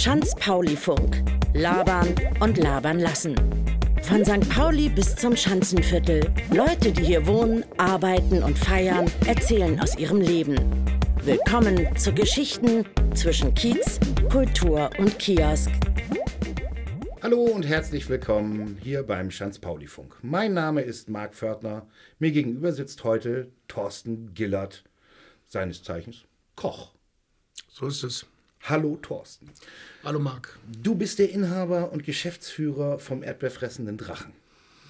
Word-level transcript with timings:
Schanz-Pauli-Funk. 0.00 1.22
Labern 1.52 2.14
und 2.40 2.56
labern 2.56 3.00
lassen. 3.00 3.34
Von 4.02 4.24
St. 4.24 4.48
Pauli 4.48 4.88
bis 4.88 5.14
zum 5.14 5.36
Schanzenviertel. 5.36 6.32
Leute, 6.54 6.90
die 6.90 7.04
hier 7.04 7.26
wohnen, 7.26 7.64
arbeiten 7.76 8.42
und 8.42 8.58
feiern, 8.58 9.10
erzählen 9.26 9.78
aus 9.78 9.98
ihrem 9.98 10.22
Leben. 10.22 10.56
Willkommen 11.24 11.94
zu 11.98 12.14
Geschichten 12.14 12.86
zwischen 13.14 13.54
Kiez, 13.54 14.00
Kultur 14.30 14.88
und 14.98 15.18
Kiosk. 15.18 15.70
Hallo 17.22 17.42
und 17.42 17.66
herzlich 17.68 18.08
willkommen 18.08 18.78
hier 18.82 19.02
beim 19.02 19.30
Schanz-Pauli-Funk. 19.30 20.16
Mein 20.22 20.54
Name 20.54 20.80
ist 20.80 21.10
Marc 21.10 21.34
Fördner. 21.34 21.86
Mir 22.18 22.30
gegenüber 22.30 22.72
sitzt 22.72 23.04
heute 23.04 23.52
Thorsten 23.68 24.32
Gillert, 24.32 24.82
seines 25.46 25.82
Zeichens 25.82 26.24
Koch. 26.56 26.92
So 27.72 27.86
ist 27.86 28.02
es. 28.02 28.26
Hallo 28.62 28.98
Thorsten. 29.00 29.48
Hallo 30.04 30.18
Marc. 30.18 30.58
Du 30.82 30.96
bist 30.96 31.20
der 31.20 31.30
Inhaber 31.30 31.92
und 31.92 32.02
Geschäftsführer 32.02 32.98
vom 32.98 33.22
erdbeerfressenden 33.22 33.96
Drachen. 33.96 34.32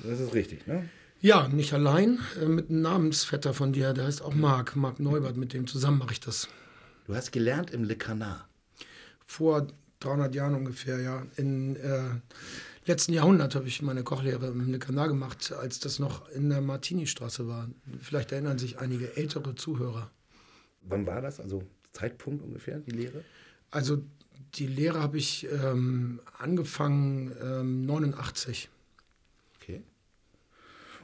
Das 0.03 0.19
ist 0.19 0.33
richtig, 0.33 0.67
ne? 0.67 0.89
Ja, 1.21 1.47
nicht 1.49 1.75
allein, 1.75 2.19
äh, 2.41 2.47
mit 2.47 2.71
einem 2.71 2.81
Namensvetter 2.81 3.53
von 3.53 3.75
dir, 3.75 3.93
der 3.93 4.07
heißt 4.07 4.23
auch 4.23 4.35
Marc, 4.35 4.77
Marc 4.77 4.99
Neubert, 4.99 5.37
mit 5.37 5.53
dem 5.53 5.67
zusammen 5.67 5.99
mache 5.99 6.13
ich 6.13 6.21
das. 6.21 6.49
Du 7.07 7.15
hast 7.15 7.33
gelernt 7.33 7.71
im 7.71 7.85
Le 7.85 7.97
Canard. 7.97 8.47
Vor 9.27 9.67
300 10.01 10.35
Jahren 10.35 10.55
ungefähr, 10.55 11.01
ja. 11.01 11.27
Im 11.37 11.77
äh, 11.77 12.09
letzten 12.87 13.13
Jahrhundert 13.13 13.55
habe 13.55 13.69
ich 13.69 13.83
meine 13.83 14.03
Kochlehre 14.03 14.47
im 14.47 14.73
Le 14.73 14.79
Canard 14.79 15.09
gemacht, 15.09 15.53
als 15.53 15.81
das 15.81 15.99
noch 15.99 16.31
in 16.31 16.49
der 16.49 16.63
Martini-Straße 16.63 17.47
war. 17.47 17.69
Vielleicht 18.01 18.33
erinnern 18.33 18.59
sich 18.59 18.79
einige 18.79 19.19
ältere 19.19 19.55
Zuhörer. 19.55 20.11
Wann 20.81 21.07
war 21.07 21.21
das? 21.21 21.41
Also 21.41 21.63
Zeitpunkt 21.93 22.43
ungefähr, 22.43 22.79
die 22.81 22.93
Lehre? 22.93 23.25
Also 23.71 24.03
die 24.55 24.67
Lehre 24.67 25.01
habe 25.01 25.19
ich 25.19 25.47
ähm, 25.51 26.21
angefangen 26.39 27.33
ähm, 27.43 27.87
89. 27.87 28.69
Okay. 29.61 29.83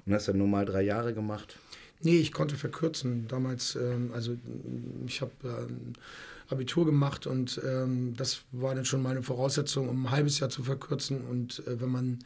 Und 0.04 0.12
hast 0.14 0.28
dann 0.28 0.38
nur 0.38 0.48
mal 0.48 0.64
drei 0.64 0.82
Jahre 0.82 1.14
gemacht? 1.14 1.58
Nee, 2.00 2.18
ich 2.18 2.32
konnte 2.32 2.56
verkürzen. 2.56 3.26
Damals, 3.28 3.76
ähm, 3.76 4.10
also 4.12 4.36
ich 5.06 5.20
habe 5.20 5.32
ähm, 5.44 5.94
Abitur 6.48 6.84
gemacht 6.84 7.26
und 7.26 7.60
ähm, 7.64 8.14
das 8.16 8.42
war 8.52 8.74
dann 8.74 8.84
schon 8.84 9.02
meine 9.02 9.22
Voraussetzung, 9.22 9.88
um 9.88 10.06
ein 10.06 10.10
halbes 10.10 10.38
Jahr 10.38 10.50
zu 10.50 10.62
verkürzen. 10.62 11.22
Und 11.22 11.66
äh, 11.66 11.80
wenn 11.80 11.88
man 11.88 12.18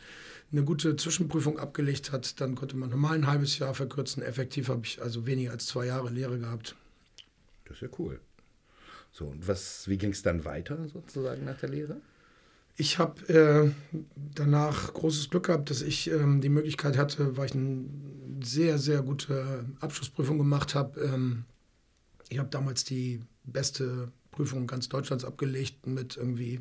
eine 0.52 0.64
gute 0.64 0.96
Zwischenprüfung 0.96 1.58
abgelegt 1.58 2.12
hat, 2.12 2.40
dann 2.40 2.54
konnte 2.54 2.76
man 2.76 2.90
normal 2.90 3.14
ein 3.14 3.26
halbes 3.26 3.58
Jahr 3.58 3.74
verkürzen. 3.74 4.22
Effektiv 4.22 4.68
habe 4.68 4.82
ich 4.84 5.00
also 5.00 5.26
weniger 5.26 5.52
als 5.52 5.66
zwei 5.66 5.86
Jahre 5.86 6.10
Lehre 6.10 6.38
gehabt. 6.38 6.74
Das 7.64 7.76
ist 7.76 7.82
ja 7.82 7.88
cool. 7.98 8.20
So, 9.12 9.26
und 9.26 9.48
was, 9.48 9.88
wie 9.88 9.98
ging 9.98 10.10
es 10.10 10.22
dann 10.22 10.44
weiter 10.44 10.88
sozusagen 10.88 11.44
nach 11.44 11.58
der 11.58 11.68
Lehre? 11.68 11.96
Ich 12.76 12.98
habe 12.98 13.28
äh, 13.28 13.70
danach 14.34 14.94
großes 14.94 15.28
Glück 15.28 15.46
gehabt, 15.46 15.68
dass 15.68 15.82
ich 15.82 16.10
ähm, 16.10 16.40
die 16.40 16.48
Möglichkeit 16.48 16.96
hatte, 16.96 17.36
weil 17.36 17.46
ich 17.46 17.54
eine 17.54 17.84
sehr, 18.42 18.78
sehr 18.78 19.02
gute 19.02 19.66
Abschlussprüfung 19.80 20.38
gemacht 20.38 20.74
habe. 20.74 21.00
Ähm, 21.00 21.44
ich 22.30 22.38
habe 22.38 22.48
damals 22.48 22.84
die 22.84 23.20
beste 23.44 24.10
Prüfung 24.30 24.66
ganz 24.66 24.88
Deutschlands 24.88 25.24
abgelegt 25.24 25.86
mit 25.86 26.16
irgendwie, 26.16 26.60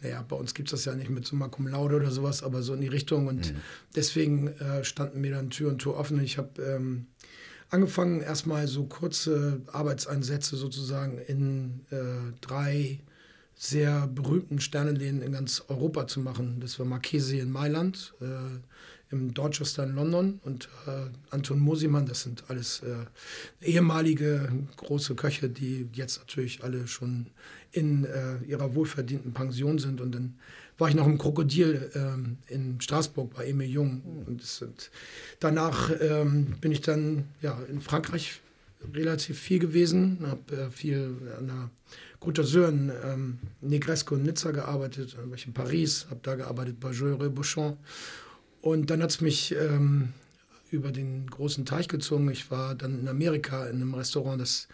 naja, 0.00 0.22
bei 0.22 0.36
uns 0.36 0.54
gibt 0.54 0.68
es 0.68 0.72
das 0.72 0.84
ja 0.84 0.94
nicht 0.94 1.10
mit 1.10 1.26
Summa 1.26 1.48
Cum 1.48 1.66
Laude 1.66 1.96
oder 1.96 2.10
sowas, 2.10 2.42
aber 2.42 2.62
so 2.62 2.74
in 2.74 2.80
die 2.80 2.88
Richtung. 2.88 3.26
Und 3.26 3.52
mhm. 3.52 3.56
deswegen 3.96 4.48
äh, 4.48 4.84
standen 4.84 5.20
mir 5.20 5.32
dann 5.32 5.50
Tür 5.50 5.70
und 5.70 5.80
Tor 5.80 5.96
offen. 5.96 6.22
Ich 6.22 6.38
habe 6.38 6.62
ähm, 6.62 7.06
angefangen, 7.72 8.20
erstmal 8.20 8.68
so 8.68 8.84
kurze 8.84 9.62
Arbeitseinsätze 9.72 10.56
sozusagen 10.56 11.18
in 11.18 11.80
äh, 11.90 12.32
drei 12.40 13.00
sehr 13.54 14.06
berühmten 14.08 14.60
Sternenläden 14.60 15.22
in 15.22 15.32
ganz 15.32 15.64
Europa 15.68 16.06
zu 16.06 16.20
machen. 16.20 16.58
Das 16.60 16.78
war 16.78 16.86
Marchesi 16.86 17.38
in 17.38 17.50
Mailand, 17.50 18.12
äh, 18.20 18.58
im 19.10 19.34
Dorchester 19.34 19.84
in 19.84 19.94
London 19.94 20.40
und 20.42 20.68
äh, 20.86 21.10
Anton 21.30 21.60
Mosimann, 21.60 22.06
das 22.06 22.22
sind 22.22 22.44
alles 22.48 22.80
äh, 22.80 23.04
ehemalige 23.60 24.50
große 24.76 25.14
Köche, 25.14 25.48
die 25.48 25.88
jetzt 25.92 26.18
natürlich 26.18 26.64
alle 26.64 26.86
schon 26.88 27.26
in 27.72 28.04
äh, 28.04 28.38
ihrer 28.46 28.74
wohlverdienten 28.74 29.32
Pension 29.32 29.78
sind 29.78 30.00
und 30.00 30.12
dann 30.12 30.34
war 30.78 30.88
ich 30.88 30.94
noch 30.94 31.06
im 31.06 31.18
Krokodil 31.18 31.90
ähm, 31.94 32.38
in 32.48 32.80
Straßburg 32.80 33.34
bei 33.34 33.46
Emil 33.46 33.68
Jung. 33.68 34.02
Und 34.26 34.42
sind, 34.42 34.90
danach 35.40 35.90
ähm, 36.00 36.54
bin 36.60 36.72
ich 36.72 36.80
dann 36.80 37.26
ja, 37.40 37.58
in 37.70 37.80
Frankreich 37.80 38.40
relativ 38.94 39.38
viel 39.38 39.58
gewesen, 39.58 40.18
habe 40.26 40.56
äh, 40.56 40.70
viel 40.70 41.16
an 41.38 41.46
der 41.46 41.70
Côte 42.20 42.42
d'Azur 42.42 42.68
in 42.68 42.92
ähm, 43.04 43.38
Negresco 43.60 44.14
und 44.14 44.22
Nizza 44.22 44.52
gearbeitet, 44.52 45.16
dann 45.16 45.28
war 45.28 45.36
ich 45.36 45.46
in 45.46 45.52
Paris, 45.52 46.06
habe 46.08 46.20
da 46.22 46.36
gearbeitet 46.36 46.78
bei 46.78 46.90
Joël 46.90 47.28
Bouchon. 47.28 47.76
Und 48.60 48.90
dann 48.90 49.02
hat 49.02 49.10
es 49.10 49.20
mich 49.20 49.54
ähm, 49.56 50.12
über 50.70 50.92
den 50.92 51.26
großen 51.26 51.66
Teich 51.66 51.88
gezogen. 51.88 52.30
Ich 52.30 52.50
war 52.50 52.74
dann 52.76 53.00
in 53.00 53.08
Amerika 53.08 53.66
in 53.66 53.76
einem 53.76 53.94
Restaurant, 53.94 54.40
das 54.40 54.68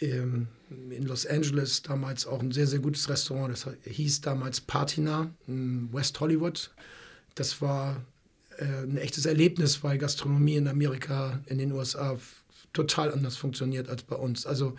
ähm, 0.00 0.48
in 0.70 1.06
Los 1.06 1.26
Angeles 1.26 1.82
damals 1.82 2.26
auch 2.26 2.40
ein 2.40 2.52
sehr, 2.52 2.66
sehr 2.66 2.80
gutes 2.80 3.08
Restaurant. 3.08 3.52
Das 3.52 3.68
hieß 3.84 4.20
damals 4.20 4.60
Patina 4.60 5.30
in 5.46 5.92
West 5.92 6.18
Hollywood. 6.20 6.70
Das 7.34 7.60
war 7.60 8.04
äh, 8.58 8.64
ein 8.64 8.96
echtes 8.96 9.26
Erlebnis, 9.26 9.82
weil 9.84 9.98
Gastronomie 9.98 10.56
in 10.56 10.68
Amerika, 10.68 11.40
in 11.46 11.58
den 11.58 11.72
USA 11.72 12.18
total 12.72 13.12
anders 13.12 13.36
funktioniert 13.36 13.88
als 13.88 14.02
bei 14.02 14.16
uns. 14.16 14.46
Also 14.46 14.74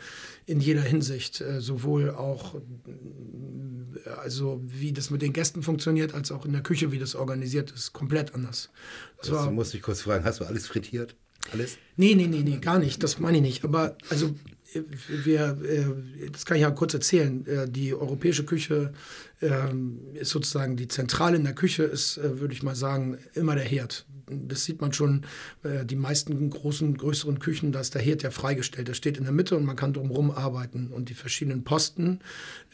in 0.45 0.59
jeder 0.59 0.81
Hinsicht, 0.83 1.41
äh, 1.41 1.61
sowohl 1.61 2.11
auch 2.11 2.55
äh, 2.55 4.09
also 4.09 4.61
wie 4.65 4.93
das 4.93 5.09
mit 5.09 5.21
den 5.21 5.33
Gästen 5.33 5.63
funktioniert, 5.63 6.13
als 6.13 6.31
auch 6.31 6.45
in 6.45 6.53
der 6.53 6.61
Küche, 6.61 6.91
wie 6.91 6.99
das 6.99 7.15
organisiert 7.15 7.71
ist, 7.71 7.93
komplett 7.93 8.35
anders. 8.35 8.69
Das, 9.17 9.29
das 9.29 9.37
war, 9.37 9.51
muss 9.51 9.73
ich 9.73 9.81
kurz 9.81 10.01
fragen, 10.01 10.23
hast 10.23 10.39
du 10.39 10.45
alles 10.45 10.67
frittiert? 10.67 11.15
Alles? 11.51 11.77
Nee, 11.95 12.15
nee, 12.15 12.27
nee, 12.27 12.41
nee, 12.41 12.57
gar 12.57 12.79
nicht. 12.79 13.01
Das 13.03 13.19
meine 13.19 13.37
ich 13.37 13.43
nicht. 13.43 13.63
Aber 13.63 13.97
also 14.09 14.35
wir, 14.73 15.57
äh, 15.63 16.29
das 16.31 16.45
kann 16.45 16.57
ich 16.57 16.63
ja 16.63 16.71
kurz 16.71 16.93
erzählen, 16.93 17.45
äh, 17.45 17.69
die 17.69 17.93
europäische 17.93 18.43
Küche 18.43 18.93
ähm, 19.41 19.99
ist 20.13 20.29
sozusagen 20.29 20.75
die 20.75 20.87
Zentrale 20.87 21.37
in 21.37 21.43
der 21.43 21.53
Küche, 21.53 21.83
ist, 21.83 22.17
äh, 22.17 22.39
würde 22.39 22.53
ich 22.53 22.63
mal 22.63 22.75
sagen, 22.75 23.17
immer 23.33 23.55
der 23.55 23.63
Herd. 23.63 24.05
Das 24.29 24.65
sieht 24.65 24.81
man 24.81 24.91
schon, 24.91 25.25
die 25.63 25.95
meisten 25.95 26.49
großen, 26.49 26.97
größeren 26.97 27.39
Küchen, 27.39 27.71
da 27.71 27.79
ist 27.79 27.95
der 27.95 28.01
Herd 28.01 28.23
ja 28.23 28.29
freigestellt. 28.29 28.89
Der 28.89 28.93
steht 28.93 29.17
in 29.17 29.23
der 29.23 29.31
Mitte 29.31 29.55
und 29.55 29.63
man 29.63 29.77
kann 29.77 29.93
drumherum 29.93 30.31
arbeiten. 30.31 30.87
Und 30.87 31.07
die 31.07 31.13
verschiedenen 31.13 31.63
Posten, 31.63 32.19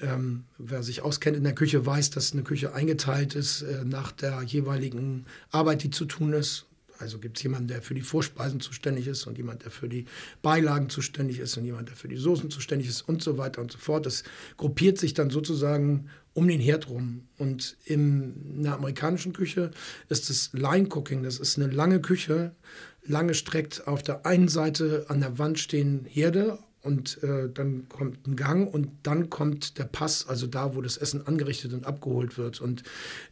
ähm, 0.01 0.45
wer 0.57 0.81
sich 0.81 1.03
auskennt 1.03 1.37
in 1.37 1.43
der 1.43 1.53
Küche, 1.53 1.85
weiß, 1.85 2.09
dass 2.09 2.33
eine 2.33 2.41
Küche 2.41 2.73
eingeteilt 2.73 3.35
ist 3.35 3.63
nach 3.83 4.11
der 4.11 4.41
jeweiligen 4.41 5.25
Arbeit, 5.51 5.83
die 5.83 5.91
zu 5.91 6.05
tun 6.05 6.33
ist 6.33 6.65
also 7.03 7.19
gibt 7.19 7.37
es 7.37 7.43
jemanden, 7.43 7.67
der 7.67 7.81
für 7.81 7.93
die 7.93 8.01
Vorspeisen 8.01 8.59
zuständig 8.59 9.07
ist 9.07 9.27
und 9.27 9.37
jemand, 9.37 9.63
der 9.63 9.71
für 9.71 9.87
die 9.87 10.05
Beilagen 10.41 10.89
zuständig 10.89 11.39
ist 11.39 11.55
und 11.57 11.65
jemand, 11.65 11.89
der 11.89 11.95
für 11.95 12.07
die 12.07 12.17
Soßen 12.17 12.49
zuständig 12.49 12.87
ist 12.89 13.01
und 13.01 13.21
so 13.21 13.37
weiter 13.37 13.61
und 13.61 13.71
so 13.71 13.77
fort. 13.77 14.05
Das 14.05 14.23
gruppiert 14.57 14.97
sich 14.97 15.13
dann 15.13 15.29
sozusagen 15.29 16.09
um 16.33 16.47
den 16.47 16.59
Herd 16.59 16.89
rum. 16.89 17.27
Und 17.37 17.77
in 17.83 18.63
der 18.63 18.73
amerikanischen 18.73 19.33
Küche 19.33 19.71
ist 20.09 20.29
das 20.29 20.51
Line 20.53 20.87
Cooking, 20.89 21.23
das 21.23 21.39
ist 21.39 21.59
eine 21.59 21.71
lange 21.71 22.01
Küche, 22.01 22.55
lange 23.03 23.33
streckt 23.33 23.87
auf 23.87 24.01
der 24.01 24.25
einen 24.25 24.47
Seite 24.47 25.05
an 25.09 25.19
der 25.19 25.37
Wand 25.37 25.59
stehen 25.59 26.05
Herde 26.05 26.57
und 26.83 27.23
äh, 27.23 27.49
dann 27.49 27.87
kommt 27.87 28.27
ein 28.27 28.35
Gang 28.35 28.71
und 28.71 28.89
dann 29.03 29.29
kommt 29.29 29.77
der 29.77 29.85
Pass, 29.85 30.27
also 30.27 30.47
da, 30.47 30.75
wo 30.75 30.81
das 30.81 30.97
Essen 30.97 31.25
angerichtet 31.25 31.71
und 31.71 31.85
abgeholt 31.85 32.37
wird. 32.37 32.59
Und 32.59 32.83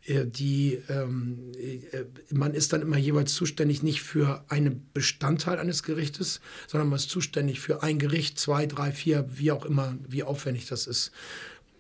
äh, 0.06 0.26
die, 0.26 0.82
ähm, 0.88 1.52
äh, 1.58 2.06
man 2.34 2.54
ist 2.54 2.72
dann 2.72 2.82
immer 2.82 2.98
jeweils 2.98 3.34
zuständig 3.34 3.84
nicht 3.84 4.04
für 4.04 4.46
einen 4.48 4.90
Bestandteil 4.94 5.60
eines 5.60 5.84
Gerichtes, 5.84 6.40
sondern 6.68 6.88
man 6.88 6.96
ist 6.96 7.10
zuständig 7.10 7.60
für 7.60 7.84
ein 7.84 8.00
Gericht, 8.00 8.40
zwei, 8.40 8.66
drei, 8.66 8.94
vier, 8.94 9.28
wie 9.36 9.52
auch 9.52 9.66
immer, 9.66 9.98
wie 10.08 10.24
aufwendig 10.24 10.68
das 10.68 10.88
ist. 10.88 11.12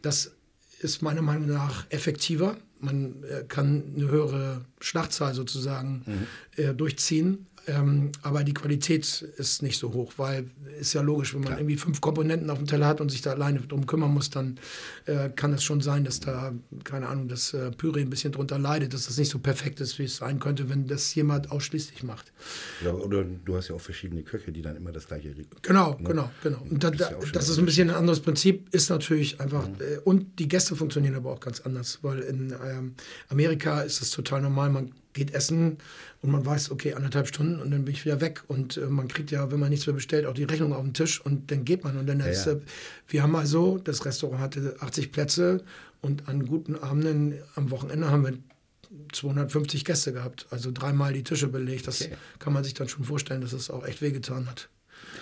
Das 0.01 0.33
ist 0.81 1.01
meiner 1.01 1.21
Meinung 1.21 1.47
nach 1.47 1.85
effektiver. 1.89 2.57
Man 2.79 3.23
äh, 3.23 3.45
kann 3.47 3.93
eine 3.95 4.09
höhere 4.09 4.65
Schlachtzahl 4.81 5.33
sozusagen 5.33 6.03
mhm. 6.05 6.27
Äh, 6.61 6.73
durchziehen 6.73 7.47
ähm, 7.67 8.11
aber 8.23 8.43
die 8.43 8.53
Qualität 8.53 9.21
ist 9.37 9.61
nicht 9.61 9.77
so 9.77 9.93
hoch, 9.93 10.13
weil 10.17 10.49
ist 10.79 10.93
ja 10.93 11.01
logisch, 11.01 11.33
wenn 11.33 11.41
man 11.41 11.49
Klar. 11.49 11.59
irgendwie 11.59 11.77
fünf 11.77 12.01
Komponenten 12.01 12.49
auf 12.49 12.57
dem 12.57 12.65
Teller 12.65 12.87
hat 12.87 13.01
und 13.01 13.09
sich 13.09 13.21
da 13.21 13.31
alleine 13.31 13.59
drum 13.59 13.85
kümmern 13.85 14.11
muss, 14.11 14.31
dann 14.31 14.59
äh, 15.05 15.29
kann 15.29 15.53
es 15.53 15.63
schon 15.63 15.81
sein, 15.81 16.03
dass 16.03 16.19
da, 16.19 16.53
keine 16.83 17.07
Ahnung, 17.07 17.27
das 17.27 17.53
äh, 17.53 17.71
Püree 17.71 18.01
ein 18.01 18.09
bisschen 18.09 18.31
drunter 18.31 18.57
leidet, 18.57 18.93
dass 18.93 19.05
das 19.05 19.17
nicht 19.17 19.29
so 19.29 19.39
perfekt 19.39 19.79
ist, 19.79 19.99
wie 19.99 20.05
es 20.05 20.17
sein 20.17 20.39
könnte, 20.39 20.69
wenn 20.69 20.87
das 20.87 21.13
jemand 21.13 21.51
ausschließlich 21.51 22.03
macht. 22.03 22.31
Ja, 22.83 22.93
oder 22.93 23.23
du 23.23 23.55
hast 23.55 23.67
ja 23.67 23.75
auch 23.75 23.81
verschiedene 23.81 24.23
Köche, 24.23 24.51
die 24.51 24.61
dann 24.61 24.75
immer 24.75 24.91
das 24.91 25.07
gleiche 25.07 25.35
Genau, 25.61 25.97
ne? 25.99 26.07
genau, 26.07 26.31
genau. 26.41 26.65
Und 26.69 26.83
da, 26.83 26.89
da, 26.89 27.11
das, 27.11 27.31
das 27.31 27.49
ist 27.49 27.59
ein 27.59 27.65
bisschen 27.65 27.89
ein 27.89 27.95
anderes 27.95 28.21
Prinzip, 28.21 28.73
ist 28.73 28.89
natürlich 28.89 29.39
einfach, 29.39 29.67
mhm. 29.67 29.75
äh, 29.79 29.97
und 30.03 30.39
die 30.39 30.47
Gäste 30.47 30.75
funktionieren 30.75 31.15
aber 31.15 31.31
auch 31.31 31.39
ganz 31.39 31.59
anders, 31.61 31.99
weil 32.01 32.19
in 32.19 32.55
ähm, 32.65 32.95
Amerika 33.29 33.81
ist 33.81 34.01
es 34.01 34.09
total 34.09 34.41
normal, 34.41 34.71
man 34.71 34.91
geht 35.13 35.33
essen 35.33 35.77
und 36.21 36.31
man 36.31 36.45
weiß, 36.45 36.71
okay, 36.71 36.93
anderthalb 36.93 37.27
Stunden 37.27 37.59
und 37.59 37.71
dann 37.71 37.85
bin 37.85 37.93
ich 37.93 38.05
wieder 38.05 38.21
weg. 38.21 38.43
Und 38.47 38.77
äh, 38.77 38.87
man 38.87 39.07
kriegt 39.07 39.31
ja, 39.31 39.51
wenn 39.51 39.59
man 39.59 39.69
nichts 39.69 39.87
mehr 39.87 39.95
bestellt, 39.95 40.25
auch 40.25 40.33
die 40.33 40.43
Rechnung 40.43 40.73
auf 40.73 40.83
den 40.83 40.93
Tisch 40.93 41.19
und 41.21 41.51
dann 41.51 41.65
geht 41.65 41.83
man. 41.83 41.97
Und 41.97 42.07
dann 42.07 42.19
ja, 42.19 42.25
ist, 42.27 42.45
ja. 42.45 42.55
wir 43.07 43.23
haben 43.23 43.35
also, 43.35 43.77
das 43.77 44.05
Restaurant 44.05 44.41
hatte 44.41 44.75
80 44.79 45.11
Plätze 45.11 45.63
und 46.01 46.27
an 46.27 46.45
guten 46.45 46.75
Abenden 46.75 47.35
am 47.55 47.71
Wochenende 47.71 48.09
haben 48.09 48.25
wir 48.25 48.37
250 49.13 49.85
Gäste 49.85 50.13
gehabt, 50.13 50.47
also 50.49 50.71
dreimal 50.71 51.13
die 51.13 51.23
Tische 51.23 51.47
belegt. 51.47 51.87
Das 51.87 52.01
okay. 52.01 52.15
kann 52.39 52.53
man 52.53 52.63
sich 52.63 52.73
dann 52.73 52.89
schon 52.89 53.03
vorstellen, 53.03 53.41
dass 53.41 53.53
es 53.53 53.69
auch 53.69 53.85
echt 53.85 54.01
wehgetan 54.01 54.49
hat. 54.49 54.69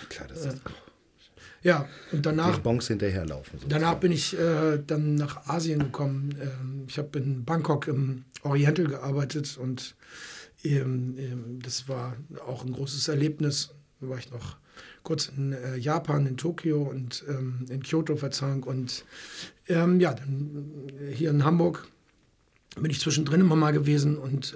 Klar, 0.08 0.28
das 0.28 0.38
ist. 0.38 0.54
Äh, 0.54 0.70
ja, 1.62 1.86
und 2.12 2.24
danach. 2.24 2.56
Die 2.56 2.62
Bons 2.62 2.88
hinterherlaufen. 2.88 3.58
Sozusagen. 3.58 3.82
Danach 3.82 4.00
bin 4.00 4.12
ich 4.12 4.38
äh, 4.38 4.78
dann 4.86 5.14
nach 5.14 5.46
Asien 5.46 5.80
gekommen. 5.80 6.34
Ähm, 6.40 6.84
ich 6.88 6.98
habe 6.98 7.18
in 7.18 7.44
Bangkok 7.44 7.86
im 7.88 8.24
Oriental 8.42 8.86
gearbeitet 8.86 9.58
und 9.58 9.94
ähm, 10.64 11.16
ähm, 11.18 11.60
das 11.62 11.88
war 11.88 12.16
auch 12.46 12.64
ein 12.64 12.72
großes 12.72 13.08
Erlebnis. 13.08 13.74
Da 14.00 14.08
war 14.08 14.18
ich 14.18 14.30
noch 14.30 14.56
kurz 15.02 15.30
in 15.36 15.52
äh, 15.52 15.76
Japan, 15.76 16.26
in 16.26 16.38
Tokio 16.38 16.82
und 16.82 17.24
ähm, 17.28 17.66
in 17.68 17.82
Kyoto 17.82 18.16
verzank 18.16 18.66
und 18.66 19.04
ähm, 19.68 20.00
ja, 20.00 20.14
dann 20.14 20.90
äh, 20.98 21.14
hier 21.14 21.30
in 21.30 21.44
Hamburg 21.44 21.86
bin 22.80 22.90
ich 22.90 23.00
zwischendrin 23.00 23.40
immer 23.40 23.56
mal 23.56 23.72
gewesen 23.72 24.16
und 24.16 24.54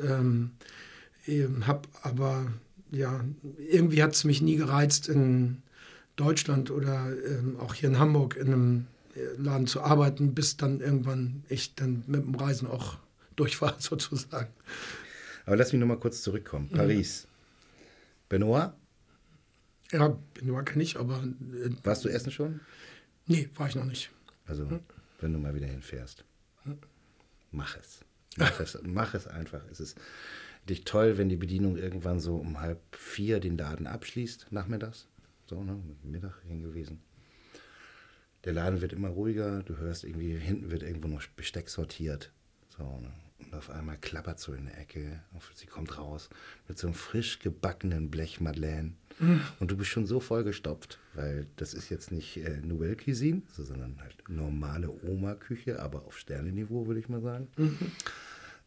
habe 1.66 1.88
aber 2.02 2.46
ja, 2.92 3.24
irgendwie 3.58 4.02
hat 4.04 4.12
es 4.12 4.22
mich 4.22 4.40
nie 4.40 4.54
gereizt, 4.54 5.08
in 5.08 5.63
Deutschland 6.16 6.70
oder 6.70 7.10
ähm, 7.26 7.58
auch 7.58 7.74
hier 7.74 7.88
in 7.88 7.98
Hamburg 7.98 8.36
in 8.36 8.46
einem 8.46 8.86
äh, 9.14 9.20
Laden 9.36 9.66
zu 9.66 9.82
arbeiten, 9.82 10.34
bis 10.34 10.56
dann 10.56 10.80
irgendwann 10.80 11.44
ich 11.48 11.74
dann 11.74 12.04
mit 12.06 12.24
dem 12.24 12.34
Reisen 12.34 12.68
auch 12.68 12.98
durch 13.36 13.60
war, 13.60 13.76
sozusagen. 13.78 14.52
Aber 15.46 15.56
lass 15.56 15.72
mich 15.72 15.80
noch 15.80 15.88
mal 15.88 15.98
kurz 15.98 16.22
zurückkommen. 16.22 16.68
Mhm. 16.70 16.76
Paris. 16.76 17.26
Benoit? 18.28 18.72
Ja, 19.92 20.16
Benoit 20.34 20.66
kenne 20.66 20.82
ich, 20.82 20.98
aber. 20.98 21.22
Äh, 21.22 21.70
Warst 21.82 22.04
du 22.04 22.08
essen 22.08 22.30
schon? 22.30 22.60
Nee, 23.26 23.48
war 23.56 23.68
ich 23.68 23.74
noch 23.74 23.84
nicht. 23.84 24.10
Also, 24.46 24.68
hm? 24.68 24.80
wenn 25.20 25.32
du 25.32 25.38
mal 25.38 25.54
wieder 25.54 25.66
hinfährst, 25.66 26.24
hm? 26.64 26.78
mach 27.50 27.76
es. 27.78 28.00
Mach 28.36 28.60
es, 28.60 28.78
mach 28.82 29.14
es 29.14 29.26
einfach. 29.26 29.62
Es 29.70 29.80
ist 29.80 29.96
dich 30.68 30.84
toll, 30.84 31.18
wenn 31.18 31.28
die 31.28 31.36
Bedienung 31.36 31.76
irgendwann 31.76 32.20
so 32.20 32.36
um 32.36 32.60
halb 32.60 32.80
vier 32.96 33.40
den 33.40 33.56
Laden 33.56 33.86
abschließt, 33.86 34.48
nachmittags. 34.50 35.06
So, 35.46 35.62
ne, 35.62 35.80
Mittag 36.02 36.42
gewesen. 36.48 37.02
Der 38.44 38.52
Laden 38.52 38.80
wird 38.80 38.92
immer 38.92 39.08
ruhiger, 39.08 39.62
du 39.62 39.78
hörst 39.78 40.04
irgendwie, 40.04 40.36
hinten 40.36 40.70
wird 40.70 40.82
irgendwo 40.82 41.08
noch 41.08 41.26
Besteck 41.36 41.68
sortiert. 41.68 42.32
So, 42.76 42.82
ne? 42.82 43.12
Und 43.38 43.54
auf 43.54 43.70
einmal 43.70 43.98
klappert 43.98 44.38
so 44.38 44.52
in 44.52 44.66
der 44.66 44.78
Ecke. 44.78 45.20
Sie 45.54 45.66
kommt 45.66 45.98
raus 45.98 46.30
mit 46.68 46.78
so 46.78 46.86
einem 46.86 46.94
frisch 46.94 47.40
gebackenen 47.40 48.10
Blech 48.10 48.40
Madeleine. 48.40 48.94
Mhm. 49.18 49.40
Und 49.60 49.70
du 49.70 49.76
bist 49.76 49.90
schon 49.90 50.06
so 50.06 50.20
vollgestopft, 50.20 50.98
weil 51.14 51.46
das 51.56 51.74
ist 51.74 51.90
jetzt 51.90 52.10
nicht 52.10 52.36
äh, 52.38 52.60
Nouvelle 52.62 52.96
Cuisine, 52.96 53.42
sondern 53.48 54.00
halt 54.00 54.28
normale 54.28 54.90
Oma-Küche, 54.90 55.80
aber 55.80 56.04
auf 56.04 56.18
Sternenniveau, 56.18 56.86
würde 56.86 57.00
ich 57.00 57.08
mal 57.08 57.20
sagen. 57.20 57.48
Mhm. 57.56 57.78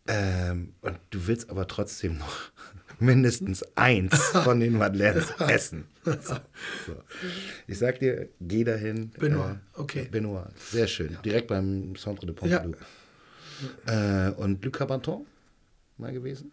Ähm, 0.07 0.74
und 0.81 0.98
du 1.09 1.27
willst 1.27 1.50
aber 1.50 1.68
trotzdem 1.68 2.18
noch 2.18 2.51
mindestens 3.00 3.63
eins 3.75 4.15
von 4.15 4.59
den 4.59 4.77
Madeleines 4.77 5.31
essen. 5.39 5.86
So, 6.04 6.13
so. 6.13 6.39
Ich 7.68 7.77
sag 7.77 8.00
dir, 8.00 8.30
geh 8.39 8.63
dahin. 8.63 9.12
Benoit, 9.12 9.56
äh, 9.56 9.80
okay. 9.80 10.07
Benoit, 10.09 10.48
sehr 10.57 10.88
schön. 10.88 11.13
Ja. 11.13 11.21
Direkt 11.21 11.48
beim 11.48 11.95
Centre 11.95 12.25
de 12.25 12.36
Pompidou. 12.36 12.75
Ja. 13.86 14.27
Äh, 14.27 14.31
und 14.31 14.63
Luc 14.63 14.74
Cabanton 14.75 15.25
mal 15.98 16.13
gewesen? 16.13 16.51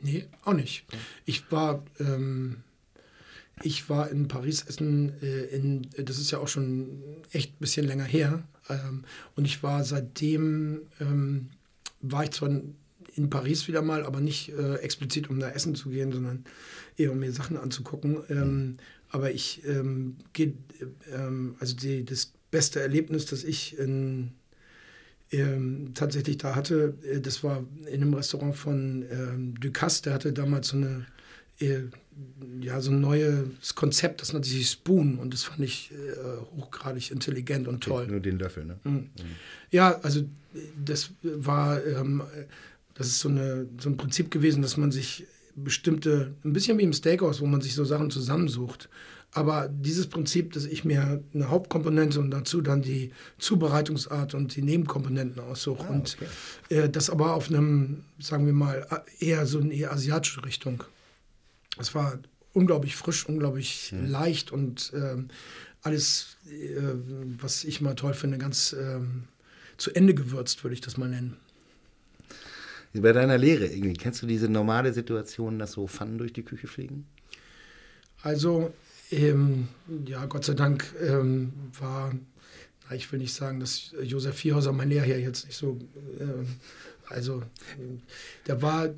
Nee, 0.00 0.28
auch 0.44 0.52
nicht. 0.52 0.84
Ich 1.24 1.50
war, 1.50 1.84
ähm, 1.98 2.62
ich 3.62 3.88
war 3.88 4.10
in 4.10 4.28
Paris 4.28 4.64
essen, 4.66 5.20
äh, 5.22 5.44
in, 5.46 5.88
das 5.96 6.18
ist 6.18 6.30
ja 6.30 6.38
auch 6.38 6.48
schon 6.48 7.02
echt 7.32 7.54
ein 7.54 7.58
bisschen 7.58 7.86
länger 7.86 8.04
her. 8.04 8.42
Ähm, 8.68 9.04
und 9.36 9.44
ich 9.44 9.62
war 9.62 9.84
seitdem, 9.84 10.82
ähm, 11.00 11.50
war 12.00 12.24
ich 12.24 12.30
zwar 12.30 12.50
in 13.14 13.30
Paris 13.30 13.66
wieder 13.68 13.82
mal, 13.82 14.04
aber 14.04 14.20
nicht 14.20 14.50
äh, 14.50 14.76
explizit, 14.76 15.28
um 15.28 15.40
da 15.40 15.50
essen 15.50 15.74
zu 15.74 15.90
gehen, 15.90 16.12
sondern 16.12 16.44
eher 16.96 17.12
um 17.12 17.18
mir 17.18 17.32
Sachen 17.32 17.56
anzugucken. 17.56 18.18
Ähm, 18.28 18.76
aber 19.10 19.32
ich 19.32 19.62
ähm, 19.66 20.16
gehe, 20.32 20.54
ähm, 21.12 21.56
also 21.58 21.74
die, 21.76 22.04
das 22.04 22.32
beste 22.50 22.80
Erlebnis, 22.80 23.26
das 23.26 23.44
ich 23.44 23.78
in, 23.78 24.32
ähm, 25.32 25.92
tatsächlich 25.94 26.38
da 26.38 26.54
hatte, 26.54 26.94
äh, 27.02 27.20
das 27.20 27.42
war 27.42 27.64
in 27.86 28.02
einem 28.02 28.14
Restaurant 28.14 28.56
von 28.56 29.54
Ducasse, 29.60 30.02
der 30.02 30.14
hatte 30.14 30.32
damals 30.32 30.68
so 30.68 30.76
eine 30.76 31.06
äh, 31.60 31.82
ja, 32.60 32.80
so 32.80 32.90
ein 32.90 33.00
neues 33.00 33.74
Konzept, 33.74 34.20
das 34.20 34.32
nannte 34.32 34.48
sich 34.48 34.68
Spoon 34.68 35.18
und 35.18 35.32
das 35.32 35.44
fand 35.44 35.60
ich 35.60 35.92
äh, 35.92 36.56
hochgradig 36.56 37.10
intelligent 37.10 37.68
und 37.68 37.76
okay, 37.76 37.90
toll. 37.90 38.06
Nur 38.08 38.20
den 38.20 38.38
Löffel, 38.38 38.64
ne? 38.64 38.78
Mhm. 38.84 38.92
Mhm. 38.92 39.10
Ja, 39.70 39.98
also 40.02 40.24
das 40.84 41.10
war, 41.22 41.84
ähm, 41.84 42.22
das 42.94 43.08
ist 43.08 43.20
so, 43.20 43.28
eine, 43.28 43.66
so 43.78 43.88
ein 43.88 43.96
Prinzip 43.96 44.30
gewesen, 44.30 44.62
dass 44.62 44.76
man 44.76 44.90
sich 44.90 45.26
bestimmte, 45.54 46.34
ein 46.44 46.52
bisschen 46.52 46.78
wie 46.78 46.84
im 46.84 46.92
Steakhouse, 46.92 47.40
wo 47.40 47.46
man 47.46 47.60
sich 47.60 47.74
so 47.74 47.84
Sachen 47.84 48.10
zusammensucht. 48.10 48.88
Aber 49.32 49.68
dieses 49.68 50.06
Prinzip, 50.06 50.54
dass 50.54 50.64
ich 50.64 50.84
mir 50.84 51.22
eine 51.34 51.50
Hauptkomponente 51.50 52.18
und 52.18 52.30
dazu 52.30 52.62
dann 52.62 52.80
die 52.80 53.12
Zubereitungsart 53.38 54.34
und 54.34 54.56
die 54.56 54.62
Nebenkomponenten 54.62 55.42
aussuche 55.42 55.84
ah, 55.86 55.90
und 55.90 56.16
äh, 56.70 56.88
das 56.88 57.10
aber 57.10 57.34
auf 57.34 57.50
einem, 57.50 58.04
sagen 58.18 58.46
wir 58.46 58.54
mal, 58.54 58.86
eher 59.20 59.44
so 59.46 59.60
eine 59.60 59.74
eher 59.74 59.92
asiatische 59.92 60.44
Richtung. 60.44 60.82
Es 61.78 61.94
war 61.94 62.18
unglaublich 62.52 62.96
frisch, 62.96 63.26
unglaublich 63.26 63.92
mhm. 63.92 64.06
leicht 64.06 64.52
und 64.52 64.92
ähm, 64.94 65.28
alles, 65.82 66.36
äh, 66.50 66.80
was 67.40 67.64
ich 67.64 67.80
mal 67.80 67.94
toll 67.94 68.14
finde, 68.14 68.38
ganz 68.38 68.74
ähm, 68.78 69.24
zu 69.76 69.94
Ende 69.94 70.14
gewürzt, 70.14 70.64
würde 70.64 70.74
ich 70.74 70.80
das 70.80 70.96
mal 70.96 71.08
nennen. 71.08 71.36
Bei 72.94 73.12
deiner 73.12 73.38
Lehre 73.38 73.66
irgendwie, 73.66 73.94
kennst 73.94 74.22
du 74.22 74.26
diese 74.26 74.48
normale 74.48 74.92
Situation, 74.92 75.58
dass 75.58 75.72
so 75.72 75.86
Pfannen 75.86 76.18
durch 76.18 76.32
die 76.32 76.42
Küche 76.42 76.66
fliegen? 76.66 77.06
Also, 78.22 78.72
ähm, 79.10 79.68
ja, 80.06 80.24
Gott 80.26 80.44
sei 80.44 80.54
Dank 80.54 80.92
ähm, 81.00 81.52
war, 81.78 82.12
na, 82.88 82.96
ich 82.96 83.10
will 83.12 83.20
nicht 83.20 83.34
sagen, 83.34 83.60
dass 83.60 83.94
Josef 84.02 84.36
Vierhauser, 84.36 84.72
mein 84.72 84.88
Lehrer 84.88 85.04
hier 85.04 85.20
jetzt 85.20 85.46
nicht 85.46 85.56
so, 85.56 85.78
äh, 86.18 86.44
also, 87.08 87.42
der 88.46 88.60
war 88.62 88.88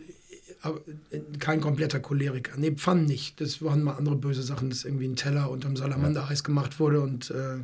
kein 1.39 1.61
kompletter 1.61 2.01
Choleriker. 2.01 2.53
Nee, 2.57 2.73
Pfannen 2.73 3.07
nicht. 3.07 3.41
Das 3.41 3.63
waren 3.63 3.83
mal 3.83 3.95
andere 3.95 4.17
böse 4.17 4.43
Sachen, 4.43 4.69
dass 4.69 4.85
irgendwie 4.85 5.09
ein 5.09 5.17
Teller 5.17 5.51
unterm 5.51 5.77
Salamandereis 5.77 6.45
gemacht 6.45 6.79
wurde 6.79 7.01
und 7.01 7.31
äh, 7.31 7.59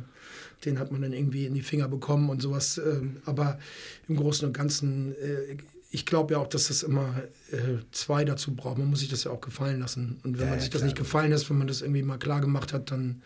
den 0.65 0.79
hat 0.79 0.91
man 0.91 1.01
dann 1.01 1.13
irgendwie 1.13 1.45
in 1.45 1.53
die 1.53 1.61
Finger 1.61 1.87
bekommen 1.87 2.29
und 2.29 2.41
sowas. 2.41 2.77
Äh, 2.79 3.01
aber 3.25 3.59
im 4.07 4.15
Großen 4.15 4.47
und 4.47 4.53
Ganzen, 4.53 5.13
äh, 5.13 5.57
ich 5.91 6.05
glaube 6.05 6.33
ja 6.33 6.39
auch, 6.39 6.47
dass 6.47 6.69
das 6.69 6.81
immer 6.81 7.21
äh, 7.51 7.77
zwei 7.91 8.25
dazu 8.25 8.55
braucht. 8.55 8.79
Man 8.79 8.87
muss 8.87 8.99
sich 8.99 9.09
das 9.09 9.25
ja 9.25 9.31
auch 9.31 9.41
gefallen 9.41 9.79
lassen. 9.79 10.19
Und 10.23 10.39
wenn 10.39 10.45
ja, 10.45 10.51
man 10.51 10.59
sich 10.59 10.69
ja, 10.69 10.73
das 10.73 10.83
nicht 10.83 10.97
gefallen 10.97 11.29
lässt, 11.29 11.49
wenn 11.51 11.59
man 11.59 11.67
das 11.67 11.81
irgendwie 11.81 12.03
mal 12.03 12.17
klar 12.17 12.41
gemacht 12.41 12.73
hat, 12.73 12.89
dann 12.89 13.21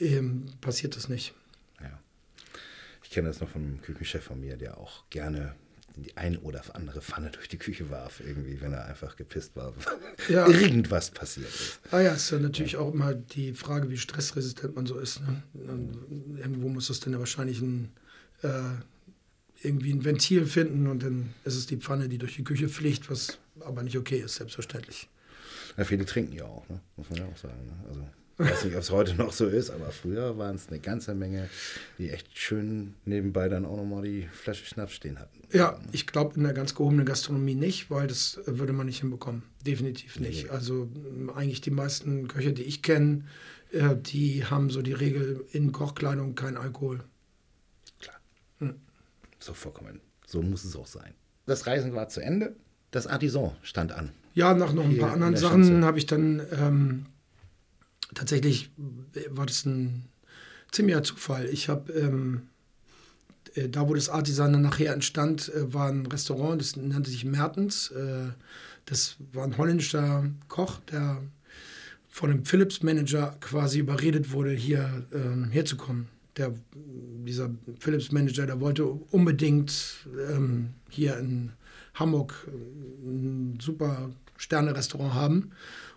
ähm, 0.00 0.46
passiert 0.60 0.96
das 0.96 1.08
nicht. 1.08 1.34
Ja. 1.80 1.98
Ich 3.02 3.10
kenne 3.10 3.28
das 3.28 3.40
noch 3.40 3.48
von 3.48 3.62
einem 3.62 3.80
Küchenchef 3.80 4.22
von 4.22 4.38
mir, 4.38 4.58
der 4.58 4.76
auch 4.76 5.04
gerne 5.08 5.54
die 5.96 6.16
ein 6.16 6.36
oder 6.38 6.62
andere 6.74 7.00
Pfanne 7.00 7.30
durch 7.30 7.48
die 7.48 7.58
Küche 7.58 7.90
warf, 7.90 8.20
irgendwie, 8.20 8.60
wenn 8.60 8.72
er 8.72 8.86
einfach 8.86 9.16
gepisst 9.16 9.54
war, 9.56 9.72
ja. 10.28 10.48
irgendwas 10.48 11.10
passiert 11.10 11.48
ist. 11.48 11.80
Ah 11.90 12.00
ja, 12.00 12.14
ist 12.14 12.30
ja 12.30 12.38
natürlich 12.38 12.72
ja. 12.72 12.80
auch 12.80 12.92
immer 12.92 13.14
die 13.14 13.52
Frage, 13.52 13.90
wie 13.90 13.96
stressresistent 13.96 14.74
man 14.74 14.86
so 14.86 14.98
ist. 14.98 15.20
Ne? 15.20 15.42
Irgendwo 16.38 16.68
muss 16.68 16.88
das 16.88 17.00
dann 17.00 17.12
ja 17.12 17.18
wahrscheinlich 17.18 17.60
ein, 17.60 17.92
äh, 18.42 18.48
irgendwie 19.62 19.92
ein 19.92 20.04
Ventil 20.04 20.46
finden 20.46 20.88
und 20.88 21.02
dann 21.02 21.32
ist 21.44 21.54
es 21.54 21.66
die 21.66 21.76
Pfanne, 21.76 22.08
die 22.08 22.18
durch 22.18 22.36
die 22.36 22.44
Küche 22.44 22.68
fliegt, 22.68 23.10
was 23.10 23.38
aber 23.60 23.82
nicht 23.82 23.96
okay 23.96 24.18
ist, 24.18 24.36
selbstverständlich. 24.36 25.08
Ja, 25.76 25.84
viele 25.84 26.04
trinken 26.04 26.32
ja 26.32 26.44
auch, 26.44 26.68
ne? 26.68 26.80
muss 26.96 27.08
man 27.10 27.20
ja 27.20 27.26
auch 27.26 27.36
sagen. 27.36 27.66
Ne? 27.66 27.88
Also 27.88 28.06
ich 28.38 28.50
weiß 28.50 28.64
nicht, 28.64 28.74
ob 28.74 28.80
es 28.80 28.90
heute 28.90 29.14
noch 29.14 29.32
so 29.32 29.46
ist, 29.46 29.70
aber 29.70 29.90
früher 29.90 30.36
waren 30.38 30.56
es 30.56 30.68
eine 30.68 30.80
ganze 30.80 31.14
Menge, 31.14 31.48
die 31.98 32.10
echt 32.10 32.36
schön 32.36 32.94
nebenbei 33.04 33.48
dann 33.48 33.64
auch 33.64 33.76
nochmal 33.76 34.02
die 34.02 34.28
Flasche 34.32 34.64
Schnaps 34.64 34.94
stehen 34.94 35.20
hatten. 35.20 35.40
Ja, 35.52 35.80
ich 35.92 36.06
glaube 36.06 36.34
in 36.34 36.42
der 36.42 36.52
ganz 36.52 36.74
gehobenen 36.74 37.06
Gastronomie 37.06 37.54
nicht, 37.54 37.90
weil 37.90 38.08
das 38.08 38.40
würde 38.46 38.72
man 38.72 38.86
nicht 38.86 39.00
hinbekommen. 39.00 39.42
Definitiv 39.64 40.18
nicht. 40.18 40.44
Nee. 40.44 40.50
Also 40.50 40.88
eigentlich 41.34 41.60
die 41.60 41.70
meisten 41.70 42.26
Köche, 42.26 42.52
die 42.52 42.64
ich 42.64 42.82
kenne, 42.82 43.24
äh, 43.70 43.96
die 43.96 44.44
haben 44.44 44.70
so 44.70 44.82
die 44.82 44.92
Regel 44.92 45.44
in 45.52 45.70
Kochkleidung 45.70 46.34
kein 46.34 46.56
Alkohol. 46.56 47.04
Klar. 48.00 48.16
Hm. 48.58 48.74
So 49.38 49.54
vollkommen. 49.54 50.00
So 50.26 50.42
muss 50.42 50.64
es 50.64 50.74
auch 50.74 50.86
sein. 50.86 51.14
Das 51.46 51.66
Reisen 51.66 51.94
war 51.94 52.08
zu 52.08 52.20
Ende. 52.20 52.56
Das 52.90 53.06
Artisan 53.06 53.52
stand 53.62 53.92
an. 53.92 54.10
Ja, 54.34 54.54
nach 54.54 54.72
noch 54.72 54.84
ein 54.84 54.98
paar 54.98 55.12
anderen 55.12 55.36
Sachen 55.36 55.84
habe 55.84 55.98
ich 55.98 56.06
dann 56.06 56.42
ähm, 56.50 57.06
tatsächlich 58.14 58.70
war 59.30 59.46
das 59.46 59.64
ein 59.64 60.04
ziemlicher 60.70 61.02
Zufall. 61.02 61.46
Ich 61.46 61.68
habe 61.68 61.92
ähm, 61.92 62.42
äh, 63.54 63.68
da, 63.68 63.88
wo 63.88 63.94
das 63.94 64.08
Artisan 64.08 64.60
nachher 64.60 64.92
entstand, 64.92 65.52
äh, 65.54 65.72
war 65.72 65.88
ein 65.88 66.06
Restaurant, 66.06 66.60
das 66.60 66.76
nannte 66.76 67.10
sich 67.10 67.24
Mertens. 67.24 67.90
Äh, 67.90 68.30
das 68.86 69.16
war 69.32 69.44
ein 69.44 69.56
holländischer 69.56 70.24
Koch, 70.48 70.80
der 70.90 71.22
von 72.08 72.30
einem 72.30 72.44
Philips-Manager 72.44 73.36
quasi 73.40 73.78
überredet 73.80 74.32
wurde, 74.32 74.52
hier 74.52 75.06
ähm, 75.12 75.50
herzukommen. 75.50 76.08
Der, 76.36 76.52
dieser 76.74 77.50
Philips-Manager, 77.78 78.46
der 78.46 78.60
wollte 78.60 78.84
unbedingt 78.86 80.06
ähm, 80.30 80.70
hier 80.90 81.16
in 81.18 81.52
Hamburg 81.94 82.46
ein 83.04 83.58
super 83.60 84.10
Sterne-Restaurant 84.36 85.14
haben 85.14 85.52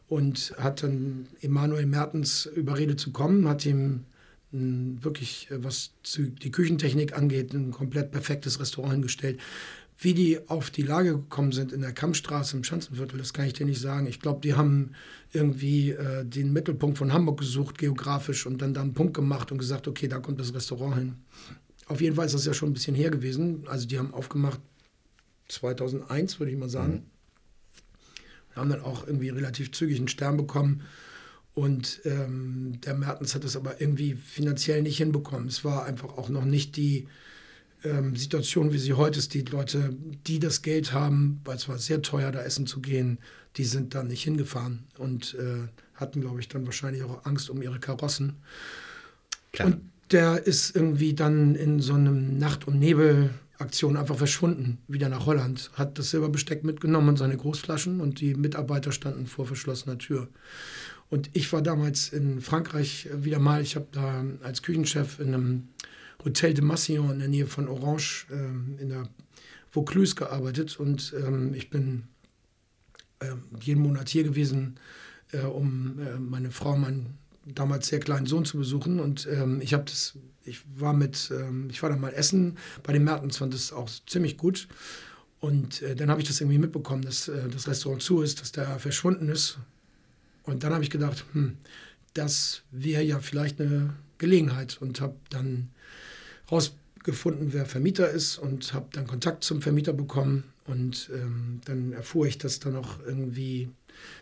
und 0.07 0.53
hat 0.57 0.83
dann 0.83 1.27
Emanuel 1.41 1.85
Mertens 1.85 2.45
überredet 2.45 2.99
zu 2.99 3.11
kommen, 3.11 3.47
hat 3.47 3.65
ihm 3.65 4.05
wirklich, 4.51 5.51
äh, 5.51 5.63
was 5.63 5.91
die 6.03 6.51
Küchentechnik 6.51 7.17
angeht, 7.17 7.53
ein 7.53 7.71
komplett 7.71 8.11
perfektes 8.11 8.59
Restaurant 8.59 8.93
hingestellt. 8.93 9.39
Wie 9.99 10.13
die 10.13 10.47
auf 10.47 10.69
die 10.69 10.83
Lage 10.83 11.13
gekommen 11.13 11.51
sind 11.51 11.71
in 11.71 11.81
der 11.81 11.91
Kammstraße 11.91 12.55
im 12.55 12.63
Schanzenviertel, 12.63 13.17
das 13.17 13.33
kann 13.33 13.47
ich 13.47 13.53
dir 13.53 13.65
nicht 13.65 13.81
sagen. 13.81 14.05
Ich 14.05 14.19
glaube, 14.19 14.41
die 14.41 14.53
haben 14.53 14.91
irgendwie 15.33 15.91
äh, 15.91 16.23
den 16.23 16.53
Mittelpunkt 16.53 16.99
von 16.99 17.11
Hamburg 17.13 17.39
gesucht, 17.39 17.77
geografisch, 17.77 18.45
und 18.45 18.61
dann 18.61 18.75
da 18.75 18.81
einen 18.81 18.93
Punkt 18.93 19.15
gemacht 19.15 19.51
und 19.51 19.57
gesagt, 19.57 19.87
okay, 19.87 20.07
da 20.07 20.19
kommt 20.19 20.39
das 20.39 20.53
Restaurant 20.53 20.95
hin. 20.95 21.15
Auf 21.87 21.99
jeden 21.99 22.15
Fall 22.15 22.27
ist 22.27 22.35
das 22.35 22.45
ja 22.45 22.53
schon 22.53 22.69
ein 22.69 22.73
bisschen 22.73 22.95
her 22.95 23.09
gewesen. 23.09 23.63
Also 23.67 23.87
die 23.87 23.97
haben 23.97 24.13
aufgemacht 24.13 24.59
2001, 25.47 26.39
würde 26.39 26.51
ich 26.51 26.57
mal 26.57 26.69
sagen. 26.69 26.93
Mhm. 26.93 27.16
Haben 28.57 28.69
dann 28.69 28.81
auch 28.81 29.05
irgendwie 29.07 29.29
relativ 29.29 29.71
zügig 29.71 29.97
einen 29.97 30.07
Stern 30.07 30.37
bekommen. 30.37 30.81
Und 31.53 32.01
ähm, 32.05 32.79
der 32.85 32.93
Mertens 32.93 33.33
hat 33.33 33.43
das 33.43 33.55
aber 33.55 33.81
irgendwie 33.81 34.13
finanziell 34.13 34.83
nicht 34.83 34.97
hinbekommen. 34.97 35.47
Es 35.47 35.63
war 35.63 35.85
einfach 35.85 36.17
auch 36.17 36.29
noch 36.29 36.45
nicht 36.45 36.75
die 36.75 37.07
ähm, 37.83 38.15
Situation, 38.15 38.73
wie 38.73 38.77
sie 38.77 38.93
heute 38.93 39.19
ist. 39.19 39.33
Die 39.33 39.41
Leute, 39.41 39.95
die 40.27 40.39
das 40.39 40.61
Geld 40.61 40.93
haben, 40.93 41.41
weil 41.45 41.55
es 41.55 41.67
war 41.67 41.79
sehr 41.79 42.01
teuer, 42.01 42.31
da 42.31 42.41
essen 42.43 42.67
zu 42.67 42.79
gehen, 42.79 43.19
die 43.55 43.65
sind 43.65 43.95
da 43.95 44.03
nicht 44.03 44.23
hingefahren 44.23 44.83
und 44.97 45.35
äh, 45.35 45.67
hatten, 45.95 46.21
glaube 46.21 46.39
ich, 46.39 46.47
dann 46.47 46.65
wahrscheinlich 46.65 47.03
auch 47.03 47.25
Angst 47.25 47.49
um 47.49 47.61
ihre 47.61 47.79
Karossen. 47.79 48.35
Klar. 49.51 49.69
Und 49.69 49.81
der 50.11 50.45
ist 50.45 50.75
irgendwie 50.75 51.13
dann 51.13 51.55
in 51.55 51.79
so 51.79 51.93
einem 51.93 52.37
Nacht- 52.37 52.67
und 52.67 52.79
Nebel-Aktion 53.57 53.97
einfach 53.97 54.17
verschwunden, 54.17 54.77
wieder 54.87 55.09
nach 55.09 55.25
Holland, 55.25 55.71
hat 55.73 55.97
das 55.97 56.11
Silberbesteck 56.11 56.63
mitgenommen 56.63 57.09
und 57.09 57.17
seine 57.17 57.37
Großflaschen 57.37 58.01
und 58.01 58.21
die 58.21 58.35
Mitarbeiter 58.35 58.91
standen 58.91 59.27
vor 59.27 59.45
verschlossener 59.45 59.97
Tür. 59.97 60.27
Und 61.09 61.29
ich 61.33 61.51
war 61.53 61.61
damals 61.61 62.09
in 62.09 62.41
Frankreich 62.41 63.09
wieder 63.13 63.39
mal, 63.39 63.61
ich 63.61 63.75
habe 63.75 63.87
da 63.91 64.25
als 64.43 64.61
Küchenchef 64.61 65.19
in 65.19 65.33
einem 65.33 65.67
Hotel 66.23 66.53
de 66.53 66.63
Massillon 66.63 67.11
in 67.11 67.19
der 67.19 67.27
Nähe 67.29 67.47
von 67.47 67.67
Orange 67.67 68.27
äh, 68.29 68.81
in 68.81 68.89
der 68.89 69.07
Vaucluse 69.69 70.15
gearbeitet. 70.15 70.77
Und 70.79 71.13
ähm, 71.17 71.53
ich 71.53 71.69
bin 71.69 72.03
äh, 73.19 73.27
jeden 73.61 73.81
Monat 73.81 74.09
hier 74.09 74.23
gewesen, 74.23 74.79
äh, 75.31 75.39
um 75.39 75.99
äh, 75.99 76.19
meine 76.19 76.51
Frau, 76.51 76.75
meinen 76.75 77.17
damals 77.45 77.87
sehr 77.87 77.99
kleinen 77.99 78.25
Sohn 78.25 78.43
zu 78.43 78.57
besuchen. 78.57 78.99
Und 78.99 79.27
ähm, 79.31 79.61
ich 79.61 79.73
habe 79.73 79.85
das, 79.85 80.17
ich 80.47 80.61
war 80.75 80.93
mit, 80.93 81.31
ähm, 81.31 81.67
ich 81.69 81.83
war 81.83 81.89
da 81.89 81.95
mal 81.95 82.13
essen 82.13 82.57
bei 82.83 82.93
den 82.93 83.03
Mertens, 83.03 83.37
fand 83.37 83.53
das 83.53 83.71
auch 83.73 83.89
ziemlich 84.07 84.37
gut. 84.37 84.67
Und 85.39 85.81
äh, 85.81 85.95
dann 85.95 86.09
habe 86.09 86.21
ich 86.21 86.27
das 86.27 86.41
irgendwie 86.41 86.57
mitbekommen, 86.57 87.03
dass 87.03 87.27
äh, 87.27 87.47
das 87.49 87.67
Restaurant 87.67 88.01
zu 88.01 88.21
ist, 88.21 88.41
dass 88.41 88.51
der 88.51 88.79
verschwunden 88.79 89.29
ist. 89.29 89.59
Und 90.43 90.63
dann 90.63 90.73
habe 90.73 90.83
ich 90.83 90.89
gedacht, 90.89 91.25
hm, 91.33 91.57
das 92.13 92.63
wäre 92.71 93.03
ja 93.03 93.19
vielleicht 93.19 93.61
eine 93.61 93.93
Gelegenheit. 94.17 94.77
Und 94.81 95.01
habe 95.01 95.15
dann 95.29 95.69
rausgefunden, 96.51 97.53
wer 97.53 97.65
Vermieter 97.65 98.09
ist 98.09 98.37
und 98.37 98.73
habe 98.73 98.87
dann 98.93 99.05
Kontakt 99.05 99.43
zum 99.43 99.61
Vermieter 99.61 99.93
bekommen. 99.93 100.45
Und 100.65 101.09
ähm, 101.13 101.61
dann 101.65 101.93
erfuhr 101.93 102.25
ich, 102.25 102.37
dass 102.37 102.59
da 102.59 102.69
noch 102.69 102.99
irgendwie 103.05 103.69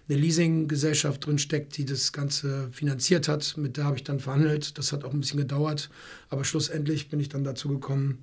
eine 0.08 0.18
Leasinggesellschaft 0.18 1.26
drin 1.26 1.38
steckt, 1.38 1.78
die 1.78 1.86
das 1.86 2.14
Ganze 2.14 2.70
finanziert 2.72 3.28
hat. 3.28 3.58
Mit 3.58 3.78
der 3.78 3.86
habe 3.86 3.98
ich 3.98 4.04
dann 4.04 4.20
verhandelt. 4.20 4.78
Das 4.78 4.92
hat 4.92 5.04
auch 5.04 5.14
ein 5.14 5.20
bisschen 5.20 5.40
gedauert, 5.40 5.90
aber 6.30 6.44
schlussendlich 6.44 7.10
bin 7.10 7.20
ich 7.20 7.30
dann 7.30 7.44
dazu 7.44 7.70
gekommen, 7.70 8.20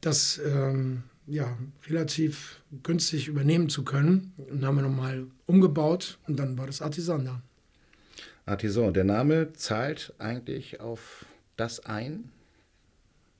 das 0.00 0.40
ähm, 0.44 1.02
ja, 1.26 1.56
relativ 1.88 2.60
günstig 2.82 3.28
übernehmen 3.28 3.68
zu 3.68 3.84
können. 3.84 4.32
Und 4.36 4.64
haben 4.64 4.76
wir 4.76 4.82
nochmal 4.82 5.26
umgebaut 5.46 6.18
und 6.26 6.38
dann 6.38 6.56
war 6.58 6.66
das 6.66 6.82
Artisan 6.82 7.24
da. 7.24 7.42
Artisan, 8.46 8.94
der 8.94 9.04
Name 9.04 9.52
zahlt 9.52 10.14
eigentlich 10.18 10.80
auf 10.80 11.26
das 11.56 11.84
ein, 11.84 12.30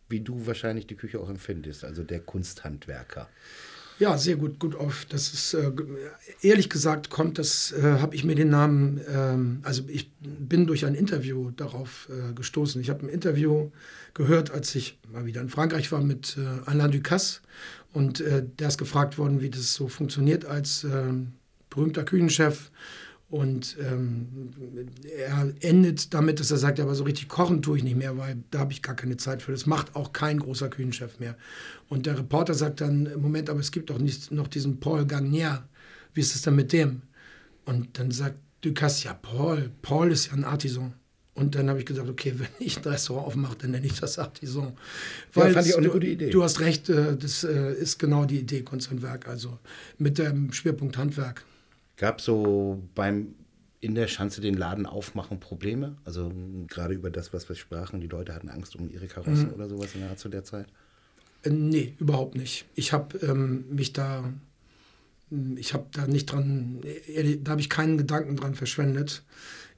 wie 0.09 0.21
du 0.21 0.47
wahrscheinlich 0.47 0.87
die 0.87 0.97
Küche 0.97 1.21
auch 1.21 1.31
empfindest, 1.31 1.85
also 1.85 2.03
der 2.03 2.21
Kunsthandwerker. 2.21 3.29
Ja, 3.99 4.17
sehr 4.17 4.37
gut, 4.37 4.61
gut 4.61 4.77
auf. 4.77 5.07
Das 5.09 5.33
ist 5.33 5.55
äh, 5.55 5.73
ehrlich 6.41 6.71
gesagt 6.71 7.11
kommt 7.11 7.39
das, 7.39 7.73
äh, 7.73 7.99
habe 7.99 8.15
ich 8.15 8.23
mir 8.25 8.37
den 8.37 8.49
Namen, 8.49 9.01
ähm, 9.13 9.59
also 9.65 9.83
ich 9.89 10.13
bin 10.21 10.69
durch 10.69 10.87
ein 10.87 10.95
Interview 10.95 11.51
darauf 11.51 12.09
äh, 12.09 12.33
gestoßen. 12.33 12.81
Ich 12.81 12.91
habe 12.91 13.05
ein 13.05 13.09
Interview 13.09 13.71
gehört, 14.15 14.53
als 14.53 14.73
ich 14.77 14.99
mal 15.13 15.27
wieder 15.27 15.41
in 15.41 15.49
Frankreich 15.49 15.91
war 15.91 16.01
mit 16.01 16.37
äh, 16.39 16.71
Alain 16.71 16.93
Ducasse 16.93 17.41
und 17.93 18.21
äh, 18.21 18.45
der 18.59 18.69
ist 18.69 18.79
gefragt 18.79 19.19
worden, 19.19 19.41
wie 19.41 19.51
das 19.51 19.75
so 19.75 19.89
funktioniert 19.89 20.45
als 20.45 20.85
äh, 20.85 21.13
berühmter 21.69 22.05
Küchenchef. 22.05 22.71
Und 23.31 23.77
ähm, 23.79 24.49
er 25.19 25.53
endet 25.61 26.15
damit, 26.15 26.41
dass 26.41 26.51
er 26.51 26.57
sagt, 26.57 26.81
aber 26.81 26.95
so 26.95 27.05
richtig 27.05 27.29
kochen 27.29 27.61
tue 27.61 27.77
ich 27.77 27.85
nicht 27.85 27.97
mehr, 27.97 28.17
weil 28.17 28.39
da 28.51 28.61
habe 28.61 28.73
ich 28.73 28.81
gar 28.81 28.97
keine 28.97 29.19
Zeit 29.19 29.43
für. 29.43 29.53
Das 29.53 29.67
macht 29.67 29.95
auch 29.95 30.15
kein 30.15 30.39
großer 30.39 30.71
Küchenchef 30.71 31.19
mehr. 31.19 31.37
Und 31.89 32.07
der 32.07 32.19
Reporter 32.19 32.55
sagt 32.55 32.81
dann, 32.81 33.11
Moment, 33.21 33.51
aber 33.51 33.61
es 33.61 33.71
gibt 33.71 33.91
doch 33.91 33.99
nicht 33.99 34.33
noch 34.33 34.49
diesen 34.49 34.81
Paul 34.81 35.05
Garnier. 35.05 35.69
Wie 36.15 36.21
ist 36.21 36.35
es 36.35 36.43
denn 36.43 36.55
mit 36.57 36.73
dem? 36.73 37.03
Und 37.67 37.99
dann 37.99 38.11
sagt 38.11 38.37
Ducasse, 38.63 39.05
ja, 39.05 39.15
Paul, 39.15 39.71
Paul 39.83 40.11
ist 40.11 40.29
ja 40.29 40.33
ein 40.33 40.45
Artisan. 40.45 40.95
Und 41.35 41.55
dann 41.55 41.69
habe 41.69 41.81
ich 41.81 41.87
gesagt, 41.87 42.09
okay, 42.09 42.33
wenn 42.37 42.49
ich 42.59 42.79
ein 42.79 42.83
Restaurant 42.85 43.27
aufmache, 43.27 43.57
dann 43.59 43.73
nenne 43.73 43.87
ich 43.87 44.01
das 44.01 44.19
Artisan. 44.19 44.73
Weil 45.35 45.49
ja, 45.49 45.53
fand 45.53 45.67
ich 45.67 45.75
auch 45.75 45.79
eine 45.79 45.91
gute 45.91 46.07
Idee. 46.07 46.31
Du 46.31 46.43
hast 46.43 46.61
recht, 46.61 46.89
äh, 46.89 47.15
das 47.15 47.45
äh, 47.45 47.75
ist 47.75 47.99
genau 47.99 48.25
die 48.25 48.41
Idee 48.41 48.63
Kunst 48.63 48.91
und 48.91 49.03
Werk, 49.03 49.29
also 49.29 49.59
mit 49.99 50.17
dem 50.17 50.51
Schwerpunkt 50.53 50.97
Handwerk. 50.97 51.45
Gab 51.99 52.21
so 52.21 52.83
beim 52.95 53.35
in 53.81 53.95
der 53.95 54.09
Schanze 54.09 54.41
den 54.41 54.55
Laden 54.55 54.87
aufmachen 54.87 55.41
Probleme? 55.41 55.97
Also 56.05 56.33
gerade 56.67 56.95
über 56.95 57.11
das, 57.11 57.33
was 57.33 57.49
wir 57.49 57.57
sprachen, 57.57 58.01
die 58.01 58.07
Leute 58.07 58.35
hatten 58.35 58.49
Angst 58.49 58.75
um 58.77 58.91
ihre 58.91 59.07
Karossen 59.07 59.49
mhm. 59.49 59.55
oder 59.55 59.69
sowas 59.69 59.95
in 59.95 60.01
der 60.01 60.11
Art 60.11 60.19
zu 60.19 60.29
der 60.29 60.45
Zeit? 60.45 60.67
Äh, 61.43 61.51
nee, 61.51 61.95
überhaupt 61.99 62.35
nicht. 62.35 62.65
Ich 62.75 62.93
habe 62.93 63.19
ähm, 63.19 63.65
mich 63.71 63.93
da, 63.93 64.33
ich 65.57 65.75
habe 65.75 65.87
da 65.93 66.07
nicht 66.07 66.27
dran, 66.27 66.81
da 67.43 67.51
habe 67.53 67.61
ich 67.61 67.69
keinen 67.69 67.99
Gedanken 67.99 68.37
dran 68.37 68.55
verschwendet. 68.55 69.23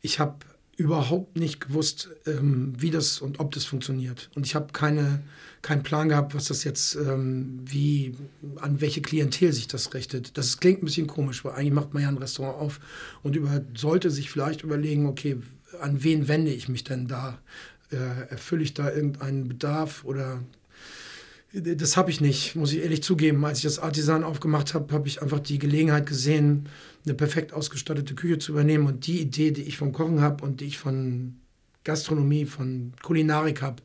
Ich 0.00 0.18
habe 0.18 0.38
überhaupt 0.80 1.37
nicht 1.37 1.60
gewusst, 1.60 2.08
ähm, 2.26 2.72
wie 2.78 2.90
das 2.90 3.20
und 3.20 3.38
ob 3.38 3.52
das 3.52 3.66
funktioniert. 3.66 4.30
Und 4.34 4.46
ich 4.46 4.54
habe 4.54 4.72
keine, 4.72 5.22
keinen 5.60 5.82
Plan 5.82 6.08
gehabt, 6.08 6.34
was 6.34 6.46
das 6.46 6.64
jetzt, 6.64 6.94
ähm, 6.94 7.60
wie, 7.66 8.14
an 8.56 8.80
welche 8.80 9.02
Klientel 9.02 9.52
sich 9.52 9.68
das 9.68 9.92
richtet. 9.92 10.38
Das 10.38 10.58
klingt 10.58 10.82
ein 10.82 10.87
bisschen 10.87 11.06
komisch, 11.06 11.44
weil 11.44 11.52
eigentlich 11.52 11.75
macht 11.75 11.92
man 11.92 12.02
ja 12.02 12.08
ein 12.08 12.16
Restaurant 12.16 12.58
auf 12.58 12.80
und 13.22 13.37
über, 13.37 13.60
sollte 13.76 14.10
sich 14.10 14.30
vielleicht 14.30 14.62
überlegen, 14.62 15.04
okay, 15.04 15.37
an 15.82 16.02
wen 16.02 16.28
wende 16.28 16.50
ich 16.50 16.70
mich 16.70 16.82
denn 16.82 17.06
da? 17.06 17.38
Äh, 17.92 18.30
erfülle 18.30 18.62
ich 18.62 18.72
da 18.72 18.90
irgendeinen 18.90 19.49
Bedarf 19.49 20.04
oder 20.04 20.42
das 21.52 21.97
habe 21.97 22.11
ich 22.11 22.21
nicht, 22.21 22.54
muss 22.54 22.73
ich 22.73 22.80
ehrlich 22.80 23.02
zugeben. 23.02 23.45
Als 23.45 23.59
ich 23.59 23.64
das 23.64 23.80
Artisan 23.80 24.23
aufgemacht 24.23 24.75
habe, 24.75 24.92
habe 24.95 25.09
ich 25.09 25.21
einfach 25.21 25.40
die 25.40 25.59
Gelegenheit 25.59 26.07
gesehen, 26.07 26.69
eine 27.04 27.14
perfekt 27.14 27.52
ausgestattete 27.52 28.14
Küche 28.14 28.38
zu 28.38 28.52
übernehmen. 28.52 28.87
Und 28.87 29.07
die 29.07 29.21
Idee, 29.21 29.50
die 29.50 29.62
ich 29.62 29.76
vom 29.76 29.92
Kochen 29.92 30.21
habe 30.21 30.45
und 30.45 30.61
die 30.61 30.66
ich 30.66 30.78
von 30.78 31.37
Gastronomie, 31.83 32.45
von 32.45 32.92
Kulinarik 33.02 33.62
habe, 33.62 33.83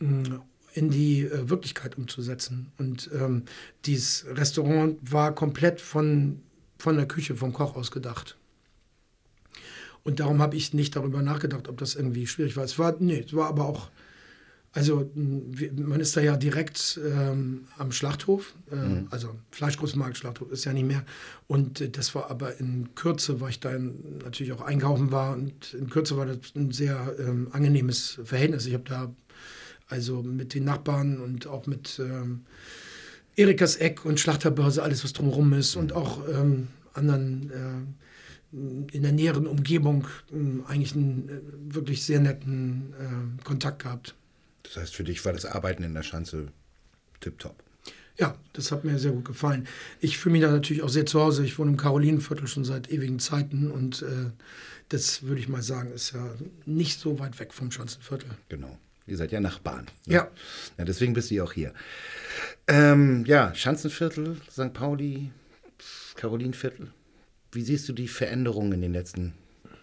mm, 0.00 0.40
in 0.74 0.90
die 0.90 1.22
äh, 1.22 1.48
Wirklichkeit 1.48 1.96
umzusetzen. 1.96 2.72
Und 2.78 3.10
ähm, 3.14 3.44
dieses 3.84 4.26
Restaurant 4.28 4.98
war 5.02 5.34
komplett 5.34 5.80
von, 5.80 6.40
von 6.78 6.96
der 6.96 7.06
Küche, 7.06 7.36
vom 7.36 7.52
Koch 7.52 7.76
aus 7.76 7.92
gedacht. 7.92 8.36
Und 10.02 10.20
darum 10.20 10.40
habe 10.40 10.56
ich 10.56 10.74
nicht 10.74 10.96
darüber 10.96 11.22
nachgedacht, 11.22 11.68
ob 11.68 11.78
das 11.78 11.94
irgendwie 11.94 12.26
schwierig 12.26 12.56
war. 12.56 12.64
Es 12.64 12.78
war, 12.78 12.96
nee, 12.98 13.24
es 13.26 13.34
war 13.34 13.48
aber 13.48 13.66
auch 13.66 13.88
also 14.72 15.10
man 15.76 16.00
ist 16.00 16.16
da 16.16 16.20
ja 16.20 16.36
direkt 16.36 17.00
ähm, 17.04 17.64
am 17.78 17.90
Schlachthof, 17.90 18.54
äh, 18.70 18.76
mhm. 18.76 19.08
also 19.10 19.34
Fleischgroßmarkt, 19.50 20.18
Schlachthof 20.18 20.52
ist 20.52 20.64
ja 20.64 20.72
nicht 20.72 20.86
mehr. 20.86 21.04
Und 21.46 21.80
äh, 21.80 21.88
das 21.88 22.14
war 22.14 22.30
aber 22.30 22.58
in 22.60 22.94
Kürze, 22.94 23.40
weil 23.40 23.50
ich 23.50 23.60
da 23.60 23.70
in, 23.74 24.18
natürlich 24.22 24.52
auch 24.52 24.60
einkaufen 24.60 25.10
war 25.10 25.32
und 25.32 25.74
in 25.74 25.88
Kürze 25.88 26.16
war 26.16 26.26
das 26.26 26.54
ein 26.54 26.70
sehr 26.70 27.14
ähm, 27.18 27.48
angenehmes 27.52 28.20
Verhältnis. 28.24 28.66
Ich 28.66 28.74
habe 28.74 28.84
da 28.84 29.12
also 29.88 30.22
mit 30.22 30.54
den 30.54 30.64
Nachbarn 30.64 31.18
und 31.18 31.46
auch 31.46 31.66
mit 31.66 31.98
ähm, 31.98 32.42
Erikas 33.36 33.76
Eck 33.76 34.04
und 34.04 34.20
Schlachterbörse, 34.20 34.82
alles 34.82 35.02
was 35.02 35.14
drumherum 35.14 35.52
ist 35.54 35.76
und 35.76 35.92
auch 35.92 36.28
ähm, 36.28 36.68
anderen 36.92 37.50
äh, 37.50 38.56
in 38.92 39.02
der 39.02 39.12
näheren 39.12 39.46
Umgebung 39.46 40.06
äh, 40.32 40.70
eigentlich 40.70 40.94
einen 40.94 41.28
äh, 41.28 41.74
wirklich 41.74 42.04
sehr 42.04 42.20
netten 42.20 42.92
äh, 42.98 43.44
Kontakt 43.44 43.82
gehabt. 43.82 44.14
Das 44.68 44.82
heißt, 44.82 44.94
für 44.94 45.04
dich 45.04 45.24
war 45.24 45.32
das 45.32 45.46
Arbeiten 45.46 45.82
in 45.82 45.94
der 45.94 46.02
Schanze 46.02 46.48
tipptopp. 47.20 47.62
Ja, 48.18 48.36
das 48.52 48.72
hat 48.72 48.84
mir 48.84 48.98
sehr 48.98 49.12
gut 49.12 49.24
gefallen. 49.24 49.68
Ich 50.00 50.18
fühle 50.18 50.32
mich 50.32 50.42
da 50.42 50.50
natürlich 50.50 50.82
auch 50.82 50.88
sehr 50.88 51.06
zu 51.06 51.20
Hause. 51.20 51.44
Ich 51.44 51.58
wohne 51.58 51.70
im 51.70 51.76
Karolinenviertel 51.76 52.48
schon 52.48 52.64
seit 52.64 52.90
ewigen 52.90 53.20
Zeiten 53.20 53.70
und 53.70 54.02
äh, 54.02 54.32
das 54.88 55.22
würde 55.22 55.40
ich 55.40 55.48
mal 55.48 55.62
sagen, 55.62 55.92
ist 55.92 56.12
ja 56.12 56.34
nicht 56.66 56.98
so 56.98 57.18
weit 57.20 57.38
weg 57.38 57.54
vom 57.54 57.70
Schanzenviertel. 57.70 58.30
Genau. 58.48 58.76
Ihr 59.06 59.16
seid 59.16 59.32
ja 59.32 59.40
Nachbarn. 59.40 59.86
Ne? 60.04 60.14
Ja. 60.14 60.30
ja. 60.76 60.84
Deswegen 60.84 61.14
bist 61.14 61.30
du 61.30 61.36
ja 61.36 61.44
auch 61.44 61.52
hier. 61.52 61.72
Ähm, 62.66 63.24
ja, 63.24 63.54
Schanzenviertel, 63.54 64.36
St. 64.50 64.72
Pauli, 64.74 65.30
Karolinenviertel. 66.16 66.92
Wie 67.52 67.62
siehst 67.62 67.88
du 67.88 67.92
die 67.92 68.08
Veränderungen 68.08 68.72
in 68.72 68.82
den 68.82 68.92
letzten 68.92 69.34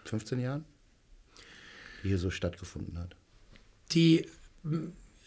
15 0.05 0.39
Jahren, 0.39 0.65
die 2.03 2.09
hier 2.09 2.19
so 2.19 2.29
stattgefunden 2.29 2.99
hat? 2.99 3.15
Die 3.93 4.27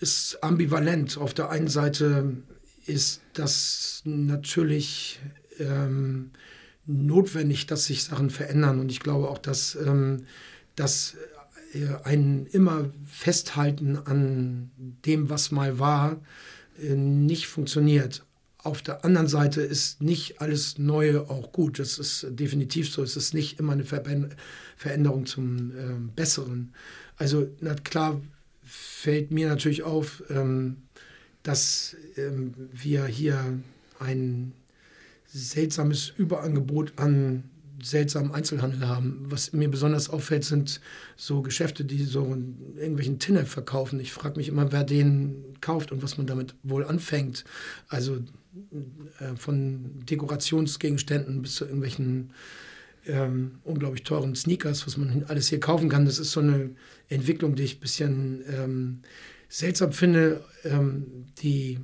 ist 0.01 0.39
ambivalent. 0.43 1.19
Auf 1.19 1.35
der 1.35 1.51
einen 1.51 1.69
Seite 1.69 2.37
ist 2.87 3.21
das 3.35 4.03
natürlich 4.05 5.21
ähm, 5.59 6.31
notwendig, 6.87 7.67
dass 7.67 7.87
sich 7.87 8.05
Sachen 8.05 8.31
verändern. 8.31 8.81
Und 8.81 8.91
ich 8.91 9.01
glaube 9.01 9.29
auch, 9.29 9.39
dass, 9.39 9.77
ähm, 9.77 10.25
dass 10.77 11.17
äh, 11.75 11.87
ein 12.05 12.47
immer 12.47 12.91
Festhalten 13.07 13.97
an 13.97 14.71
dem, 15.05 15.29
was 15.29 15.51
mal 15.51 15.79
war, 15.79 16.21
äh, 16.81 16.95
nicht 16.95 17.49
funktioniert. 17.49 18.25
Auf 18.59 18.83
der 18.83 19.05
anderen 19.05 19.29
Seite 19.29 19.61
ist 19.61 20.03
nicht 20.03 20.41
alles 20.41 20.79
Neue 20.79 21.31
auch 21.31 21.53
gut. 21.53 21.79
Das 21.79 21.99
ist 21.99 22.27
definitiv 22.31 22.91
so. 22.91 23.03
Es 23.03 23.17
ist 23.17 23.35
nicht 23.35 23.61
immer 23.61 23.73
eine 23.73 23.85
Veränderung 23.85 25.27
zum 25.27 25.71
äh, 25.71 25.75
Besseren. 26.15 26.73
Also 27.17 27.49
na 27.61 27.75
klar 27.75 28.21
fällt 28.99 29.31
mir 29.31 29.49
natürlich 29.49 29.85
auf, 29.85 30.25
ähm, 30.29 30.79
dass 31.45 31.97
ähm, 32.17 32.55
wir 32.73 33.07
hier 33.07 33.61
ein 34.01 34.53
seltsames 35.27 36.13
Überangebot 36.17 36.95
an 36.97 37.45
seltsamen 37.81 38.33
Einzelhandel 38.33 38.89
haben. 38.89 39.27
Was 39.29 39.53
mir 39.53 39.71
besonders 39.71 40.11
auffällt, 40.11 40.43
sind 40.43 40.81
so 41.17 41.43
Geschäfte, 41.43 41.85
die 41.85 42.03
so 42.03 42.25
irgendwelchen 42.77 43.21
Tinne 43.21 43.47
verkaufen. 43.47 44.01
Ich 44.01 44.13
frage 44.13 44.37
mich 44.37 44.49
immer, 44.49 44.73
wer 44.73 44.83
den 44.83 45.45
kauft 45.61 45.93
und 45.93 46.03
was 46.03 46.19
man 46.19 46.27
damit 46.27 46.57
wohl 46.65 46.85
anfängt. 46.85 47.45
Also 47.87 48.17
äh, 49.21 49.37
von 49.37 50.05
Dekorationsgegenständen 50.07 51.41
bis 51.41 51.55
zu 51.55 51.67
irgendwelchen 51.67 52.33
ähm, 53.07 53.61
unglaublich 53.63 54.03
teuren 54.03 54.35
Sneakers, 54.35 54.87
was 54.87 54.97
man 54.97 55.25
alles 55.29 55.49
hier 55.49 55.61
kaufen 55.61 55.89
kann. 55.89 56.05
Das 56.05 56.19
ist 56.19 56.33
so 56.33 56.41
eine 56.41 56.71
Entwicklung, 57.09 57.55
die 57.55 57.65
ich 57.65 57.77
ein 57.77 57.81
bisschen 57.81 58.45
ähm, 58.49 59.03
seltsam 59.49 59.93
finde. 59.93 60.45
Ähm, 60.65 61.27
die 61.41 61.79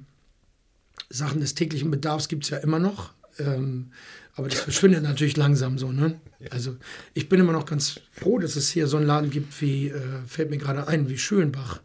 Sachen 1.09 1.41
des 1.41 1.55
täglichen 1.55 1.91
Bedarfs 1.91 2.29
gibt 2.29 2.45
es 2.45 2.51
ja 2.51 2.59
immer 2.59 2.79
noch. 2.79 3.13
Ähm, 3.39 3.93
aber 4.35 4.49
das 4.49 4.61
verschwindet 4.61 5.03
natürlich 5.05 5.37
langsam 5.37 5.79
so. 5.79 5.93
Ne? 5.93 6.21
Also 6.51 6.77
ich 7.15 7.29
bin 7.29 7.41
immer 7.41 7.53
noch 7.53 7.67
ganz 7.67 8.01
froh, 8.13 8.39
dass 8.39 8.57
es 8.57 8.71
hier 8.71 8.87
so 8.87 8.97
einen 8.97 9.07
Laden 9.07 9.31
gibt 9.31 9.61
wie, 9.61 9.89
äh, 9.89 10.01
fällt 10.27 10.51
mir 10.51 10.59
gerade 10.59 10.89
ein, 10.89 11.09
wie 11.09 11.19
Schölenbach 11.19 11.81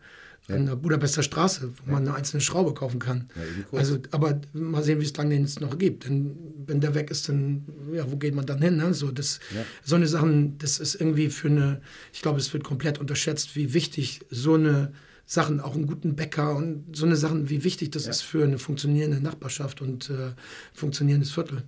ja. 0.50 0.56
an 0.56 0.66
der 0.66 0.76
Budapester 0.76 1.24
Straße, 1.24 1.70
wo 1.70 1.88
ja. 1.88 1.94
man 1.94 2.08
eine 2.08 2.18
einzelne 2.18 2.42
Schraube 2.42 2.74
kaufen 2.74 3.00
kann. 3.00 3.30
Also, 3.72 4.00
aber 4.12 4.42
mal 4.54 4.84
sehen, 4.84 5.00
wie 5.00 5.06
es 5.06 5.16
lange 5.16 5.36
den 5.36 5.44
es 5.44 5.60
noch 5.60 5.78
gibt. 5.78 6.06
Denn 6.06 6.36
wenn 6.66 6.82
der 6.82 6.96
weg 6.96 7.10
ist, 7.12 7.30
dann, 7.30 7.66
ja, 7.94 8.10
wo 8.12 8.18
geht 8.18 8.36
man 8.36 8.46
dann 8.46 8.62
hin? 8.62 8.78
Ne? 8.78 8.94
So, 8.94 9.12
das, 9.12 9.40
so 9.84 9.96
eine 9.96 10.08
Sachen, 10.08 10.58
das 10.58 10.80
ist 10.80 10.96
irgendwie 10.96 11.30
für 11.30 11.48
eine, 11.48 11.82
ich 12.14 12.22
glaube, 12.22 12.40
es 12.40 12.52
wird 12.54 12.64
komplett 12.64 12.98
unterschätzt, 13.00 13.56
wie 13.56 13.74
wichtig 13.74 14.22
so 14.30 14.56
eine 14.56 14.92
Sachen, 15.26 15.60
auch 15.60 15.76
einen 15.76 15.86
guten 15.86 16.16
Bäcker 16.16 16.56
und 16.56 16.96
so 16.96 17.06
eine 17.06 17.16
Sachen, 17.16 17.50
wie 17.50 17.64
wichtig 17.64 17.92
das 17.92 18.08
ist 18.08 18.22
für 18.22 18.44
eine 18.44 18.58
funktionierende 18.58 19.22
Nachbarschaft 19.22 19.80
und 19.80 20.10
äh, 20.10 20.32
funktionierendes 20.74 21.32
Viertel. 21.32 21.64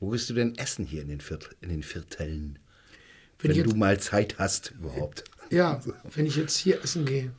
Wo 0.00 0.10
gehst 0.10 0.28
du 0.30 0.34
denn 0.34 0.56
essen 0.58 0.84
hier 0.84 1.02
in 1.02 1.08
den, 1.08 1.20
Viertel, 1.20 1.48
in 1.60 1.70
den 1.70 1.82
Vierteln? 1.82 2.58
Wenn, 3.40 3.56
wenn 3.56 3.64
du 3.64 3.74
mal 3.74 3.98
Zeit 4.00 4.38
hast 4.38 4.72
überhaupt. 4.78 5.24
Ja, 5.50 5.80
wenn 6.14 6.26
ich 6.26 6.36
jetzt 6.36 6.58
hier 6.58 6.82
essen 6.82 7.04
gehe. 7.04 7.32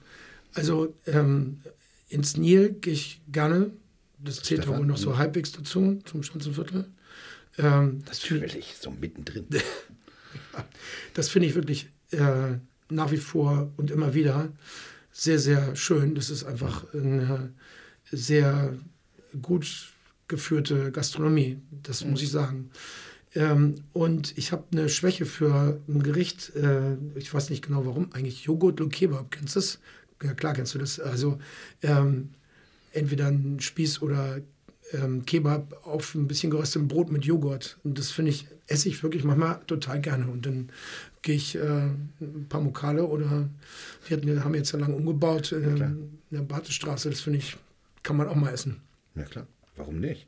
Also 0.54 0.96
ähm, 1.06 1.62
ins 2.10 2.38
Nil 2.38 2.74
gehe 2.82 2.94
ich 2.94 3.22
gerne. 3.32 3.72
Das 4.18 4.42
zählt 4.42 4.68
wohl 4.68 4.86
noch 4.86 4.98
so 4.98 5.18
halbwegs 5.18 5.52
dazu, 5.54 6.02
zum 6.04 6.24
Schanzenviertel. 6.24 6.90
Ähm, 7.58 8.04
Natürlich, 8.06 8.76
so 8.80 8.92
mittendrin. 8.92 9.48
das 11.14 11.30
finde 11.30 11.48
ich 11.48 11.56
wirklich 11.56 11.90
äh, 12.12 12.58
nach 12.90 13.12
wie 13.12 13.18
vor 13.18 13.72
und 13.78 13.92
immer 13.92 14.14
wieder 14.14 14.52
sehr, 15.12 15.40
sehr 15.40 15.76
schön. 15.76 16.16
Das 16.16 16.30
ist 16.30 16.44
einfach 16.44 16.94
eine 16.94 17.54
sehr 18.12 18.78
gut 19.42 19.94
geführte 20.28 20.92
Gastronomie, 20.92 21.60
das 21.84 22.04
muss 22.04 22.22
ich 22.22 22.32
sagen. 22.32 22.72
Ähm, 23.36 23.76
und 23.94 24.38
ich 24.38 24.52
habe 24.52 24.66
eine 24.72 24.90
Schwäche 24.90 25.26
für 25.26 25.80
ein 25.88 26.02
Gericht, 26.02 26.56
äh, 26.56 26.96
ich 27.16 27.34
weiß 27.34 27.50
nicht 27.50 27.66
genau 27.66 27.86
warum, 27.86 28.12
eigentlich 28.14 28.44
Joghurt 28.46 28.82
und 28.82 28.92
Kebab. 28.92 29.32
Kennst 29.32 29.56
du 29.56 29.60
das? 29.60 29.80
Ja, 30.24 30.34
klar 30.34 30.54
kennst 30.54 30.76
du 30.76 30.80
das. 30.80 31.00
Also 31.00 31.40
ähm, 31.82 32.30
entweder 32.92 33.28
ein 33.28 33.60
Spieß 33.60 34.02
oder 34.02 34.42
ähm, 34.92 35.26
Kebab 35.26 35.86
auf 35.86 36.16
ein 36.16 36.28
bisschen 36.28 36.52
geröstetem 36.52 36.88
Brot 36.88 37.12
mit 37.12 37.26
Joghurt. 37.26 37.78
Und 37.84 37.98
das 37.98 38.12
finde 38.12 38.32
ich, 38.32 38.48
esse 38.68 38.90
ich 38.90 39.04
wirklich 39.04 39.24
manchmal 39.24 39.62
total 39.68 40.02
gerne. 40.02 40.28
Und 40.28 40.46
dann 40.46 40.70
gehe 41.22 41.36
ich 41.36 41.56
äh, 41.56 41.62
ein 42.22 42.48
paar 42.50 42.62
Mokale 42.62 43.06
oder 43.06 43.50
wir 44.08 44.18
hatten, 44.18 44.44
haben 44.44 44.56
jetzt 44.56 44.72
ja 44.72 44.80
lange 44.80 44.96
umgebaut 44.96 45.52
äh, 45.52 45.58
in 45.58 46.20
der 46.32 46.42
Batestraße. 46.42 47.10
Das 47.10 47.22
finde 47.22 47.40
ich, 47.40 47.58
kann 48.04 48.18
man 48.18 48.28
auch 48.28 48.36
mal 48.36 48.54
essen. 48.54 48.82
Ja 49.16 49.24
klar, 49.24 49.48
warum 49.76 50.00
nicht? 50.00 50.28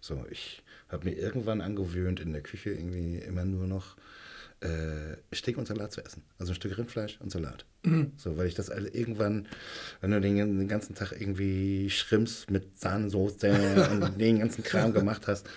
So, 0.00 0.24
ich 0.30 0.62
habe 0.88 1.04
mir 1.04 1.16
irgendwann 1.16 1.60
angewöhnt, 1.60 2.20
in 2.20 2.32
der 2.32 2.42
Küche 2.42 2.70
irgendwie 2.70 3.18
immer 3.18 3.44
nur 3.44 3.66
noch 3.66 3.96
äh, 4.60 5.16
Steak 5.34 5.56
und 5.58 5.66
Salat 5.66 5.92
zu 5.92 6.04
essen. 6.04 6.22
Also 6.38 6.52
ein 6.52 6.54
Stück 6.54 6.76
Rindfleisch 6.76 7.18
und 7.20 7.30
Salat. 7.30 7.64
Mhm. 7.82 8.12
So, 8.16 8.36
weil 8.36 8.46
ich 8.46 8.54
das 8.54 8.70
also 8.70 8.88
irgendwann, 8.92 9.48
wenn 10.00 10.10
du 10.10 10.20
den, 10.20 10.36
den 10.36 10.68
ganzen 10.68 10.94
Tag 10.94 11.12
irgendwie 11.12 11.88
Schrimps 11.90 12.46
mit 12.50 12.78
Sahnesoße 12.78 13.88
und 13.90 14.20
den 14.20 14.40
ganzen 14.40 14.62
Kram 14.62 14.92
gemacht 14.92 15.26
hast, 15.26 15.48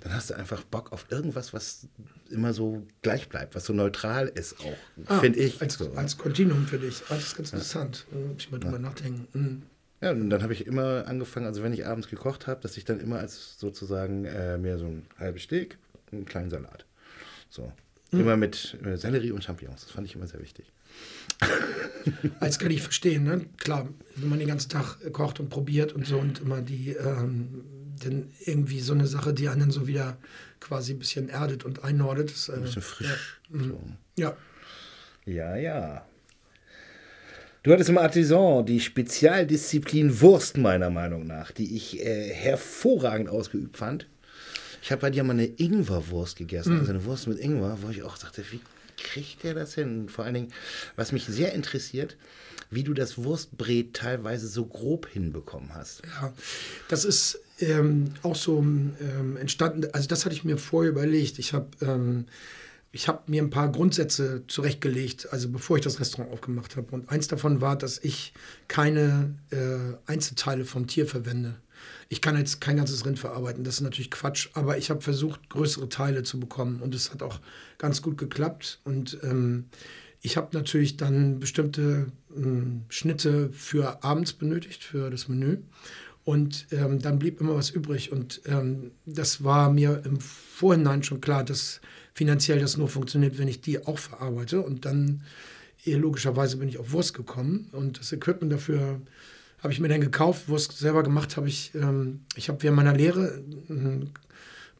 dann 0.00 0.14
hast 0.14 0.30
du 0.30 0.34
einfach 0.34 0.62
Bock 0.64 0.92
auf 0.92 1.06
irgendwas, 1.10 1.52
was 1.52 1.88
immer 2.30 2.52
so 2.52 2.86
gleich 3.02 3.28
bleibt, 3.28 3.54
was 3.54 3.64
so 3.64 3.72
neutral 3.72 4.28
ist 4.28 4.58
auch, 4.60 4.76
ah, 5.06 5.20
finde 5.20 5.38
ich. 5.40 5.60
Als, 5.60 5.74
so. 5.74 5.92
als 5.92 6.18
Kontinuum 6.18 6.66
für 6.66 6.78
dich. 6.78 7.02
Ah, 7.08 7.14
das 7.14 7.24
ist 7.24 7.36
ganz 7.36 7.52
interessant. 7.52 8.06
Ja. 8.10 8.18
Muss 8.18 8.36
ich 8.38 8.50
mal 8.50 8.58
drüber 8.58 8.76
ja. 8.76 8.82
nachdenken. 8.82 9.28
Mhm. 9.32 9.62
Ja, 10.00 10.10
und 10.10 10.30
dann 10.30 10.42
habe 10.42 10.52
ich 10.52 10.66
immer 10.66 11.06
angefangen, 11.06 11.46
also 11.46 11.62
wenn 11.62 11.72
ich 11.72 11.86
abends 11.86 12.08
gekocht 12.08 12.48
habe, 12.48 12.60
dass 12.60 12.76
ich 12.76 12.84
dann 12.84 12.98
immer 12.98 13.20
als 13.20 13.56
sozusagen 13.58 14.24
äh, 14.24 14.58
mir 14.58 14.76
so 14.76 14.86
ein 14.86 15.06
halbes 15.16 15.44
Steak, 15.44 15.78
einen 16.10 16.24
kleinen 16.24 16.50
Salat. 16.50 16.84
So. 17.48 17.72
Mhm. 18.12 18.20
Immer 18.20 18.36
mit 18.36 18.78
äh, 18.84 18.96
Sellerie 18.96 19.32
und 19.32 19.42
Champignons. 19.42 19.82
Das 19.82 19.90
fand 19.90 20.06
ich 20.06 20.14
immer 20.14 20.26
sehr 20.26 20.40
wichtig. 20.40 20.66
Das 22.40 22.58
kann 22.58 22.72
ich 22.72 22.82
verstehen, 22.82 23.22
ne? 23.22 23.46
Klar, 23.58 23.88
wenn 24.16 24.28
man 24.28 24.40
den 24.40 24.48
ganzen 24.48 24.68
Tag 24.68 24.96
kocht 25.12 25.38
und 25.38 25.50
probiert 25.50 25.92
und 25.92 26.04
so 26.04 26.18
und 26.18 26.40
immer 26.40 26.60
die, 26.60 26.90
ähm, 26.90 27.62
dann 28.02 28.30
irgendwie 28.44 28.80
so 28.80 28.92
eine 28.92 29.06
Sache, 29.06 29.32
die 29.32 29.48
einen 29.48 29.70
so 29.70 29.86
wieder 29.86 30.16
quasi 30.58 30.94
ein 30.94 30.98
bisschen 30.98 31.28
erdet 31.28 31.64
und 31.64 31.84
einnordet. 31.84 32.32
Ist, 32.32 32.48
äh, 32.48 32.54
ein 32.54 32.62
bisschen 32.62 32.82
frisch. 32.82 33.40
Ja. 33.50 33.56
Mhm. 33.56 33.68
So. 33.68 33.80
ja. 34.16 34.36
Ja, 35.26 35.56
ja. 35.56 36.04
Du 37.62 37.72
hattest 37.72 37.90
im 37.90 37.98
Artisan 37.98 38.66
die 38.66 38.80
Spezialdisziplin 38.80 40.20
Wurst, 40.20 40.58
meiner 40.58 40.90
Meinung 40.90 41.24
nach, 41.24 41.52
die 41.52 41.76
ich 41.76 42.04
äh, 42.04 42.28
hervorragend 42.34 43.28
ausgeübt 43.28 43.76
fand. 43.76 44.08
Ich 44.82 44.90
habe 44.90 45.00
bei 45.00 45.10
dir 45.10 45.22
mal 45.22 45.32
eine 45.32 45.46
Ingwerwurst 45.46 46.36
gegessen, 46.36 46.76
mm. 46.76 46.80
also 46.80 46.90
eine 46.90 47.04
Wurst 47.04 47.28
mit 47.28 47.38
Ingwer, 47.38 47.78
wo 47.82 47.88
ich 47.88 48.02
auch 48.02 48.18
dachte, 48.18 48.44
wie 48.50 48.60
kriegt 48.96 49.44
der 49.44 49.54
das 49.54 49.74
hin? 49.74 50.08
Vor 50.08 50.24
allen 50.24 50.34
Dingen, 50.34 50.52
was 50.96 51.12
mich 51.12 51.24
sehr 51.24 51.52
interessiert, 51.52 52.16
wie 52.70 52.82
du 52.82 52.92
das 52.92 53.16
Wurstbret 53.18 53.94
teilweise 53.94 54.48
so 54.48 54.66
grob 54.66 55.06
hinbekommen 55.06 55.74
hast. 55.74 56.02
Ja, 56.20 56.32
das 56.88 57.04
ist 57.04 57.40
ähm, 57.60 58.12
auch 58.22 58.36
so 58.36 58.58
ähm, 58.58 59.36
entstanden, 59.38 59.88
also 59.92 60.08
das 60.08 60.24
hatte 60.24 60.34
ich 60.34 60.44
mir 60.44 60.58
vorher 60.58 60.90
überlegt. 60.90 61.38
Ich 61.38 61.52
habe 61.52 61.68
ähm, 61.80 62.26
ich 62.94 63.08
habe 63.08 63.22
mir 63.26 63.42
ein 63.42 63.50
paar 63.50 63.72
Grundsätze 63.72 64.42
zurechtgelegt, 64.48 65.32
also 65.32 65.48
bevor 65.48 65.78
ich 65.78 65.82
das 65.82 65.98
Restaurant 65.98 66.32
aufgemacht 66.32 66.76
habe. 66.76 66.88
Und 66.90 67.08
eins 67.08 67.26
davon 67.26 67.62
war, 67.62 67.76
dass 67.76 67.98
ich 67.98 68.34
keine 68.68 69.34
äh, 69.50 69.96
Einzelteile 70.04 70.66
vom 70.66 70.86
Tier 70.86 71.06
verwende. 71.06 71.56
Ich 72.12 72.20
kann 72.20 72.36
jetzt 72.36 72.60
kein 72.60 72.76
ganzes 72.76 73.06
Rind 73.06 73.18
verarbeiten, 73.18 73.64
das 73.64 73.76
ist 73.76 73.80
natürlich 73.80 74.10
Quatsch, 74.10 74.50
aber 74.52 74.76
ich 74.76 74.90
habe 74.90 75.00
versucht, 75.00 75.48
größere 75.48 75.88
Teile 75.88 76.22
zu 76.24 76.38
bekommen 76.38 76.82
und 76.82 76.94
es 76.94 77.10
hat 77.10 77.22
auch 77.22 77.40
ganz 77.78 78.02
gut 78.02 78.18
geklappt. 78.18 78.80
Und 78.84 79.16
ähm, 79.22 79.70
ich 80.20 80.36
habe 80.36 80.50
natürlich 80.52 80.98
dann 80.98 81.40
bestimmte 81.40 82.12
ähm, 82.36 82.82
Schnitte 82.90 83.48
für 83.52 84.04
abends 84.04 84.34
benötigt, 84.34 84.84
für 84.84 85.08
das 85.08 85.28
Menü. 85.28 85.60
Und 86.22 86.66
ähm, 86.70 86.98
dann 86.98 87.18
blieb 87.18 87.40
immer 87.40 87.54
was 87.54 87.70
übrig. 87.70 88.12
Und 88.12 88.42
ähm, 88.44 88.90
das 89.06 89.42
war 89.42 89.72
mir 89.72 90.02
im 90.04 90.20
Vorhinein 90.20 91.02
schon 91.02 91.22
klar, 91.22 91.44
dass 91.44 91.80
finanziell 92.12 92.60
das 92.60 92.76
nur 92.76 92.88
funktioniert, 92.88 93.38
wenn 93.38 93.48
ich 93.48 93.62
die 93.62 93.86
auch 93.86 93.98
verarbeite. 93.98 94.60
Und 94.60 94.84
dann, 94.84 95.22
eh, 95.86 95.94
logischerweise, 95.94 96.58
bin 96.58 96.68
ich 96.68 96.76
auf 96.76 96.92
Wurst 96.92 97.14
gekommen. 97.14 97.70
Und 97.72 98.00
das 98.00 98.12
Equipment 98.12 98.52
dafür 98.52 99.00
habe 99.62 99.72
ich 99.72 99.80
mir 99.80 99.88
dann 99.88 100.00
gekauft, 100.00 100.48
Wurst 100.48 100.76
selber 100.76 101.02
gemacht 101.02 101.36
habe 101.36 101.48
ich, 101.48 101.72
ähm, 101.74 102.20
ich 102.34 102.48
habe 102.48 102.62
während 102.62 102.76
meiner 102.76 102.94
Lehre 102.94 103.42
äh, 103.68 104.06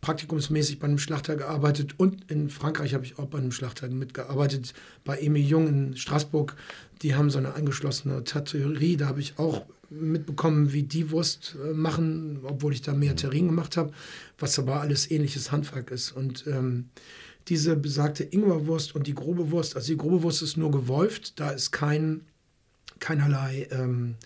praktikumsmäßig 0.01 0.81
bei 0.81 0.89
einem 0.89 0.99
Schlachter 0.99 1.37
gearbeitet 1.37 1.95
und 1.99 2.29
in 2.31 2.51
Frankreich 2.51 2.93
habe 2.93 3.05
ich 3.05 3.19
auch 3.19 3.27
bei 3.27 3.39
einem 3.39 3.53
Schlachter 3.53 3.89
mitgearbeitet, 3.89 4.75
bei 5.05 5.19
Emil 5.19 5.47
Jung 5.47 5.69
in 5.69 5.97
Straßburg. 5.97 6.57
Die 7.03 7.15
haben 7.15 7.31
so 7.31 7.39
eine 7.39 7.55
angeschlossene 7.55 8.25
Taterie, 8.25 8.97
da 8.97 9.07
habe 9.07 9.21
ich 9.21 9.39
auch 9.39 9.65
mitbekommen, 9.89 10.73
wie 10.73 10.83
die 10.83 11.11
Wurst 11.13 11.57
äh, 11.65 11.73
machen, 11.73 12.41
obwohl 12.43 12.73
ich 12.73 12.83
da 12.83 12.93
mehr 12.93 13.15
Terrin 13.15 13.47
gemacht 13.47 13.77
habe, 13.77 13.93
was 14.39 14.59
aber 14.59 14.81
alles 14.81 15.11
ähnliches 15.11 15.53
Handwerk 15.53 15.93
ist. 15.93 16.11
Und 16.11 16.47
ähm, 16.49 16.89
diese 17.49 17.77
besagte 17.77 18.25
Ingwerwurst 18.25 18.95
und 18.95 19.07
die 19.07 19.15
grobe 19.15 19.51
Wurst, 19.53 19.77
also 19.77 19.93
die 19.93 19.99
grobe 19.99 20.23
Wurst 20.23 20.43
ist 20.43 20.57
nur 20.57 20.71
gewolft, 20.73 21.39
da 21.39 21.51
ist 21.51 21.71
kein, 21.71 22.23
keinerlei 22.99 23.69
ähm, 23.71 24.17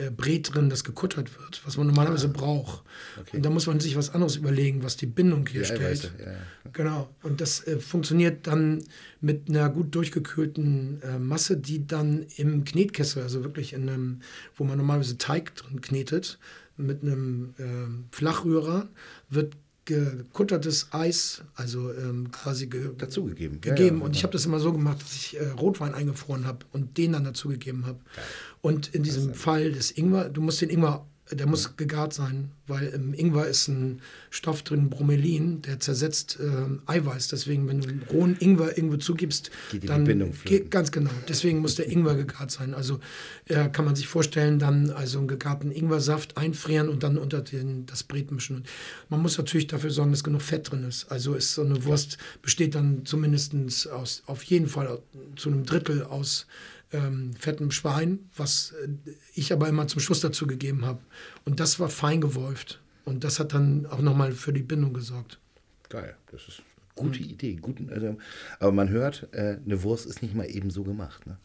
äh, 0.00 0.10
Bret 0.10 0.54
drin, 0.54 0.70
das 0.70 0.84
gekuttert 0.84 1.38
wird, 1.38 1.60
was 1.64 1.76
man 1.76 1.86
normalerweise 1.86 2.28
ah. 2.28 2.32
braucht. 2.32 2.82
Okay. 3.20 3.36
Und 3.36 3.44
da 3.44 3.50
muss 3.50 3.66
man 3.66 3.80
sich 3.80 3.96
was 3.96 4.14
anderes 4.14 4.36
überlegen, 4.36 4.82
was 4.82 4.96
die 4.96 5.06
Bindung 5.06 5.46
hier 5.46 5.62
ja, 5.62 5.66
stellt. 5.66 6.12
Ja, 6.18 6.32
ja. 6.32 6.38
Genau. 6.72 7.08
Und 7.22 7.40
das 7.40 7.66
äh, 7.66 7.78
funktioniert 7.78 8.46
dann 8.46 8.82
mit 9.20 9.48
einer 9.48 9.68
gut 9.68 9.94
durchgekühlten 9.94 11.02
äh, 11.02 11.18
Masse, 11.18 11.56
die 11.56 11.86
dann 11.86 12.26
im 12.36 12.64
Knetkessel, 12.64 13.22
also 13.22 13.44
wirklich 13.44 13.72
in 13.72 13.88
einem, 13.88 14.20
wo 14.56 14.64
man 14.64 14.78
normalerweise 14.78 15.18
Teig 15.18 15.54
drin 15.54 15.80
knetet, 15.80 16.38
mit 16.76 17.02
einem 17.02 17.54
ähm, 17.58 18.04
Flachrührer, 18.10 18.88
wird 19.28 19.56
gekuttertes 19.90 20.88
Eis, 20.92 21.42
also 21.56 21.92
ähm, 21.92 22.30
quasi 22.30 22.68
ge 22.68 22.90
dazugegeben. 22.96 23.60
Gegeben. 23.60 23.96
Ja, 23.96 23.98
ja, 23.98 24.04
und 24.04 24.14
ich 24.14 24.22
habe 24.22 24.32
das 24.32 24.46
immer 24.46 24.60
so 24.60 24.72
gemacht, 24.72 25.02
dass 25.02 25.14
ich 25.14 25.36
äh, 25.36 25.48
Rotwein 25.48 25.94
eingefroren 25.94 26.46
habe 26.46 26.64
und 26.72 26.96
den 26.96 27.12
dann 27.12 27.24
dazugegeben 27.24 27.86
habe. 27.86 27.98
Und 28.62 28.94
in 28.94 29.02
diesem 29.02 29.34
Fall 29.34 29.72
des 29.72 29.90
Ingwer, 29.90 30.28
du 30.28 30.40
musst 30.42 30.60
den 30.60 30.70
Ingwer 30.70 31.06
der 31.32 31.46
muss 31.46 31.76
gegart 31.76 32.12
sein, 32.12 32.50
weil 32.66 32.88
im 32.88 33.14
Ingwer 33.14 33.46
ist 33.46 33.68
ein 33.68 34.00
Stoff 34.30 34.62
drin, 34.62 34.90
Bromelin, 34.90 35.62
der 35.62 35.80
zersetzt 35.80 36.38
äh, 36.40 36.90
Eiweiß. 36.90 37.28
Deswegen, 37.28 37.68
wenn 37.68 37.80
du 37.80 37.88
einen 37.88 38.02
rohen 38.10 38.36
Ingwer 38.38 38.76
irgendwo 38.76 38.96
zugibst, 38.96 39.50
geht 39.70 39.88
dann 39.88 40.04
die 40.04 40.32
geht, 40.44 40.70
ganz 40.70 40.90
genau. 40.92 41.10
Deswegen 41.28 41.58
muss 41.58 41.74
der 41.74 41.90
Ingwer 41.90 42.14
gegart 42.16 42.50
sein. 42.50 42.74
Also 42.74 43.00
äh, 43.46 43.68
kann 43.68 43.84
man 43.84 43.96
sich 43.96 44.08
vorstellen, 44.08 44.58
dann 44.58 44.90
also 44.90 45.18
einen 45.18 45.28
gegarten 45.28 45.70
Ingwersaft 45.70 46.36
einfrieren 46.36 46.88
und 46.88 47.02
dann 47.02 47.18
unter 47.18 47.42
den, 47.42 47.86
das 47.86 48.02
Bret 48.02 48.30
mischen. 48.30 48.56
Und 48.56 48.66
man 49.08 49.20
muss 49.20 49.38
natürlich 49.38 49.66
dafür 49.66 49.90
sorgen, 49.90 50.10
dass 50.10 50.24
genug 50.24 50.42
Fett 50.42 50.70
drin 50.70 50.84
ist. 50.84 51.10
Also 51.10 51.34
ist 51.34 51.54
so 51.54 51.62
eine 51.62 51.84
Wurst 51.84 52.18
besteht 52.42 52.74
dann 52.74 53.04
zumindest 53.04 53.90
aus, 53.90 54.22
auf 54.26 54.42
jeden 54.44 54.66
Fall 54.66 55.00
zu 55.36 55.50
einem 55.50 55.64
Drittel 55.64 56.04
aus 56.04 56.46
ähm, 56.92 57.34
fettem 57.38 57.70
Schwein, 57.70 58.30
was 58.36 58.72
äh, 58.84 58.88
ich 59.34 59.52
aber 59.52 59.68
immer 59.68 59.86
zum 59.86 60.00
Schluss 60.00 60.20
dazu 60.20 60.46
gegeben 60.46 60.84
habe. 60.84 61.00
Und 61.44 61.60
das 61.60 61.78
war 61.80 61.88
fein 61.88 62.20
gewolft. 62.20 62.80
Und 63.04 63.24
das 63.24 63.40
hat 63.40 63.54
dann 63.54 63.86
auch 63.86 64.00
nochmal 64.00 64.32
für 64.32 64.52
die 64.52 64.62
Bindung 64.62 64.92
gesorgt. 64.92 65.38
Geil, 65.88 66.16
das 66.30 66.48
ist 66.48 66.58
eine 66.58 67.08
gute 67.08 67.20
mhm. 67.20 67.30
Idee. 67.30 67.54
Guten, 67.56 67.90
also, 67.90 68.16
aber 68.58 68.72
man 68.72 68.88
hört, 68.88 69.28
äh, 69.32 69.56
eine 69.64 69.82
Wurst 69.82 70.06
ist 70.06 70.22
nicht 70.22 70.34
mal 70.34 70.44
eben 70.44 70.70
so 70.70 70.84
gemacht. 70.84 71.26
Ne? 71.26 71.36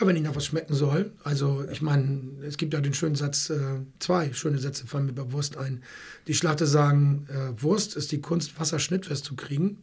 Ja, 0.00 0.06
wenn 0.06 0.16
ich 0.16 0.22
nach 0.22 0.36
was 0.36 0.46
schmecken 0.46 0.74
soll. 0.74 1.12
Also 1.24 1.64
ich 1.70 1.82
meine, 1.82 2.20
es 2.46 2.56
gibt 2.56 2.72
ja 2.72 2.80
den 2.80 2.94
schönen 2.94 3.16
Satz, 3.16 3.50
äh, 3.50 3.80
zwei 3.98 4.32
schöne 4.32 4.58
Sätze 4.58 4.86
fallen 4.86 5.06
mir 5.06 5.12
bei 5.12 5.32
Wurst 5.32 5.56
ein. 5.56 5.82
Die 6.28 6.34
Schlachter 6.34 6.66
sagen, 6.66 7.26
äh, 7.28 7.62
Wurst 7.62 7.96
ist 7.96 8.12
die 8.12 8.20
Kunst, 8.20 8.58
Wasser 8.60 8.78
schnittfest 8.78 9.24
zu 9.24 9.34
kriegen. 9.34 9.82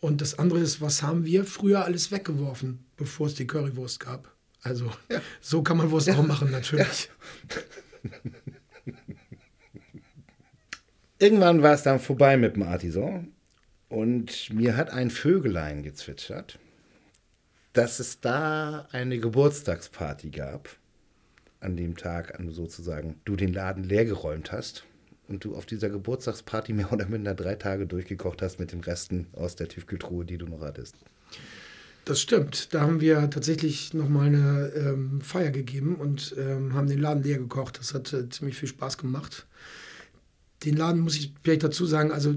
Und 0.00 0.20
das 0.20 0.38
andere 0.38 0.60
ist, 0.60 0.80
was 0.80 1.02
haben 1.02 1.24
wir 1.24 1.44
früher 1.44 1.84
alles 1.84 2.10
weggeworfen, 2.12 2.84
bevor 2.96 3.26
es 3.26 3.34
die 3.34 3.46
Currywurst 3.46 4.00
gab? 4.00 4.36
Also 4.60 4.90
ja. 5.10 5.20
so 5.40 5.62
kann 5.62 5.76
man 5.76 5.90
Wurst 5.90 6.08
ja. 6.08 6.16
auch 6.16 6.26
machen, 6.26 6.50
natürlich. 6.50 7.08
Ja. 8.04 8.12
Irgendwann 11.18 11.62
war 11.62 11.72
es 11.72 11.82
dann 11.82 11.98
vorbei 11.98 12.36
mit 12.36 12.56
dem 12.56 12.64
Artisan 12.64 13.32
und 13.88 14.52
mir 14.52 14.76
hat 14.76 14.90
ein 14.90 15.10
Vögelein 15.10 15.82
gezwitschert, 15.82 16.58
dass 17.72 18.00
es 18.00 18.20
da 18.20 18.86
eine 18.90 19.18
Geburtstagsparty 19.18 20.30
gab, 20.30 20.68
an 21.60 21.76
dem 21.76 21.96
Tag 21.96 22.38
an 22.38 22.50
sozusagen 22.50 23.20
du 23.24 23.36
den 23.36 23.52
Laden 23.52 23.84
leergeräumt 23.84 24.52
hast 24.52 24.84
und 25.28 25.44
du 25.44 25.56
auf 25.56 25.66
dieser 25.66 25.90
Geburtstagsparty 25.90 26.72
mehr 26.72 26.92
oder 26.92 27.06
minder 27.06 27.34
drei 27.34 27.54
Tage 27.54 27.86
durchgekocht 27.86 28.42
hast 28.42 28.58
mit 28.60 28.72
den 28.72 28.80
Resten 28.80 29.26
aus 29.34 29.56
der 29.56 29.68
Tiefkühltruhe, 29.68 30.24
die 30.24 30.38
du 30.38 30.46
noch 30.46 30.60
hattest. 30.60 30.96
Das 32.04 32.20
stimmt. 32.20 32.72
Da 32.72 32.82
haben 32.82 33.00
wir 33.00 33.30
tatsächlich 33.30 33.92
nochmal 33.92 34.28
eine 34.28 34.72
ähm, 34.76 35.20
Feier 35.20 35.50
gegeben 35.50 35.96
und 35.96 36.36
ähm, 36.38 36.72
haben 36.72 36.86
den 36.86 37.00
Laden 37.00 37.24
leer 37.24 37.38
gekocht. 37.38 37.80
Das 37.80 37.94
hat 37.94 38.12
äh, 38.12 38.28
ziemlich 38.28 38.56
viel 38.56 38.68
Spaß 38.68 38.96
gemacht. 38.96 39.46
Den 40.64 40.76
Laden 40.76 41.00
muss 41.00 41.16
ich 41.16 41.34
vielleicht 41.42 41.64
dazu 41.64 41.84
sagen, 41.84 42.12
also 42.12 42.36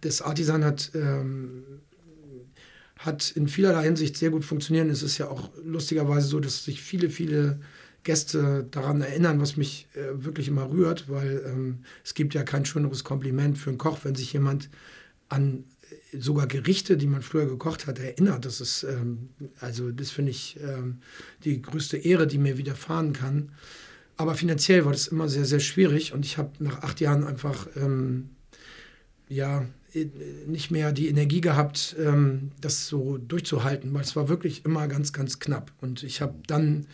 das 0.00 0.22
Artisan 0.22 0.64
hat, 0.64 0.92
ähm, 0.94 1.64
hat 2.98 3.32
in 3.32 3.48
vielerlei 3.48 3.82
Hinsicht 3.82 4.16
sehr 4.16 4.30
gut 4.30 4.44
funktioniert. 4.44 4.88
Es 4.88 5.02
ist 5.02 5.18
ja 5.18 5.28
auch 5.28 5.50
lustigerweise 5.64 6.28
so, 6.28 6.38
dass 6.38 6.64
sich 6.64 6.80
viele, 6.80 7.10
viele 7.10 7.58
Gäste 8.02 8.66
daran 8.70 9.02
erinnern, 9.02 9.40
was 9.40 9.56
mich 9.56 9.88
äh, 9.94 10.24
wirklich 10.24 10.48
immer 10.48 10.70
rührt, 10.70 11.08
weil 11.08 11.42
ähm, 11.46 11.80
es 12.04 12.14
gibt 12.14 12.34
ja 12.34 12.42
kein 12.42 12.64
schöneres 12.64 13.04
Kompliment 13.04 13.58
für 13.58 13.70
einen 13.70 13.78
Koch, 13.78 13.98
wenn 14.02 14.14
sich 14.14 14.32
jemand 14.32 14.70
an 15.28 15.64
äh, 16.12 16.18
sogar 16.18 16.46
Gerichte, 16.46 16.96
die 16.96 17.06
man 17.06 17.22
früher 17.22 17.46
gekocht 17.46 17.86
hat, 17.86 17.98
erinnert. 17.98 18.44
Das 18.44 18.60
ist, 18.60 18.84
ähm, 18.84 19.30
also 19.60 19.90
das 19.90 20.10
finde 20.10 20.30
ich 20.30 20.58
ähm, 20.62 21.00
die 21.44 21.60
größte 21.60 21.98
Ehre, 21.98 22.26
die 22.26 22.38
mir 22.38 22.58
widerfahren 22.58 23.12
kann. 23.12 23.52
Aber 24.16 24.34
finanziell 24.34 24.84
war 24.84 24.92
das 24.92 25.08
immer 25.08 25.28
sehr, 25.28 25.44
sehr 25.44 25.60
schwierig 25.60 26.12
und 26.12 26.24
ich 26.24 26.36
habe 26.36 26.52
nach 26.58 26.82
acht 26.82 27.00
Jahren 27.00 27.26
einfach, 27.26 27.68
ähm, 27.76 28.30
ja, 29.28 29.66
äh, 29.92 30.06
nicht 30.46 30.70
mehr 30.70 30.92
die 30.92 31.08
Energie 31.08 31.40
gehabt, 31.40 31.96
ähm, 31.98 32.52
das 32.60 32.86
so 32.86 33.18
durchzuhalten, 33.18 33.92
weil 33.92 34.02
es 34.02 34.16
war 34.16 34.28
wirklich 34.28 34.64
immer 34.64 34.88
ganz, 34.88 35.12
ganz 35.12 35.38
knapp. 35.38 35.72
Und 35.80 36.02
ich 36.02 36.20
habe 36.20 36.34
dann 36.46 36.86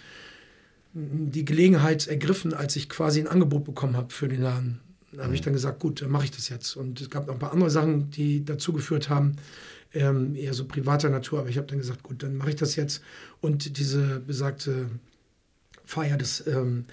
die 0.99 1.45
Gelegenheit 1.45 2.07
ergriffen, 2.07 2.55
als 2.55 2.75
ich 2.75 2.89
quasi 2.89 3.21
ein 3.21 3.29
Angebot 3.29 3.65
bekommen 3.65 3.97
habe 3.97 4.13
für 4.13 4.29
den 4.29 4.41
Laden. 4.41 4.81
Da 5.13 5.25
habe 5.25 5.35
ich 5.35 5.41
mhm. 5.41 5.47
dann 5.47 5.53
gesagt, 5.55 5.81
gut, 5.81 6.01
dann 6.01 6.11
mache 6.11 6.25
ich 6.25 6.31
das 6.31 6.49
jetzt. 6.49 6.75
Und 6.75 7.01
es 7.01 7.11
gab 7.11 7.27
noch 7.27 7.35
ein 7.35 7.39
paar 7.39 7.53
andere 7.53 7.71
Sachen, 7.71 8.11
die 8.11 8.45
dazu 8.45 8.73
geführt 8.73 9.11
haben, 9.11 9.37
ähm, 9.93 10.35
eher 10.35 10.55
so 10.55 10.65
privater 10.65 11.11
Natur. 11.11 11.41
Aber 11.41 11.49
ich 11.51 11.59
habe 11.59 11.67
dann 11.67 11.79
gesagt, 11.79 12.03
gut, 12.03 12.23
dann 12.23 12.37
mache 12.37 12.51
ich 12.51 12.57
das 12.57 12.77
jetzt. 12.77 13.03
Und 13.43 13.79
diese 13.79 14.21
besagte 14.21 14.89
Feier, 15.85 16.17
das 16.17 16.47
ähm, 16.47 16.87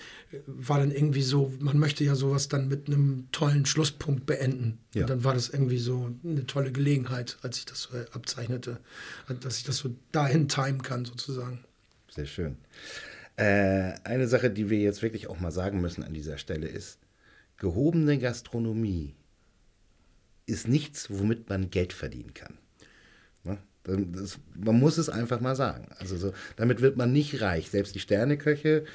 war 0.48 0.80
dann 0.80 0.92
irgendwie 0.92 1.24
so, 1.24 1.54
man 1.60 1.80
möchte 1.80 2.04
ja 2.04 2.16
sowas 2.16 2.50
dann 2.50 2.68
mit 2.68 2.88
einem 2.88 3.30
tollen 3.32 3.66
Schlusspunkt 3.66 4.26
beenden. 4.26 4.80
Ja. 4.94 5.02
Und 5.02 5.10
dann 5.10 5.24
war 5.24 5.34
das 5.34 5.48
irgendwie 5.50 5.80
so 5.80 6.12
eine 6.26 6.46
tolle 6.46 6.74
Gelegenheit, 6.74 7.38
als 7.42 7.58
ich 7.58 7.66
das 7.66 7.84
so 7.84 7.98
abzeichnete, 8.12 8.80
dass 9.40 9.58
ich 9.58 9.64
das 9.64 9.78
so 9.78 9.96
dahin 10.12 10.50
timen 10.50 10.82
kann 10.82 11.06
sozusagen. 11.06 11.64
Sehr 12.10 12.26
schön. 12.26 12.58
Äh, 13.36 13.94
eine 14.04 14.28
Sache, 14.28 14.52
die 14.52 14.70
wir 14.70 14.80
jetzt 14.80 15.02
wirklich 15.02 15.28
auch 15.28 15.40
mal 15.40 15.52
sagen 15.52 15.82
müssen 15.82 16.04
an 16.04 16.14
dieser 16.14 16.38
Stelle 16.38 16.68
ist, 16.68 17.00
gehobene 17.58 18.20
Gastronomie 18.20 19.16
ist 20.46 20.68
nichts, 20.68 21.10
womit 21.10 21.50
man 21.50 21.70
Geld 21.70 21.94
verdienen 21.94 22.34
kann. 22.34 22.58
Ne? 23.44 23.58
Das, 23.84 24.40
man 24.56 24.80
muss 24.80 24.98
es 24.98 25.10
einfach 25.10 25.40
mal 25.40 25.56
sagen. 25.56 25.88
Also 25.98 26.18
so, 26.18 26.34
damit 26.58 26.82
wird 26.82 26.98
man 26.98 27.12
nicht 27.12 27.42
reich. 27.42 27.70
Selbst 27.70 27.96
die 27.96 28.00
Sterneköche 28.00 28.86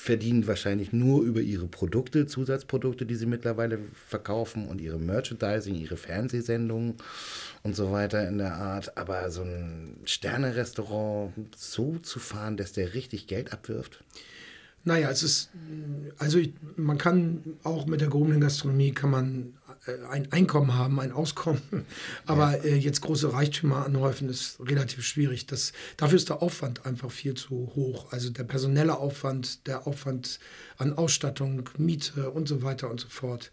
verdienen 0.00 0.46
wahrscheinlich 0.46 0.94
nur 0.94 1.22
über 1.22 1.40
ihre 1.40 1.66
Produkte, 1.66 2.26
Zusatzprodukte, 2.26 3.04
die 3.04 3.16
sie 3.16 3.26
mittlerweile 3.26 3.78
verkaufen 4.08 4.66
und 4.66 4.80
ihre 4.80 4.98
Merchandising, 4.98 5.74
ihre 5.74 5.98
Fernsehsendungen 5.98 6.94
und 7.62 7.76
so 7.76 7.92
weiter 7.92 8.26
in 8.26 8.38
der 8.38 8.54
Art. 8.54 8.96
Aber 8.96 9.30
so 9.30 9.42
ein 9.42 9.98
Sternerestaurant 10.04 11.34
so 11.54 11.98
zu 11.98 12.18
fahren, 12.18 12.56
dass 12.56 12.72
der 12.72 12.94
richtig 12.94 13.26
Geld 13.26 13.52
abwirft? 13.52 14.02
Naja, 14.84 15.10
es 15.10 15.22
ist, 15.22 15.50
also 16.18 16.38
ich, 16.38 16.54
man 16.76 16.96
kann 16.96 17.58
auch 17.64 17.86
mit 17.86 18.00
der 18.00 18.08
gehobenen 18.08 18.40
Gastronomie 18.40 18.92
kann 18.92 19.10
man 19.10 19.54
äh, 19.86 20.04
ein 20.10 20.32
Einkommen 20.32 20.74
haben, 20.74 21.00
ein 21.00 21.12
Auskommen, 21.12 21.60
aber 22.26 22.64
äh, 22.64 22.76
jetzt 22.76 23.00
große 23.02 23.32
Reichtümer 23.32 23.84
anhäufen 23.84 24.28
ist 24.28 24.58
relativ 24.60 25.04
schwierig. 25.04 25.46
Das, 25.46 25.72
dafür 25.96 26.16
ist 26.16 26.28
der 26.28 26.42
Aufwand 26.42 26.86
einfach 26.86 27.10
viel 27.10 27.34
zu 27.34 27.72
hoch. 27.74 28.12
Also 28.12 28.30
der 28.30 28.44
personelle 28.44 28.98
Aufwand, 28.98 29.66
der 29.66 29.86
Aufwand 29.86 30.40
an 30.78 30.92
Ausstattung, 30.92 31.68
Miete 31.76 32.30
und 32.30 32.48
so 32.48 32.62
weiter 32.62 32.90
und 32.90 33.00
so 33.00 33.08
fort. 33.08 33.52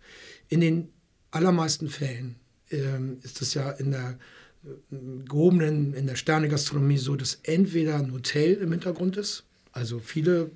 In 0.50 0.62
den 0.62 0.90
allermeisten 1.32 1.90
Fällen 1.90 2.36
ähm, 2.72 3.20
ist 3.24 3.42
es 3.42 3.54
ja 3.54 3.72
in 3.72 3.92
der 3.92 4.18
äh, 4.66 4.96
gehobenen, 5.26 5.94
in 5.94 6.08
der 6.08 6.16
Sternegastronomie 6.16 6.98
so, 6.98 7.16
dass 7.16 7.40
entweder 7.44 7.96
ein 7.96 8.12
Hotel 8.12 8.54
im 8.56 8.72
Hintergrund 8.72 9.18
ist, 9.18 9.44
also 9.72 10.00
viele 10.00 10.52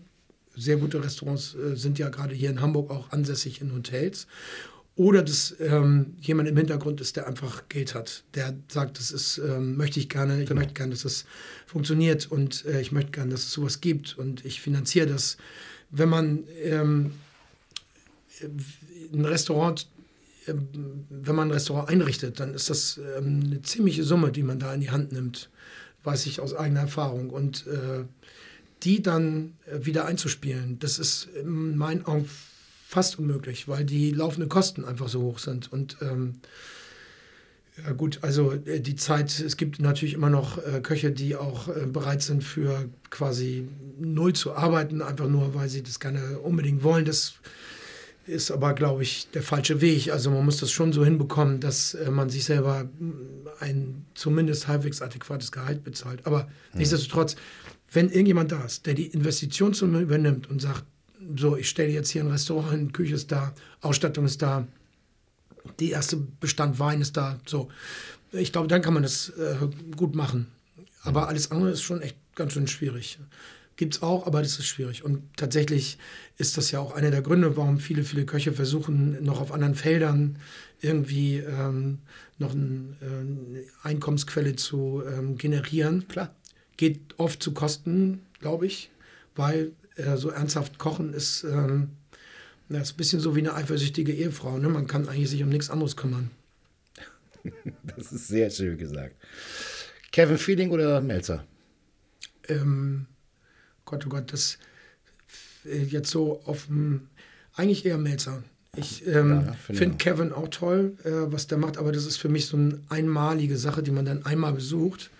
sehr 0.55 0.77
gute 0.77 1.03
Restaurants 1.03 1.55
äh, 1.55 1.75
sind 1.75 1.99
ja 1.99 2.09
gerade 2.09 2.35
hier 2.35 2.49
in 2.49 2.61
Hamburg 2.61 2.89
auch 2.91 3.11
ansässig 3.11 3.61
in 3.61 3.73
Hotels. 3.73 4.27
Oder 4.95 5.23
dass 5.23 5.55
ähm, 5.59 6.17
jemand 6.19 6.49
im 6.49 6.57
Hintergrund 6.57 6.99
ist, 6.99 7.15
der 7.15 7.25
einfach 7.25 7.69
Geld 7.69 7.95
hat, 7.95 8.25
der 8.35 8.53
sagt, 8.67 8.99
das 8.99 9.11
ist, 9.11 9.37
ähm, 9.37 9.77
möchte 9.77 9.99
ich 9.99 10.09
gerne, 10.09 10.41
ich 10.41 10.49
genau. 10.49 10.59
möchte 10.59 10.73
gerne, 10.73 10.91
dass 10.91 11.03
das 11.03 11.25
funktioniert 11.65 12.29
und 12.29 12.65
äh, 12.65 12.81
ich 12.81 12.91
möchte 12.91 13.11
gerne, 13.11 13.31
dass 13.31 13.43
es 13.43 13.53
sowas 13.53 13.79
gibt 13.79 14.17
und 14.17 14.43
ich 14.45 14.59
finanziere 14.59 15.07
das 15.07 15.37
wenn 15.91 16.09
man 16.09 16.43
ähm, 16.63 17.11
ein 19.13 19.25
Restaurant, 19.25 19.87
äh, 20.47 20.53
wenn 21.09 21.35
man 21.35 21.49
ein 21.49 21.51
Restaurant 21.51 21.89
einrichtet, 21.89 22.39
dann 22.39 22.53
ist 22.53 22.69
das 22.69 22.99
ähm, 23.17 23.41
eine 23.45 23.61
ziemliche 23.61 24.03
Summe, 24.03 24.31
die 24.31 24.43
man 24.43 24.57
da 24.57 24.73
in 24.73 24.81
die 24.81 24.91
Hand 24.91 25.11
nimmt, 25.11 25.49
weiß 26.03 26.25
ich 26.25 26.39
aus 26.39 26.55
eigener 26.55 26.81
Erfahrung. 26.81 27.29
Und 27.29 27.67
äh, 27.67 28.05
die 28.83 29.01
dann 29.01 29.53
äh, 29.65 29.85
wieder 29.85 30.05
einzuspielen, 30.05 30.79
das 30.79 30.99
ist 30.99 31.29
in 31.35 31.77
meinen 31.77 32.05
Augen 32.05 32.27
fast 32.87 33.19
unmöglich, 33.19 33.67
weil 33.67 33.85
die 33.85 34.11
laufenden 34.11 34.49
Kosten 34.49 34.83
einfach 34.83 35.07
so 35.07 35.21
hoch 35.21 35.39
sind. 35.39 35.71
Und 35.71 35.97
ähm, 36.01 36.35
ja 37.85 37.93
gut, 37.93 38.19
also 38.21 38.53
äh, 38.53 38.81
die 38.81 38.95
Zeit, 38.95 39.39
es 39.39 39.55
gibt 39.57 39.79
natürlich 39.79 40.13
immer 40.13 40.29
noch 40.29 40.57
äh, 40.57 40.81
Köche, 40.81 41.11
die 41.11 41.35
auch 41.35 41.69
äh, 41.69 41.85
bereit 41.85 42.21
sind 42.21 42.43
für 42.43 42.89
quasi 43.09 43.67
null 43.97 44.33
zu 44.33 44.53
arbeiten, 44.53 45.01
einfach 45.01 45.29
nur, 45.29 45.55
weil 45.55 45.69
sie 45.69 45.83
das 45.83 45.99
gerne 45.99 46.39
unbedingt 46.39 46.83
wollen. 46.83 47.05
Das 47.05 47.35
ist 48.27 48.51
aber, 48.51 48.73
glaube 48.73 49.03
ich, 49.03 49.29
der 49.31 49.41
falsche 49.41 49.81
Weg. 49.81 50.11
Also 50.11 50.29
man 50.29 50.45
muss 50.45 50.57
das 50.57 50.71
schon 50.71 50.93
so 50.93 51.03
hinbekommen, 51.03 51.59
dass 51.59 51.93
äh, 51.93 52.11
man 52.11 52.29
sich 52.29 52.43
selber 52.43 52.89
ein 53.59 54.05
zumindest 54.15 54.67
halbwegs 54.67 55.01
adäquates 55.01 55.51
Gehalt 55.51 55.83
bezahlt. 55.83 56.25
Aber 56.25 56.43
mhm. 56.43 56.79
nichtsdestotrotz, 56.79 57.35
wenn 57.91 58.09
irgendjemand 58.09 58.51
da 58.51 58.63
ist, 58.63 58.85
der 58.85 58.93
die 58.93 59.07
Investition 59.07 59.73
übernimmt 60.01 60.49
und 60.49 60.61
sagt, 60.61 60.85
so, 61.35 61.55
ich 61.57 61.69
stelle 61.69 61.91
jetzt 61.91 62.09
hier 62.09 62.23
ein 62.23 62.31
Restaurant 62.31 62.71
hin, 62.71 62.91
Küche 62.93 63.15
ist 63.15 63.31
da, 63.31 63.53
Ausstattung 63.81 64.25
ist 64.25 64.41
da, 64.41 64.67
die 65.79 65.91
erste 65.91 66.17
Bestand 66.17 66.79
Wein 66.79 67.01
ist 67.01 67.17
da, 67.17 67.39
so. 67.45 67.69
Ich 68.31 68.53
glaube, 68.53 68.69
dann 68.69 68.81
kann 68.81 68.93
man 68.93 69.03
das 69.03 69.29
äh, 69.29 69.55
gut 69.97 70.15
machen. 70.15 70.47
Aber 71.03 71.27
alles 71.27 71.51
andere 71.51 71.71
ist 71.71 71.81
schon 71.81 72.01
echt 72.01 72.15
ganz 72.35 72.53
schön 72.53 72.67
schwierig. 72.67 73.19
Gibt 73.75 73.95
es 73.95 74.01
auch, 74.01 74.25
aber 74.25 74.41
das 74.41 74.57
ist 74.57 74.67
schwierig. 74.67 75.03
Und 75.03 75.23
tatsächlich 75.35 75.97
ist 76.37 76.57
das 76.57 76.71
ja 76.71 76.79
auch 76.79 76.93
einer 76.93 77.11
der 77.11 77.21
Gründe, 77.21 77.57
warum 77.57 77.79
viele, 77.79 78.03
viele 78.03 78.25
Köche 78.25 78.53
versuchen, 78.53 79.21
noch 79.23 79.41
auf 79.41 79.51
anderen 79.51 79.75
Feldern 79.75 80.37
irgendwie 80.79 81.37
ähm, 81.39 81.99
noch 82.37 82.53
äh, 82.53 82.57
eine 82.57 83.63
Einkommensquelle 83.83 84.55
zu 84.55 85.03
ähm, 85.05 85.37
generieren. 85.37 86.07
Klar. 86.07 86.33
Geht 86.81 87.13
oft 87.17 87.43
zu 87.43 87.53
Kosten, 87.53 88.25
glaube 88.39 88.65
ich, 88.65 88.89
weil 89.35 89.73
äh, 89.97 90.17
so 90.17 90.29
ernsthaft 90.31 90.79
kochen 90.79 91.13
ist, 91.13 91.43
ähm, 91.43 91.89
das 92.69 92.87
ist 92.87 92.93
ein 92.93 92.97
bisschen 92.97 93.19
so 93.19 93.35
wie 93.35 93.41
eine 93.41 93.53
eifersüchtige 93.53 94.11
Ehefrau. 94.11 94.57
Ne? 94.57 94.67
Man 94.67 94.87
kann 94.87 95.07
eigentlich 95.07 95.29
sich 95.29 95.43
um 95.43 95.49
nichts 95.49 95.69
anderes 95.69 95.95
kümmern. 95.95 96.31
Das 97.83 98.11
ist 98.11 98.29
sehr 98.29 98.49
schön 98.49 98.79
gesagt. 98.79 99.15
Kevin 100.11 100.39
Feeling 100.39 100.71
oder 100.71 101.01
Melzer? 101.01 101.45
Ähm, 102.47 103.05
Gott, 103.85 104.07
oh 104.07 104.09
Gott, 104.09 104.33
das 104.33 104.57
äh, 105.65 105.83
jetzt 105.83 106.09
so 106.09 106.41
auf 106.45 106.65
dem, 106.65 107.09
eigentlich 107.53 107.85
eher 107.85 107.99
Melzer. 107.99 108.41
Ich 108.75 109.05
ähm, 109.05 109.43
ja, 109.45 109.53
finde 109.53 109.79
find 109.79 109.99
Kevin 109.99 110.33
auch 110.33 110.47
toll, 110.47 110.97
äh, 111.03 111.31
was 111.31 111.45
der 111.45 111.59
macht, 111.59 111.77
aber 111.77 111.91
das 111.91 112.07
ist 112.07 112.17
für 112.17 112.29
mich 112.29 112.47
so 112.47 112.57
eine 112.57 112.81
einmalige 112.89 113.57
Sache, 113.57 113.83
die 113.83 113.91
man 113.91 114.05
dann 114.05 114.25
einmal 114.25 114.53
besucht. 114.53 115.11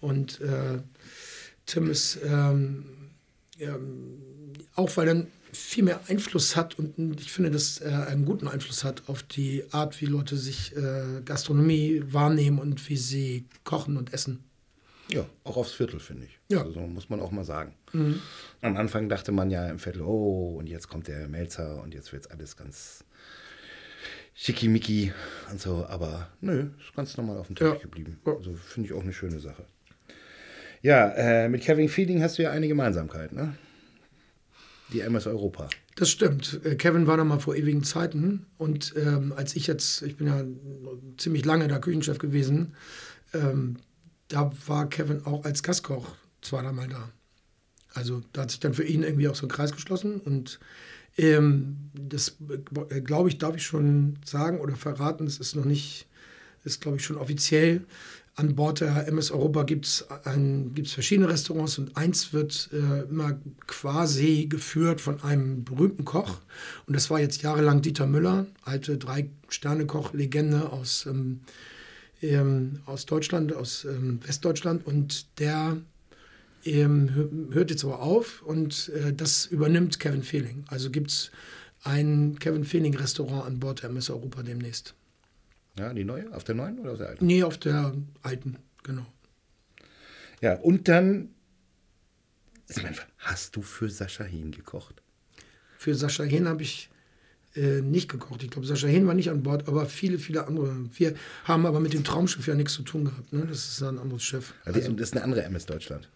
Und 0.00 0.40
äh, 0.40 0.78
Tim 1.70 1.88
ist 1.88 2.18
ähm, 2.24 2.84
ja, 3.56 3.78
auch, 4.74 4.96
weil 4.96 5.08
er 5.08 5.26
viel 5.52 5.84
mehr 5.84 6.00
Einfluss 6.08 6.56
hat 6.56 6.78
und 6.78 7.20
ich 7.20 7.30
finde, 7.30 7.52
dass 7.52 7.78
er 7.78 8.08
einen 8.08 8.24
guten 8.24 8.48
Einfluss 8.48 8.82
hat 8.82 9.02
auf 9.08 9.22
die 9.22 9.64
Art, 9.70 10.00
wie 10.00 10.06
Leute 10.06 10.36
sich 10.36 10.74
äh, 10.76 11.22
Gastronomie 11.24 12.02
wahrnehmen 12.06 12.58
und 12.58 12.88
wie 12.88 12.96
sie 12.96 13.46
kochen 13.64 13.96
und 13.96 14.12
essen. 14.12 14.44
Ja, 15.12 15.26
auch 15.44 15.56
aufs 15.56 15.72
Viertel, 15.72 16.00
finde 16.00 16.26
ich. 16.26 16.38
Ja. 16.48 16.62
Also 16.62 16.80
muss 16.80 17.08
man 17.08 17.20
auch 17.20 17.30
mal 17.30 17.44
sagen. 17.44 17.74
Mhm. 17.92 18.20
Am 18.62 18.76
Anfang 18.76 19.08
dachte 19.08 19.32
man 19.32 19.50
ja 19.50 19.68
im 19.68 19.78
Viertel, 19.78 20.02
oh, 20.02 20.56
und 20.58 20.68
jetzt 20.68 20.88
kommt 20.88 21.08
der 21.08 21.28
Melzer 21.28 21.82
und 21.82 21.94
jetzt 21.94 22.12
wird 22.12 22.30
alles 22.30 22.56
ganz 22.56 23.04
schickimicki 24.34 25.12
und 25.50 25.60
so. 25.60 25.84
Aber 25.86 26.28
nö, 26.40 26.70
ist 26.80 26.94
ganz 26.94 27.16
normal 27.16 27.38
auf 27.38 27.48
dem 27.48 27.56
Teppich 27.56 27.74
ja. 27.74 27.82
geblieben. 27.82 28.20
Also 28.24 28.54
finde 28.54 28.88
ich 28.88 28.92
auch 28.94 29.02
eine 29.02 29.12
schöne 29.12 29.40
Sache. 29.40 29.64
Ja, 30.82 31.08
äh, 31.08 31.48
mit 31.48 31.62
Kevin 31.62 31.88
Feeling 31.88 32.22
hast 32.22 32.38
du 32.38 32.42
ja 32.42 32.50
eine 32.50 32.68
Gemeinsamkeit, 32.68 33.32
ne? 33.32 33.54
Die 34.92 35.00
MS 35.00 35.26
Europa. 35.26 35.68
Das 35.94 36.10
stimmt. 36.10 36.60
Äh, 36.64 36.76
Kevin 36.76 37.06
war 37.06 37.16
da 37.16 37.24
mal 37.24 37.38
vor 37.38 37.54
ewigen 37.54 37.84
Zeiten. 37.84 38.46
Und 38.56 38.94
ähm, 38.96 39.32
als 39.36 39.54
ich 39.54 39.66
jetzt, 39.66 40.02
ich 40.02 40.16
bin 40.16 40.26
ja 40.26 40.42
ziemlich 41.18 41.44
lange 41.44 41.68
da 41.68 41.78
Küchenchef 41.78 42.18
gewesen, 42.18 42.74
ähm, 43.34 43.76
da 44.28 44.50
war 44.66 44.88
Kevin 44.88 45.26
auch 45.26 45.44
als 45.44 45.62
Gastkoch 45.62 46.16
zweimal 46.40 46.88
da. 46.88 47.10
Also 47.92 48.22
da 48.32 48.42
hat 48.42 48.50
sich 48.50 48.60
dann 48.60 48.74
für 48.74 48.84
ihn 48.84 49.02
irgendwie 49.02 49.28
auch 49.28 49.34
so 49.34 49.46
ein 49.46 49.50
Kreis 49.50 49.72
geschlossen. 49.72 50.20
Und 50.20 50.60
ähm, 51.18 51.90
das, 51.92 52.36
äh, 52.88 53.00
glaube 53.00 53.28
ich, 53.28 53.38
darf 53.38 53.56
ich 53.56 53.64
schon 53.64 54.18
sagen 54.24 54.60
oder 54.60 54.76
verraten, 54.76 55.26
es 55.26 55.38
ist 55.38 55.56
noch 55.56 55.64
nicht, 55.64 56.06
ist, 56.64 56.80
glaube 56.80 56.98
ich, 56.98 57.04
schon 57.04 57.16
offiziell. 57.16 57.82
An 58.36 58.54
Bord 58.54 58.80
der 58.80 59.06
MS 59.08 59.32
Europa 59.32 59.64
gibt 59.64 59.86
es 59.86 60.06
verschiedene 60.92 61.28
Restaurants 61.28 61.78
und 61.78 61.96
eins 61.96 62.32
wird 62.32 62.70
äh, 62.72 63.02
immer 63.02 63.38
quasi 63.66 64.46
geführt 64.46 65.00
von 65.00 65.22
einem 65.22 65.64
berühmten 65.64 66.04
Koch. 66.04 66.38
Und 66.86 66.94
das 66.94 67.10
war 67.10 67.20
jetzt 67.20 67.42
jahrelang 67.42 67.82
Dieter 67.82 68.06
Müller, 68.06 68.46
alte 68.62 68.96
Drei-Sterne-Koch-Legende 68.96 70.70
aus, 70.70 71.06
ähm, 71.06 71.40
ähm, 72.22 72.80
aus 72.86 73.04
Deutschland, 73.04 73.52
aus 73.52 73.84
ähm, 73.84 74.20
Westdeutschland. 74.24 74.86
Und 74.86 75.38
der 75.38 75.76
ähm, 76.64 77.48
hört 77.52 77.70
jetzt 77.70 77.84
aber 77.84 78.00
auf 78.00 78.42
und 78.42 78.90
äh, 78.90 79.12
das 79.12 79.46
übernimmt 79.46 79.98
Kevin 79.98 80.22
Fehling. 80.22 80.64
Also 80.68 80.90
gibt 80.90 81.10
es 81.10 81.30
ein 81.82 82.38
Kevin 82.38 82.64
Fehling-Restaurant 82.64 83.44
an 83.44 83.58
Bord 83.58 83.82
der 83.82 83.90
MS 83.90 84.10
Europa 84.10 84.42
demnächst. 84.42 84.94
Ja, 85.80 85.94
die 85.94 86.04
neue? 86.04 86.30
Auf 86.34 86.44
der 86.44 86.54
neuen 86.54 86.78
oder 86.78 86.92
auf 86.92 86.98
der 86.98 87.08
alten? 87.08 87.26
Nee, 87.26 87.42
auf 87.42 87.56
der 87.56 87.94
alten, 88.20 88.58
genau. 88.82 89.06
Ja, 90.42 90.54
und 90.56 90.88
dann, 90.88 91.30
hast 93.18 93.56
du 93.56 93.62
für 93.62 93.88
Sascha 93.88 94.24
Hehn 94.24 94.52
gekocht? 94.52 95.02
Für 95.78 95.94
Sascha 95.94 96.24
Hehn 96.24 96.46
habe 96.46 96.62
ich 96.62 96.90
äh, 97.56 97.80
nicht 97.80 98.10
gekocht. 98.10 98.42
Ich 98.42 98.50
glaube, 98.50 98.66
Sascha 98.66 98.88
Hehn 98.88 99.06
war 99.06 99.14
nicht 99.14 99.30
an 99.30 99.42
Bord, 99.42 99.68
aber 99.68 99.86
viele, 99.86 100.18
viele 100.18 100.46
andere. 100.46 100.76
Wir 100.98 101.14
haben 101.44 101.64
aber 101.64 101.80
mit 101.80 101.94
dem 101.94 102.04
Traumschiff 102.04 102.46
ja 102.46 102.54
nichts 102.54 102.74
zu 102.74 102.82
tun 102.82 103.06
gehabt. 103.06 103.32
Ne? 103.32 103.46
Das 103.46 103.66
ist 103.66 103.82
ein 103.82 103.98
anderes 103.98 104.22
Schiff. 104.22 104.52
Also, 104.66 104.80
das 104.80 105.08
ist 105.08 105.14
eine 105.14 105.24
andere 105.24 105.44
MS 105.44 105.64
Deutschland 105.64 106.10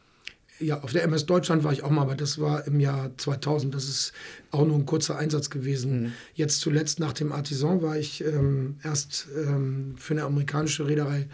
ja, 0.61 0.81
auf 0.81 0.93
der 0.93 1.03
MS 1.03 1.27
Deutschland 1.27 1.65
war 1.65 1.73
ich 1.73 1.83
auch 1.83 1.91
mal, 1.91 2.03
aber 2.03 2.15
das 2.15 2.41
war 2.41 2.67
im 2.67 2.79
Jahr 2.79 3.11
2000. 3.17 3.75
Das 3.75 3.85
ist 3.85 4.13
auch 4.51 4.65
nur 4.65 4.77
ein 4.77 4.87
kurzer 4.87 5.19
Einsatz 5.19 5.51
gewesen. 5.51 6.03
Mhm. 6.03 6.13
Jetzt 6.35 6.61
zuletzt 6.61 7.01
nach 7.01 7.13
dem 7.13 7.33
Artisan 7.33 7.83
war 7.83 7.97
ich 7.97 8.25
ähm, 8.25 8.77
erst 8.85 9.27
ähm, 9.37 9.95
für 9.99 10.15
eine 10.15 10.23
amerikanische 10.23 10.87
Reederei 10.87 11.29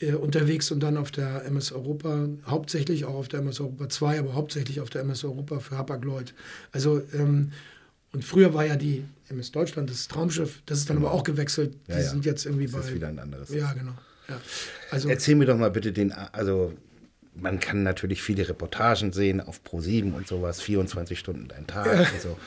äh, 0.00 0.12
unterwegs 0.12 0.70
und 0.70 0.80
dann 0.80 0.96
auf 0.96 1.10
der 1.10 1.44
MS 1.44 1.72
Europa, 1.72 2.28
hauptsächlich 2.46 3.04
auch 3.04 3.14
auf 3.14 3.28
der 3.28 3.40
MS 3.40 3.60
Europa 3.60 3.88
2, 3.88 4.18
aber 4.18 4.34
hauptsächlich 4.34 4.80
auf 4.80 4.90
der 4.90 5.02
MS 5.02 5.24
Europa 5.24 5.60
für 5.60 5.78
Hapag-Lloyd. 5.78 6.34
Also, 6.72 7.02
ähm, 7.14 7.52
und 8.12 8.24
früher 8.24 8.52
war 8.52 8.66
ja 8.66 8.76
die 8.76 9.04
MS 9.28 9.52
Deutschland 9.52 9.90
das 9.90 10.08
Traumschiff, 10.08 10.62
das 10.66 10.78
ist 10.78 10.90
dann 10.90 10.96
aber 10.96 11.12
auch 11.12 11.24
gewechselt. 11.24 11.76
Ja, 11.86 11.96
die 11.96 12.02
ja. 12.02 12.10
sind 12.10 12.24
jetzt 12.24 12.46
irgendwie 12.46 12.64
das 12.64 12.72
bei. 12.72 12.78
Das 12.78 12.88
ist 12.88 12.94
wieder 12.94 13.08
ein 13.08 13.18
anderes. 13.18 13.50
Ja, 13.50 13.72
genau. 13.74 13.94
Ja. 14.28 14.40
Also, 14.90 15.08
Erzähl 15.08 15.36
mir 15.36 15.46
doch 15.46 15.56
mal 15.56 15.70
bitte 15.70 15.92
den, 15.92 16.12
also 16.12 16.72
man 17.38 17.60
kann 17.60 17.82
natürlich 17.82 18.22
viele 18.22 18.48
Reportagen 18.48 19.12
sehen 19.12 19.40
auf 19.40 19.60
Pro7 19.64 20.12
und 20.12 20.26
sowas, 20.26 20.60
24 20.60 21.18
Stunden 21.18 21.50
ein 21.50 21.66
Tag 21.66 21.86
ja. 21.86 22.00
und 22.00 22.20
so. 22.20 22.38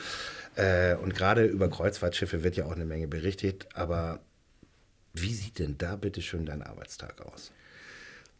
Äh, 0.56 0.96
und 0.96 1.14
gerade 1.14 1.44
über 1.44 1.70
Kreuzfahrtschiffe 1.70 2.42
wird 2.42 2.56
ja 2.56 2.66
auch 2.66 2.72
eine 2.72 2.84
Menge 2.84 3.06
berichtet, 3.06 3.68
aber 3.74 4.20
wie 5.14 5.32
sieht 5.32 5.58
denn 5.58 5.76
da 5.78 5.96
bitte 5.96 6.22
schön 6.22 6.46
dein 6.46 6.62
Arbeitstag 6.62 7.20
aus? 7.20 7.52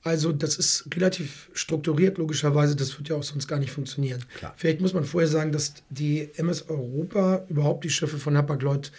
Also 0.03 0.33
das 0.33 0.57
ist 0.57 0.87
relativ 0.95 1.51
strukturiert, 1.53 2.17
logischerweise. 2.17 2.75
Das 2.75 2.97
wird 2.99 3.11
ja 3.11 3.17
auch 3.17 3.23
sonst 3.23 3.49
gar 3.49 3.59
nicht 3.59 3.71
funktionieren. 3.71 4.25
Klar. 4.39 4.55
Vielleicht 4.57 4.81
muss 4.81 4.95
man 4.95 5.05
vorher 5.05 5.29
sagen, 5.29 5.53
dass 5.53 5.75
die 5.91 6.31
MS 6.37 6.69
Europa, 6.69 7.45
überhaupt 7.49 7.85
die 7.85 7.91
Schiffe 7.91 8.19
von 8.19 8.37
Hapag-Lloyd, 8.37 8.93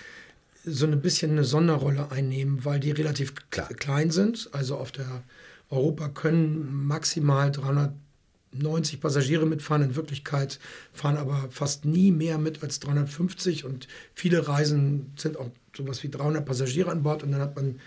so 0.63 0.85
ein 0.85 1.01
bisschen 1.01 1.31
eine 1.31 1.43
Sonderrolle 1.43 2.11
einnehmen, 2.11 2.65
weil 2.65 2.79
die 2.79 2.91
relativ 2.91 3.33
Klar. 3.49 3.67
klein 3.69 4.11
sind. 4.11 4.49
Also 4.51 4.77
auf 4.77 4.91
der 4.91 5.23
Europa 5.71 6.09
können 6.09 6.85
maximal 6.85 7.51
390 7.51 8.99
Passagiere 8.99 9.45
mitfahren. 9.45 9.81
In 9.81 9.95
Wirklichkeit 9.95 10.59
fahren 10.93 11.17
aber 11.17 11.47
fast 11.49 11.85
nie 11.85 12.11
mehr 12.11 12.37
mit 12.37 12.61
als 12.61 12.79
350 12.81 13.65
und 13.65 13.87
viele 14.13 14.47
Reisen 14.47 15.13
sind 15.15 15.37
auch 15.37 15.49
sowas 15.75 16.03
wie 16.03 16.09
300 16.09 16.45
Passagiere 16.45 16.91
an 16.91 17.03
Bord 17.03 17.23
und 17.23 17.31
dann 17.31 17.41
hat 17.41 17.55
man 17.55 17.79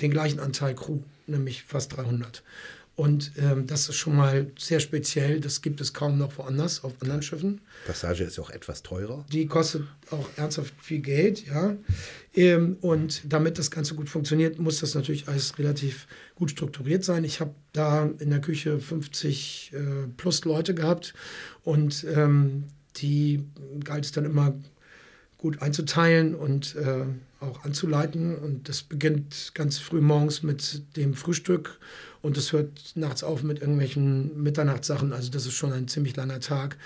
den 0.00 0.10
gleichen 0.10 0.40
Anteil 0.40 0.74
Crew, 0.74 1.00
nämlich 1.26 1.62
fast 1.62 1.96
300. 1.96 2.42
Und 3.02 3.32
ähm, 3.36 3.66
das 3.66 3.88
ist 3.88 3.96
schon 3.96 4.14
mal 4.14 4.46
sehr 4.56 4.78
speziell. 4.78 5.40
Das 5.40 5.60
gibt 5.60 5.80
es 5.80 5.92
kaum 5.92 6.18
noch 6.18 6.38
woanders 6.38 6.84
auf 6.84 6.92
anderen 7.02 7.20
Schiffen. 7.20 7.60
Passage 7.84 8.22
ist 8.22 8.38
auch 8.38 8.50
etwas 8.50 8.84
teurer. 8.84 9.26
Die 9.32 9.46
kostet 9.46 9.82
auch 10.12 10.28
ernsthaft 10.36 10.72
viel 10.80 11.00
Geld, 11.00 11.44
ja. 11.44 11.74
Ähm, 12.32 12.76
und 12.80 13.22
damit 13.24 13.58
das 13.58 13.72
Ganze 13.72 13.96
gut 13.96 14.08
funktioniert, 14.08 14.60
muss 14.60 14.78
das 14.78 14.94
natürlich 14.94 15.26
alles 15.26 15.58
relativ 15.58 16.06
gut 16.36 16.52
strukturiert 16.52 17.02
sein. 17.02 17.24
Ich 17.24 17.40
habe 17.40 17.56
da 17.72 18.08
in 18.20 18.30
der 18.30 18.40
Küche 18.40 18.78
50 18.78 19.72
äh, 19.74 19.78
plus 20.16 20.44
Leute 20.44 20.72
gehabt 20.72 21.12
und 21.64 22.06
ähm, 22.14 22.68
die 22.98 23.42
galt 23.82 24.04
es 24.04 24.12
dann 24.12 24.26
immer 24.26 24.54
gut 25.38 25.60
einzuteilen 25.60 26.36
und 26.36 26.76
äh, 26.76 27.04
auch 27.40 27.64
anzuleiten. 27.64 28.36
Und 28.36 28.68
das 28.68 28.84
beginnt 28.84 29.50
ganz 29.54 29.80
früh 29.80 30.00
morgens 30.00 30.44
mit 30.44 30.96
dem 30.96 31.14
Frühstück 31.14 31.80
und 32.22 32.36
es 32.36 32.52
hört 32.52 32.92
nachts 32.94 33.24
auf 33.24 33.42
mit 33.42 33.60
irgendwelchen 33.60 34.42
Mitternachtssachen. 34.42 35.12
Also 35.12 35.30
das 35.30 35.44
ist 35.44 35.54
schon 35.54 35.72
ein 35.72 35.88
ziemlich 35.88 36.16
langer 36.16 36.40
Tag. 36.40 36.78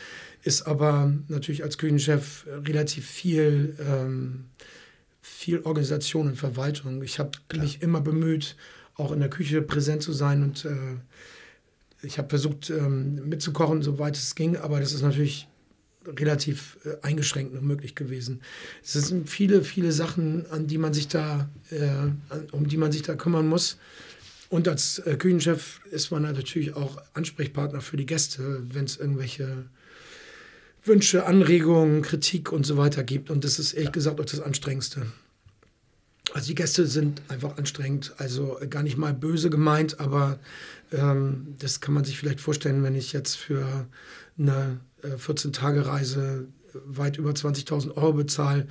Ist 0.42 0.62
aber 0.62 1.12
natürlich 1.28 1.62
als 1.62 1.78
Küchenchef 1.78 2.46
relativ 2.64 3.06
viel, 3.06 3.76
ähm, 3.78 4.46
viel 5.20 5.60
Organisation 5.60 6.28
und 6.28 6.36
Verwaltung. 6.36 7.02
Ich 7.02 7.18
habe 7.18 7.32
mich 7.54 7.82
immer 7.82 8.00
bemüht, 8.00 8.56
auch 8.94 9.12
in 9.12 9.20
der 9.20 9.30
Küche 9.30 9.60
präsent 9.60 10.02
zu 10.02 10.12
sein 10.12 10.42
und 10.42 10.64
äh, 10.64 10.96
ich 12.02 12.18
habe 12.18 12.28
versucht 12.28 12.70
ähm, 12.70 13.28
mitzukochen, 13.28 13.82
soweit 13.82 14.16
es 14.16 14.34
ging, 14.34 14.56
aber 14.56 14.80
das 14.80 14.92
ist 14.92 15.02
natürlich 15.02 15.48
relativ 16.06 16.78
äh, 16.84 16.96
eingeschränkt 17.02 17.52
nur 17.52 17.62
möglich 17.62 17.94
gewesen. 17.94 18.40
Es 18.82 18.92
sind 18.92 19.28
viele, 19.28 19.62
viele 19.62 19.92
Sachen, 19.92 20.46
an 20.50 20.66
die 20.66 20.78
man 20.78 20.94
sich 20.94 21.08
da, 21.08 21.48
äh, 21.70 22.10
um 22.52 22.68
die 22.68 22.76
man 22.76 22.92
sich 22.92 23.02
da 23.02 23.14
kümmern 23.16 23.48
muss. 23.48 23.78
Und 24.48 24.68
als 24.68 24.98
äh, 25.00 25.16
Küchenchef 25.16 25.80
ist 25.90 26.10
man 26.10 26.22
natürlich 26.22 26.74
auch 26.74 26.98
Ansprechpartner 27.14 27.80
für 27.80 27.96
die 27.96 28.06
Gäste, 28.06 28.62
wenn 28.72 28.84
es 28.84 28.96
irgendwelche 28.96 29.66
Wünsche, 30.84 31.26
Anregungen, 31.26 32.02
Kritik 32.02 32.52
und 32.52 32.64
so 32.64 32.76
weiter 32.76 33.02
gibt. 33.02 33.30
Und 33.30 33.44
das 33.44 33.58
ist 33.58 33.72
ehrlich 33.72 33.88
ja. 33.88 33.92
gesagt 33.92 34.20
auch 34.20 34.24
das 34.24 34.40
Anstrengendste. 34.40 35.06
Also 36.32 36.48
die 36.48 36.54
Gäste 36.54 36.86
sind 36.86 37.22
einfach 37.28 37.56
anstrengend, 37.56 38.14
also 38.18 38.58
gar 38.68 38.82
nicht 38.82 38.96
mal 38.96 39.14
böse 39.14 39.48
gemeint, 39.48 40.00
aber 40.00 40.38
ähm, 40.92 41.54
das 41.58 41.80
kann 41.80 41.94
man 41.94 42.04
sich 42.04 42.18
vielleicht 42.18 42.40
vorstellen, 42.40 42.82
wenn 42.82 42.94
ich 42.94 43.12
jetzt 43.12 43.36
für 43.36 43.86
eine 44.38 44.80
14-Tage-Reise 45.02 46.46
äh, 46.46 46.55
weit 46.84 47.18
über 47.18 47.30
20.000 47.30 47.96
Euro 47.96 48.12
bezahle, 48.12 48.66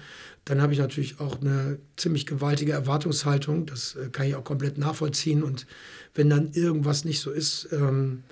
dann 0.45 0.61
habe 0.61 0.73
ich 0.73 0.79
natürlich 0.79 1.19
auch 1.19 1.41
eine 1.41 1.79
ziemlich 1.97 2.25
gewaltige 2.25 2.71
Erwartungshaltung. 2.71 3.65
Das 3.65 3.95
äh, 3.95 4.09
kann 4.11 4.27
ich 4.27 4.35
auch 4.35 4.43
komplett 4.43 4.77
nachvollziehen. 4.77 5.43
Und 5.43 5.65
wenn 6.13 6.29
dann 6.29 6.51
irgendwas 6.53 7.03
nicht 7.03 7.19
so 7.19 7.31
ist, 7.31 7.69
ähm, 7.71 8.23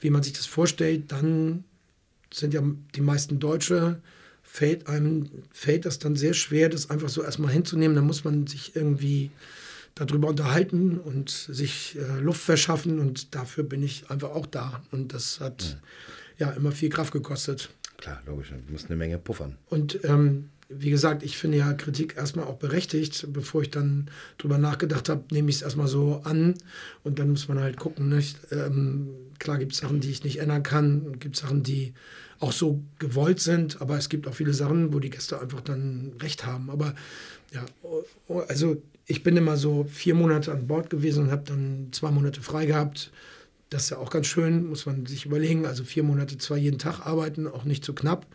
wie 0.00 0.10
man 0.10 0.22
sich 0.22 0.32
das 0.32 0.46
vorstellt, 0.46 1.12
dann 1.12 1.64
sind 2.32 2.54
ja 2.54 2.62
die 2.94 3.00
meisten 3.00 3.38
Deutsche, 3.38 4.00
fällt 4.42 4.86
einem, 4.86 5.28
fällt 5.52 5.84
das 5.84 5.98
dann 5.98 6.16
sehr 6.16 6.34
schwer, 6.34 6.68
das 6.68 6.90
einfach 6.90 7.08
so 7.08 7.22
erstmal 7.22 7.52
hinzunehmen. 7.52 7.94
Da 7.94 8.02
muss 8.02 8.24
man 8.24 8.46
sich 8.46 8.74
irgendwie 8.74 9.30
darüber 9.94 10.28
unterhalten 10.28 10.98
und 10.98 11.30
sich 11.30 11.96
äh, 11.96 12.20
Luft 12.20 12.40
verschaffen 12.40 12.98
und 12.98 13.34
dafür 13.34 13.64
bin 13.64 13.82
ich 13.82 14.10
einfach 14.10 14.30
auch 14.30 14.46
da. 14.46 14.82
Und 14.90 15.12
das 15.12 15.40
hat 15.40 15.78
ja, 16.38 16.48
ja 16.48 16.52
immer 16.54 16.72
viel 16.72 16.88
Kraft 16.88 17.12
gekostet. 17.12 17.70
Klar, 17.98 18.22
logisch, 18.26 18.50
du 18.50 18.72
musst 18.72 18.86
eine 18.86 18.96
Menge 18.96 19.18
puffern. 19.18 19.58
Und 19.68 20.02
ähm, 20.04 20.50
wie 20.68 20.90
gesagt, 20.90 21.22
ich 21.22 21.36
finde 21.36 21.58
ja 21.58 21.72
Kritik 21.72 22.16
erstmal 22.16 22.46
auch 22.46 22.56
berechtigt. 22.56 23.26
Bevor 23.32 23.62
ich 23.62 23.70
dann 23.70 24.10
drüber 24.38 24.58
nachgedacht 24.58 25.08
habe, 25.08 25.24
nehme 25.32 25.50
ich 25.50 25.56
es 25.56 25.62
erstmal 25.62 25.88
so 25.88 26.20
an 26.24 26.54
und 27.04 27.18
dann 27.18 27.30
muss 27.30 27.48
man 27.48 27.58
halt 27.58 27.76
gucken. 27.76 28.08
Nicht? 28.08 28.38
Ähm, 28.52 29.08
klar 29.38 29.58
gibt 29.58 29.72
es 29.72 29.78
Sachen, 29.78 30.00
die 30.00 30.10
ich 30.10 30.24
nicht 30.24 30.38
ändern 30.38 30.62
kann, 30.62 31.18
gibt 31.18 31.36
Sachen, 31.36 31.62
die 31.62 31.94
auch 32.38 32.52
so 32.52 32.82
gewollt 32.98 33.40
sind, 33.40 33.80
aber 33.80 33.98
es 33.98 34.08
gibt 34.08 34.28
auch 34.28 34.34
viele 34.34 34.52
Sachen, 34.52 34.92
wo 34.92 35.00
die 35.00 35.10
Gäste 35.10 35.40
einfach 35.40 35.60
dann 35.60 36.12
recht 36.20 36.46
haben. 36.46 36.70
Aber 36.70 36.94
ja, 37.52 37.64
also 38.46 38.80
ich 39.06 39.22
bin 39.22 39.36
immer 39.36 39.56
so 39.56 39.84
vier 39.84 40.14
Monate 40.14 40.52
an 40.52 40.66
Bord 40.66 40.90
gewesen 40.90 41.24
und 41.24 41.30
habe 41.32 41.44
dann 41.46 41.88
zwei 41.92 42.10
Monate 42.10 42.42
frei 42.42 42.66
gehabt. 42.66 43.10
Das 43.70 43.84
ist 43.84 43.90
ja 43.90 43.98
auch 43.98 44.10
ganz 44.10 44.26
schön, 44.26 44.66
muss 44.66 44.86
man 44.86 45.04
sich 45.04 45.26
überlegen. 45.26 45.66
Also 45.66 45.84
vier 45.84 46.02
Monate 46.02 46.38
zwar 46.38 46.56
jeden 46.56 46.78
Tag 46.78 47.06
arbeiten, 47.06 47.46
auch 47.46 47.64
nicht 47.64 47.84
zu 47.84 47.92
so 47.92 47.94
knapp, 47.94 48.26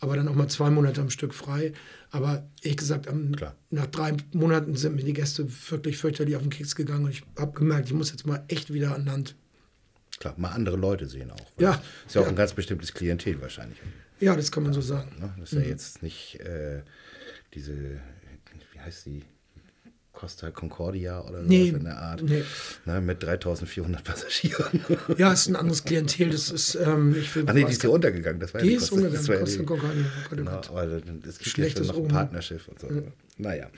aber 0.00 0.16
dann 0.16 0.28
auch 0.28 0.34
mal 0.34 0.48
zwei 0.48 0.68
Monate 0.68 1.00
am 1.00 1.08
Stück 1.08 1.32
frei. 1.32 1.72
Aber 2.10 2.46
ehrlich 2.60 2.76
gesagt, 2.76 3.08
am, 3.08 3.32
nach 3.70 3.86
drei 3.86 4.16
Monaten 4.32 4.76
sind 4.76 4.96
mir 4.96 5.04
die 5.04 5.14
Gäste 5.14 5.46
wirklich 5.70 5.96
fürchterlich 5.96 6.36
auf 6.36 6.42
den 6.42 6.50
Keks 6.50 6.74
gegangen 6.74 7.06
und 7.06 7.10
ich 7.10 7.22
habe 7.38 7.52
gemerkt, 7.52 7.86
ich 7.86 7.94
muss 7.94 8.10
jetzt 8.10 8.26
mal 8.26 8.44
echt 8.48 8.72
wieder 8.72 8.94
an 8.94 9.06
Land. 9.06 9.34
Klar, 10.18 10.34
mal 10.36 10.50
andere 10.50 10.76
Leute 10.76 11.08
sehen 11.08 11.30
auch. 11.30 11.46
Ja. 11.58 11.82
Ist 12.06 12.14
ja 12.14 12.20
auch 12.20 12.26
ja. 12.26 12.30
ein 12.30 12.36
ganz 12.36 12.52
bestimmtes 12.52 12.92
Klientel 12.92 13.40
wahrscheinlich. 13.40 13.78
Ja, 14.20 14.36
das 14.36 14.52
kann 14.52 14.62
man 14.62 14.72
so 14.72 14.80
sagen. 14.80 15.16
Ne? 15.18 15.34
Das 15.38 15.52
ist 15.52 15.58
mhm. 15.58 15.64
ja 15.64 15.68
jetzt 15.68 16.02
nicht 16.02 16.38
äh, 16.40 16.82
diese, 17.54 18.00
wie 18.72 18.80
heißt 18.80 19.06
die? 19.06 19.24
Costa 20.12 20.50
Concordia 20.50 21.20
oder 21.22 21.42
so 21.42 21.48
nee, 21.48 21.68
in 21.68 21.84
der 21.84 21.98
Art. 21.98 22.22
Nee. 22.22 22.44
Ne, 22.84 23.00
mit 23.00 23.22
3400 23.22 24.04
Passagieren. 24.04 24.84
Ja, 25.16 25.32
ist 25.32 25.48
ein 25.48 25.56
anderes 25.56 25.84
Klientel. 25.84 26.30
Das 26.30 26.50
ist, 26.50 26.74
ähm, 26.74 27.16
ich 27.18 27.34
will, 27.34 27.44
Ach 27.46 27.54
nee, 27.54 27.64
die 27.64 27.72
ist 27.72 27.82
ja 27.82 27.90
untergegangen. 27.90 28.38
Das 28.38 28.54
war 28.54 28.60
die 28.60 28.70
ja 28.70 28.76
ist 28.76 28.92
untergegangen, 28.92 29.26
Costa, 29.26 29.40
Costa 29.40 29.62
Concordia. 29.64 30.04
Oh 30.30 30.36
genau, 30.36 30.50
aber 30.50 30.84
es 30.84 31.38
gibt 31.38 31.50
Schlechtes 31.50 31.86
ja 31.86 31.92
noch 31.92 32.00
ein 32.00 32.08
Partnerschiff 32.08 32.68
und 32.68 32.80
so. 32.80 32.88
Ja. 32.88 33.02
Naja. 33.38 33.70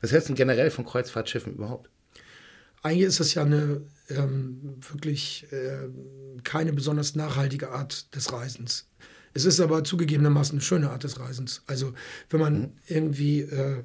Was 0.00 0.12
hältst 0.12 0.28
du 0.28 0.32
denn 0.32 0.36
generell 0.36 0.70
von 0.70 0.84
Kreuzfahrtschiffen 0.84 1.54
überhaupt? 1.54 1.88
Eigentlich 2.82 3.08
ist 3.08 3.20
das 3.20 3.34
ja 3.34 3.44
eine 3.44 3.82
ähm, 4.10 4.76
wirklich 4.92 5.46
äh, 5.52 5.88
keine 6.44 6.72
besonders 6.72 7.14
nachhaltige 7.14 7.70
Art 7.70 8.14
des 8.14 8.32
Reisens. 8.32 8.88
Es 9.34 9.44
ist 9.44 9.60
aber 9.60 9.84
zugegebenermaßen 9.84 10.54
eine 10.54 10.60
schöne 10.60 10.90
Art 10.90 11.04
des 11.04 11.20
Reisens. 11.20 11.62
Also 11.66 11.92
wenn 12.30 12.40
man 12.40 12.60
mhm. 12.60 12.72
irgendwie 12.86 13.40
äh, 13.42 13.84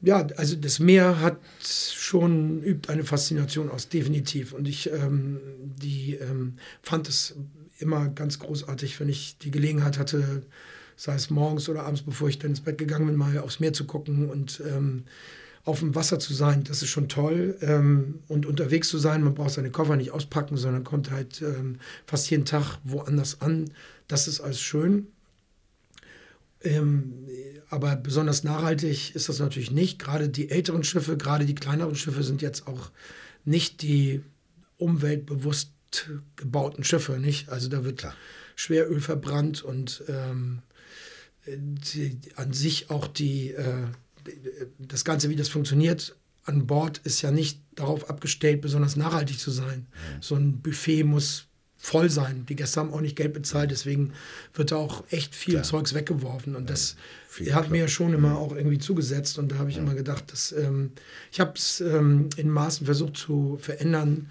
ja, 0.00 0.26
also 0.36 0.56
das 0.56 0.78
Meer 0.78 1.20
hat 1.20 1.38
schon, 1.60 2.62
übt 2.62 2.90
eine 2.92 3.04
Faszination 3.04 3.70
aus, 3.70 3.88
definitiv. 3.88 4.52
Und 4.52 4.68
ich 4.68 4.90
ähm, 4.90 5.40
die, 5.60 6.14
ähm, 6.14 6.54
fand 6.82 7.08
es 7.08 7.34
immer 7.78 8.08
ganz 8.08 8.38
großartig, 8.38 8.98
wenn 9.00 9.08
ich 9.08 9.38
die 9.38 9.50
Gelegenheit 9.50 9.98
hatte, 9.98 10.42
sei 10.96 11.14
es 11.14 11.30
morgens 11.30 11.68
oder 11.68 11.84
abends, 11.84 12.02
bevor 12.02 12.28
ich 12.28 12.38
dann 12.38 12.50
ins 12.50 12.60
Bett 12.60 12.78
gegangen 12.78 13.06
bin, 13.06 13.16
mal 13.16 13.38
aufs 13.38 13.60
Meer 13.60 13.72
zu 13.72 13.84
gucken 13.84 14.28
und 14.28 14.62
ähm, 14.66 15.04
auf 15.64 15.80
dem 15.80 15.94
Wasser 15.94 16.18
zu 16.18 16.34
sein. 16.34 16.64
Das 16.64 16.82
ist 16.82 16.88
schon 16.88 17.08
toll. 17.08 17.56
Ähm, 17.60 18.20
und 18.28 18.46
unterwegs 18.46 18.88
zu 18.88 18.98
sein, 18.98 19.22
man 19.22 19.34
braucht 19.34 19.50
seine 19.50 19.70
Koffer 19.70 19.96
nicht 19.96 20.12
auspacken, 20.12 20.56
sondern 20.56 20.82
kommt 20.82 21.10
halt 21.10 21.42
ähm, 21.42 21.78
fast 22.06 22.30
jeden 22.30 22.44
Tag 22.44 22.78
woanders 22.84 23.40
an. 23.40 23.70
Das 24.08 24.26
ist 24.26 24.40
alles 24.40 24.60
schön. 24.60 25.08
Ähm, 26.62 27.26
aber 27.70 27.96
besonders 27.96 28.44
nachhaltig 28.44 29.14
ist 29.14 29.28
das 29.28 29.38
natürlich 29.38 29.70
nicht. 29.70 29.98
Gerade 29.98 30.28
die 30.28 30.50
älteren 30.50 30.84
Schiffe, 30.84 31.16
gerade 31.16 31.46
die 31.46 31.54
kleineren 31.54 31.94
Schiffe 31.94 32.22
sind 32.22 32.42
jetzt 32.42 32.66
auch 32.66 32.90
nicht 33.44 33.82
die 33.82 34.22
umweltbewusst 34.76 35.72
gebauten 36.36 36.84
Schiffe, 36.84 37.18
nicht? 37.18 37.48
Also 37.48 37.68
da 37.68 37.84
wird 37.84 37.98
Klar. 38.00 38.14
Schweröl 38.56 39.00
verbrannt 39.00 39.62
und 39.62 40.02
ähm, 40.08 40.62
die, 41.46 42.18
an 42.36 42.52
sich 42.52 42.90
auch 42.90 43.06
die, 43.06 43.52
äh, 43.52 43.86
das 44.78 45.04
Ganze, 45.04 45.30
wie 45.30 45.36
das 45.36 45.48
funktioniert, 45.48 46.16
an 46.44 46.66
Bord 46.66 46.98
ist 47.04 47.22
ja 47.22 47.30
nicht 47.30 47.60
darauf 47.74 48.08
abgestellt, 48.08 48.60
besonders 48.60 48.96
nachhaltig 48.96 49.38
zu 49.38 49.50
sein. 49.50 49.80
Mhm. 49.90 50.22
So 50.22 50.34
ein 50.34 50.60
Buffet 50.60 51.04
muss 51.04 51.47
voll 51.78 52.10
sein. 52.10 52.44
Die 52.48 52.56
Gäste 52.56 52.80
haben 52.80 52.92
auch 52.92 53.00
nicht 53.00 53.16
Geld 53.16 53.32
bezahlt, 53.32 53.70
deswegen 53.70 54.12
wird 54.52 54.72
da 54.72 54.76
auch 54.76 55.04
echt 55.10 55.34
viel 55.34 55.54
Klar. 55.54 55.64
Zeugs 55.64 55.94
weggeworfen. 55.94 56.56
Und 56.56 56.68
das 56.68 56.96
ja, 57.38 57.54
hat 57.54 57.70
mir 57.70 57.88
schon 57.88 58.12
immer 58.12 58.36
auch 58.36 58.54
irgendwie 58.54 58.78
zugesetzt. 58.78 59.38
Und 59.38 59.52
da 59.52 59.58
habe 59.58 59.70
ich 59.70 59.76
ja. 59.76 59.82
immer 59.82 59.94
gedacht, 59.94 60.32
dass, 60.32 60.52
ähm, 60.52 60.90
ich 61.32 61.40
habe 61.40 61.52
es 61.54 61.80
ähm, 61.80 62.28
in 62.36 62.50
Maßen 62.50 62.84
versucht 62.84 63.16
zu 63.16 63.58
verändern, 63.60 64.28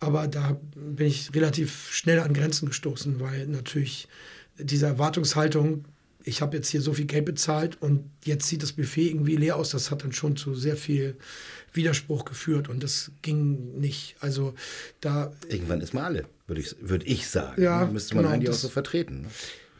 aber 0.00 0.26
da 0.26 0.60
bin 0.74 1.06
ich 1.06 1.34
relativ 1.34 1.92
schnell 1.92 2.20
an 2.20 2.34
Grenzen 2.34 2.66
gestoßen, 2.66 3.20
weil 3.20 3.46
natürlich 3.46 4.08
diese 4.58 4.86
Erwartungshaltung, 4.86 5.84
ich 6.24 6.42
habe 6.42 6.56
jetzt 6.56 6.68
hier 6.68 6.82
so 6.82 6.92
viel 6.92 7.06
Geld 7.06 7.24
bezahlt 7.24 7.80
und 7.80 8.10
jetzt 8.24 8.48
sieht 8.48 8.62
das 8.62 8.72
Buffet 8.72 9.10
irgendwie 9.10 9.36
leer 9.36 9.56
aus, 9.56 9.70
das 9.70 9.90
hat 9.90 10.02
dann 10.02 10.12
schon 10.12 10.36
zu 10.36 10.54
sehr 10.54 10.76
viel 10.76 11.16
Widerspruch 11.72 12.24
geführt 12.24 12.68
und 12.68 12.82
das 12.82 13.10
ging 13.22 13.78
nicht. 13.78 14.16
Also 14.20 14.54
da. 15.00 15.32
Irgendwann 15.48 15.80
ist 15.80 15.94
mal 15.94 16.04
alle, 16.04 16.24
würde 16.46 16.60
ich, 16.60 16.76
würd 16.80 17.04
ich 17.06 17.28
sagen. 17.28 17.62
Ja? 17.62 17.86
Müsste 17.86 18.14
man 18.14 18.24
genau, 18.24 18.34
eigentlich 18.34 18.50
auch 18.50 18.54
so 18.54 18.68
vertreten. 18.68 19.22
Ne? 19.22 19.28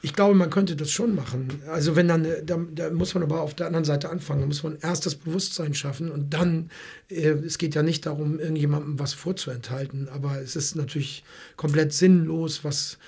Ich 0.05 0.15
glaube, 0.15 0.35
man 0.35 0.51
könnte 0.51 0.75
das 0.75 0.91
schon 0.91 1.15
machen. 1.15 1.63
Also 1.69 1.95
wenn 1.95 2.09
dann, 2.09 2.27
da, 2.45 2.59
da, 2.75 2.91
muss 2.91 3.15
man 3.15 3.23
aber 3.23 3.41
auf 3.41 3.55
der 3.55 3.69
anderen 3.69 3.85
Seite 3.85 4.11
anfangen. 4.11 4.41
Da 4.41 4.47
muss 4.47 4.65
man 4.65 4.77
erst 4.81 5.07
das 5.07 5.15
Bewusstsein 5.15 5.75
schaffen 5.75 6.11
und 6.11 6.35
dann, 6.35 6.71
äh, 7.09 7.31
es 7.31 7.57
geht 7.57 7.77
ja 7.77 7.85
nicht 7.85 8.05
darum, 8.05 8.40
irgendjemandem 8.40 8.99
was 8.99 9.13
vorzuenthalten, 9.13 10.09
aber 10.09 10.40
es 10.40 10.57
ist 10.57 10.75
natürlich 10.75 11.23
komplett 11.57 11.93
sinnlos, 11.93 12.65
was 12.65 12.99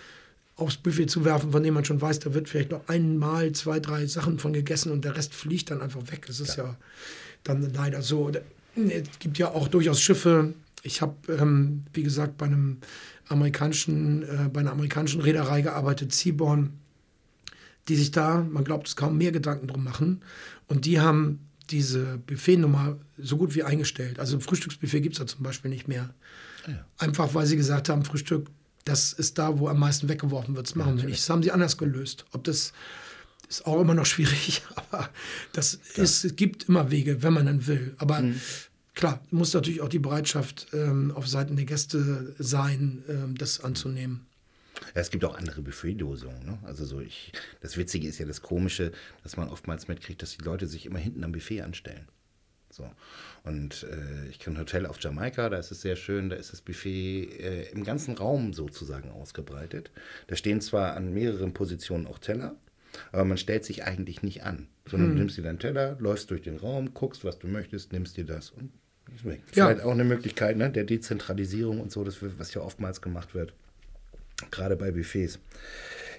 aufs 0.57 0.76
Buffet 0.76 1.07
zu 1.07 1.24
werfen, 1.24 1.51
von 1.51 1.64
dem 1.64 1.74
man 1.74 1.85
schon 1.85 2.01
weiß, 2.01 2.20
da 2.20 2.32
wird 2.32 2.49
vielleicht 2.49 2.70
noch 2.70 2.87
einmal 2.89 3.51
zwei, 3.53 3.80
drei 3.80 4.07
Sachen 4.07 4.39
von 4.39 4.53
gegessen 4.53 4.93
und 4.93 5.05
der 5.05 5.16
Rest 5.16 5.35
fliegt 5.35 5.72
dann 5.72 5.82
einfach 5.82 6.12
weg. 6.12 6.26
Das 6.28 6.39
ist 6.39 6.57
ja, 6.57 6.64
ja 6.64 6.76
dann 7.43 7.72
leider 7.74 8.03
so. 8.03 8.30
Es 8.77 9.18
gibt 9.18 9.39
ja 9.39 9.51
auch 9.51 9.68
durchaus 9.68 10.01
Schiffe. 10.01 10.55
Ich 10.83 11.01
habe, 11.01 11.14
ähm, 11.33 11.85
wie 11.93 12.03
gesagt, 12.03 12.37
bei 12.37 12.47
einem 12.47 12.79
amerikanischen, 13.29 14.22
äh, 14.22 14.49
bei 14.53 14.61
einer 14.61 14.72
amerikanischen 14.72 15.20
Reederei 15.20 15.62
gearbeitet, 15.62 16.12
Seaborn, 16.12 16.75
die 17.89 17.97
sich 17.97 18.11
da, 18.11 18.39
man 18.43 18.64
glaubt 18.64 18.89
es 18.89 18.97
kaum, 18.97 19.18
mehr 19.18 19.33
Gedanken 19.33 19.66
drum 19.66 19.85
machen. 19.85 20.22
Und 20.66 20.85
die 20.85 21.01
haben 21.01 21.41
diese 21.70 22.18
Buffetnummer 22.18 22.99
so 23.16 23.37
gut 23.37 23.55
wie 23.55 23.62
eingestellt. 23.62 24.18
Also 24.18 24.37
ein 24.37 24.41
Frühstücksbuffet 24.41 25.01
gibt 25.01 25.14
es 25.14 25.18
da 25.20 25.27
zum 25.27 25.43
Beispiel 25.43 25.70
nicht 25.70 25.89
mehr. 25.89 26.14
Ah 26.66 26.70
ja. 26.70 26.87
Einfach 26.99 27.35
weil 27.35 27.47
sie 27.47 27.57
gesagt 27.57 27.89
haben, 27.89 28.05
Frühstück 28.05 28.49
das 28.85 29.12
ist 29.14 29.39
da, 29.39 29.59
wo 29.59 29.68
am 29.68 29.79
meisten 29.79 30.09
weggeworfen 30.09 30.55
wird. 30.55 30.66
Das 30.66 30.75
machen 30.75 30.99
wir 30.99 31.05
nicht. 31.05 31.18
Das 31.18 31.31
haben 31.31 31.43
sie 31.43 31.51
anders 31.51 31.79
gelöst. 31.79 32.27
Ob 32.33 32.45
das 32.45 32.72
ist 33.59 33.66
auch 33.66 33.80
immer 33.80 33.94
noch 33.94 34.07
schwierig, 34.07 34.62
aber 34.74 35.09
das 35.52 35.74
ist, 35.74 36.24
es 36.24 36.36
gibt 36.36 36.68
immer 36.68 36.90
Wege, 36.90 37.22
wenn 37.22 37.32
man 37.32 37.46
dann 37.46 37.66
will. 37.66 37.94
Aber 37.98 38.20
mhm. 38.20 38.40
klar, 38.94 39.20
muss 39.30 39.55
natürlich 39.55 39.80
auch 39.80 39.88
die 39.88 39.98
Bereitschaft 39.98 40.68
ähm, 40.72 41.12
auf 41.12 41.28
Seiten 41.28 41.57
der 41.57 41.64
Gäste 41.64 42.34
sein, 42.38 43.05
ähm, 43.09 43.36
das 43.36 43.61
anzunehmen. 43.61 44.26
Ja, 44.94 45.00
es 45.00 45.11
gibt 45.11 45.24
auch 45.24 45.36
andere 45.36 45.62
Buffetlösungen. 45.62 46.44
Ne? 46.44 46.59
Also 46.64 46.84
so 46.84 47.00
ich, 47.00 47.32
das 47.61 47.76
Witzige 47.76 48.09
ist 48.09 48.18
ja 48.18 48.26
das 48.26 48.42
Komische, 48.42 48.92
dass 49.22 49.36
man 49.36 49.48
oftmals 49.48 49.88
mitkriegt, 49.88 50.20
dass 50.22 50.36
die 50.36 50.44
Leute 50.44 50.66
sich 50.66 50.86
immer 50.86 50.98
hinten 50.98 51.24
am 51.24 51.32
Buffet 51.32 51.62
anstellen. 51.62 52.09
So. 52.70 52.90
Und 53.44 53.84
äh, 53.84 54.28
ich 54.28 54.40
kenne 54.40 54.57
ein 54.57 54.61
Hotel 54.61 54.86
auf 54.86 55.00
Jamaika, 55.00 55.48
da 55.48 55.59
ist 55.59 55.70
es 55.70 55.80
sehr 55.80 55.94
schön, 55.94 56.28
da 56.28 56.36
ist 56.36 56.52
das 56.52 56.61
Buffet 56.61 57.24
äh, 57.38 57.70
im 57.70 57.84
ganzen 57.84 58.16
Raum 58.16 58.52
sozusagen 58.52 59.11
ausgebreitet. 59.11 59.92
Da 60.26 60.34
stehen 60.34 60.61
zwar 60.61 60.96
an 60.96 61.14
mehreren 61.14 61.52
Positionen 61.52 62.09
auch 62.09 62.18
Teller, 62.18 62.57
aber 63.12 63.24
man 63.24 63.38
stellt 63.38 63.64
sich 63.64 63.84
eigentlich 63.84 64.22
nicht 64.22 64.42
an, 64.45 64.68
sondern 64.88 65.11
hm. 65.11 65.16
du 65.16 65.20
nimmst 65.20 65.36
dir 65.36 65.42
deinen 65.42 65.59
Teller, 65.59 65.97
läufst 65.99 66.30
durch 66.30 66.42
den 66.42 66.57
Raum, 66.57 66.95
guckst, 66.95 67.24
was 67.24 67.38
du 67.38 67.47
möchtest, 67.47 67.92
nimmst 67.92 68.16
dir 68.16 68.24
das 68.24 68.51
und 68.51 68.70
ist 69.14 69.24
weg. 69.24 69.42
Ja. 69.55 69.66
Vielleicht 69.66 69.84
auch 69.84 69.92
eine 69.92 70.05
Möglichkeit 70.05 70.57
ne, 70.57 70.70
der 70.70 70.84
Dezentralisierung 70.84 71.80
und 71.80 71.92
so, 71.92 72.05
das, 72.05 72.18
was 72.20 72.55
ja 72.55 72.62
oftmals 72.62 73.01
gemacht 73.01 73.34
wird, 73.34 73.53
gerade 74.51 74.76
bei 74.76 74.90
Buffets. 74.90 75.38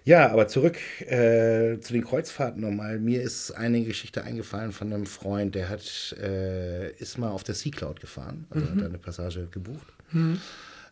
Ja, 0.03 0.29
aber 0.29 0.47
zurück 0.47 0.77
äh, 1.01 1.79
zu 1.79 1.93
den 1.93 2.03
Kreuzfahrten 2.03 2.61
nochmal. 2.61 2.99
Mir 2.99 3.23
ist 3.23 3.51
eine 3.51 3.83
Geschichte 3.83 4.23
eingefallen 4.23 4.71
von 4.71 4.93
einem 4.93 5.07
Freund, 5.07 5.55
der 5.55 5.67
hat, 5.67 6.15
äh, 6.21 6.91
ist 6.97 7.17
mal 7.17 7.31
auf 7.31 7.43
der 7.43 7.55
Sea 7.55 7.71
Cloud 7.71 7.99
gefahren, 7.99 8.45
also 8.51 8.67
mhm. 8.67 8.77
hat 8.77 8.85
eine 8.85 8.97
Passage 8.99 9.47
gebucht. 9.49 9.87
Mhm. 10.11 10.39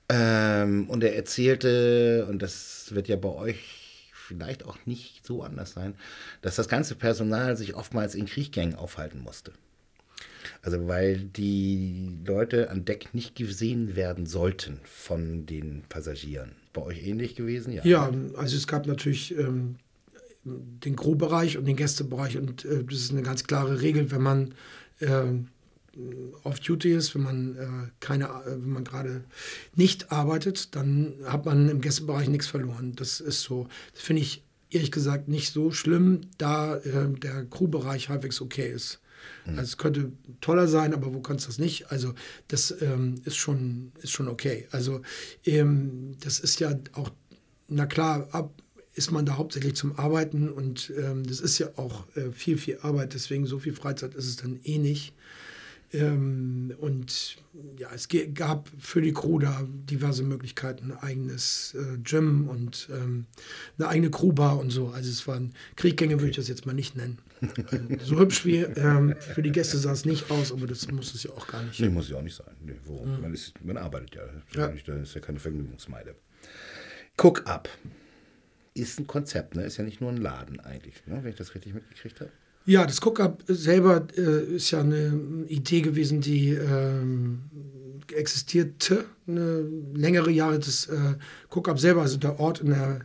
Ähm, 0.09 0.89
und 0.89 1.03
er 1.03 1.15
erzählte, 1.15 2.25
und 2.27 2.41
das 2.41 2.87
wird 2.89 3.07
ja 3.07 3.15
bei 3.15 3.29
euch 3.29 3.82
vielleicht 4.23 4.65
auch 4.65 4.77
nicht 4.85 5.25
so 5.25 5.43
anders 5.43 5.73
sein, 5.73 5.95
dass 6.41 6.55
das 6.55 6.67
ganze 6.67 6.95
Personal 6.95 7.57
sich 7.57 7.75
oftmals 7.75 8.15
in 8.15 8.25
Kriechgängen 8.25 8.75
aufhalten 8.75 9.21
musste. 9.21 9.51
Also 10.61 10.87
weil 10.87 11.17
die 11.17 12.17
Leute 12.25 12.69
an 12.69 12.85
Deck 12.85 13.13
nicht 13.13 13.35
gesehen 13.35 13.95
werden 13.95 14.25
sollten 14.25 14.79
von 14.85 15.45
den 15.45 15.83
Passagieren. 15.89 16.53
Bei 16.71 16.81
euch 16.81 17.05
ähnlich 17.05 17.35
gewesen? 17.35 17.73
Ja, 17.73 17.83
ja 17.83 18.11
also 18.37 18.55
es 18.55 18.67
gab 18.67 18.87
natürlich 18.87 19.37
ähm, 19.37 19.75
den 20.45 20.95
Crew-Bereich 20.95 21.57
und 21.57 21.65
den 21.65 21.75
Gästebereich 21.75 22.37
und 22.37 22.65
äh, 22.65 22.83
das 22.83 22.99
ist 22.99 23.11
eine 23.11 23.23
ganz 23.23 23.43
klare 23.43 23.81
Regel, 23.81 24.11
wenn 24.11 24.21
man 24.21 24.55
äh, 24.99 25.23
auf 26.43 26.59
Duty 26.59 26.93
ist, 26.93 27.13
wenn 27.13 27.23
man 27.23 27.55
äh, 27.55 27.89
keine, 27.99 28.25
äh, 28.25 28.51
wenn 28.51 28.69
man 28.69 28.83
gerade 28.83 29.23
nicht 29.75 30.11
arbeitet, 30.11 30.75
dann 30.75 31.13
hat 31.25 31.45
man 31.45 31.69
im 31.69 31.81
Gästebereich 31.81 32.29
nichts 32.29 32.47
verloren. 32.47 32.93
Das 32.95 33.19
ist 33.19 33.41
so. 33.41 33.67
Das 33.93 34.01
finde 34.01 34.21
ich 34.23 34.43
ehrlich 34.71 34.91
gesagt 34.91 35.27
nicht 35.27 35.53
so 35.53 35.71
schlimm, 35.71 36.21
da 36.37 36.77
äh, 36.77 37.09
der 37.09 37.45
Crewbereich 37.45 38.09
halbwegs 38.09 38.41
okay 38.41 38.71
ist. 38.71 39.01
Mhm. 39.45 39.59
Also 39.59 39.63
es 39.69 39.77
könnte 39.77 40.11
toller 40.41 40.67
sein, 40.67 40.93
aber 40.93 41.13
wo 41.13 41.21
kannst 41.21 41.45
du 41.45 41.49
das 41.49 41.59
nicht? 41.59 41.91
Also 41.91 42.13
das 42.47 42.75
ähm, 42.81 43.15
ist, 43.25 43.37
schon, 43.37 43.91
ist 44.01 44.11
schon 44.11 44.27
okay. 44.27 44.67
Also 44.71 45.01
ähm, 45.45 46.15
das 46.21 46.39
ist 46.39 46.59
ja 46.59 46.75
auch, 46.93 47.11
na 47.67 47.85
klar, 47.85 48.27
ab, 48.31 48.51
ist 48.95 49.11
man 49.11 49.25
da 49.25 49.37
hauptsächlich 49.37 49.75
zum 49.75 49.97
Arbeiten 49.97 50.49
und 50.49 50.91
ähm, 50.97 51.25
das 51.25 51.39
ist 51.39 51.59
ja 51.59 51.67
auch 51.77 52.05
äh, 52.15 52.31
viel, 52.31 52.57
viel 52.57 52.79
Arbeit, 52.81 53.13
deswegen 53.13 53.45
so 53.45 53.59
viel 53.59 53.73
Freizeit 53.73 54.13
ist 54.15 54.27
es 54.27 54.35
dann 54.37 54.59
eh 54.63 54.77
nicht. 54.77 55.13
Ähm, 55.93 56.73
und 56.79 57.37
ja, 57.77 57.89
es 57.93 58.07
gab 58.33 58.69
für 58.79 59.01
die 59.01 59.13
Crew 59.13 59.39
da 59.39 59.61
diverse 59.69 60.23
Möglichkeiten, 60.23 60.91
ein 60.91 60.97
eigenes 60.97 61.75
äh, 61.75 61.97
Gym 61.99 62.49
und 62.49 62.89
ähm, 62.91 63.27
eine 63.77 63.87
eigene 63.87 64.09
Crewbar 64.09 64.59
und 64.59 64.71
so. 64.71 64.87
Also 64.87 65.09
es 65.09 65.27
waren 65.27 65.53
Krieggänge, 65.75 66.15
würde 66.19 66.31
ich 66.31 66.35
das 66.35 66.47
jetzt 66.47 66.65
mal 66.65 66.73
nicht 66.73 66.95
nennen. 66.97 67.19
Ähm, 67.71 67.99
so 68.03 68.17
hübsch 68.17 68.45
wie 68.45 68.57
ähm, 68.57 69.15
für 69.19 69.41
die 69.41 69.51
Gäste 69.51 69.77
sah 69.77 69.91
es 69.91 70.05
nicht 70.05 70.31
aus, 70.31 70.51
aber 70.51 70.65
das 70.65 70.89
muss 70.91 71.13
es 71.13 71.23
ja 71.23 71.31
auch 71.31 71.45
gar 71.47 71.61
nicht. 71.61 71.79
Nee, 71.79 71.89
muss 71.89 72.09
ja 72.09 72.17
auch 72.17 72.21
nicht 72.21 72.35
sein. 72.35 72.55
Nee? 72.63 72.73
Mhm. 72.87 73.21
Man, 73.21 73.33
ist, 73.33 73.53
man 73.63 73.77
arbeitet 73.77 74.15
ja. 74.15 74.23
ja. 74.55 74.73
Da 74.85 74.95
ist 74.95 75.13
ja 75.13 75.21
keine 75.21 75.39
Vergnügungsmeide. 75.39 76.15
Cook 77.17 77.45
Up 77.45 77.69
ist 78.73 78.99
ein 78.99 79.07
Konzept, 79.07 79.55
ne? 79.55 79.63
Ist 79.63 79.77
ja 79.77 79.83
nicht 79.83 80.01
nur 80.01 80.09
ein 80.09 80.17
Laden 80.17 80.59
eigentlich, 80.59 81.05
ne? 81.05 81.19
wenn 81.21 81.29
ich 81.29 81.37
das 81.37 81.53
richtig 81.53 81.73
mitgekriegt 81.73 82.21
habe. 82.21 82.31
Ja, 82.65 82.85
das 82.85 83.01
Cook-Up 83.01 83.43
selber 83.47 84.07
äh, 84.15 84.55
ist 84.55 84.71
ja 84.71 84.79
eine 84.79 85.45
Idee 85.47 85.81
gewesen, 85.81 86.21
die 86.21 86.51
ähm, 86.51 87.41
existierte 88.15 89.05
eine 89.27 89.65
längere 89.93 90.31
Jahre. 90.31 90.59
Das 90.59 90.85
äh, 90.87 91.15
Cook-Up 91.49 91.79
selber, 91.79 92.01
also 92.01 92.17
der 92.17 92.39
Ort 92.39 92.61
in 92.61 92.69
der, 92.69 93.01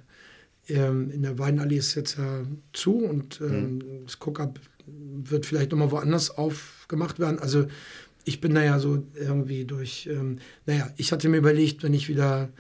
ähm, 0.69 1.11
in 1.11 1.23
der 1.23 1.39
Weidenallee 1.39 1.79
ist 1.79 1.97
jetzt 1.97 2.19
ja 2.19 2.45
zu 2.73 2.99
und 2.99 3.41
ähm, 3.41 3.75
mhm. 3.75 3.83
das 4.05 4.19
Cook-Up 4.21 4.61
wird 4.87 5.45
vielleicht 5.45 5.73
nochmal 5.73 5.91
woanders 5.91 6.31
aufgemacht 6.31 7.19
werden. 7.19 7.41
Also 7.41 7.67
ich 8.25 8.41
bin 8.41 8.55
da 8.55 8.63
ja 8.63 8.79
so 8.79 9.03
irgendwie 9.15 9.65
durch, 9.65 10.09
ähm, 10.11 10.39
naja, 10.67 10.91
ich 10.97 11.13
hatte 11.13 11.29
mir 11.29 11.39
überlegt, 11.39 11.83
wenn 11.83 11.95
ich 11.95 12.09
wieder 12.09 12.51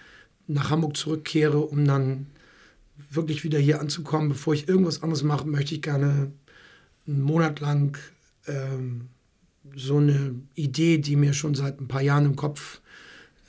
nach 0.46 0.70
Hamburg 0.70 0.96
zurückkehre, 0.96 1.58
um 1.58 1.84
dann 1.84 2.26
wirklich 3.10 3.44
wieder 3.44 3.58
hier 3.58 3.80
anzukommen, 3.80 4.30
bevor 4.30 4.54
ich 4.54 4.68
irgendwas 4.68 5.02
anderes 5.02 5.22
mache, 5.22 5.46
möchte 5.46 5.74
ich 5.74 5.82
gerne 5.82 6.32
einen 7.08 7.22
Monat 7.22 7.60
lang 7.60 7.98
ähm, 8.46 9.08
so 9.74 9.96
eine 9.98 10.34
Idee, 10.54 10.98
die 10.98 11.16
mir 11.16 11.32
schon 11.32 11.54
seit 11.54 11.80
ein 11.80 11.88
paar 11.88 12.02
Jahren 12.02 12.26
im 12.26 12.36
Kopf 12.36 12.80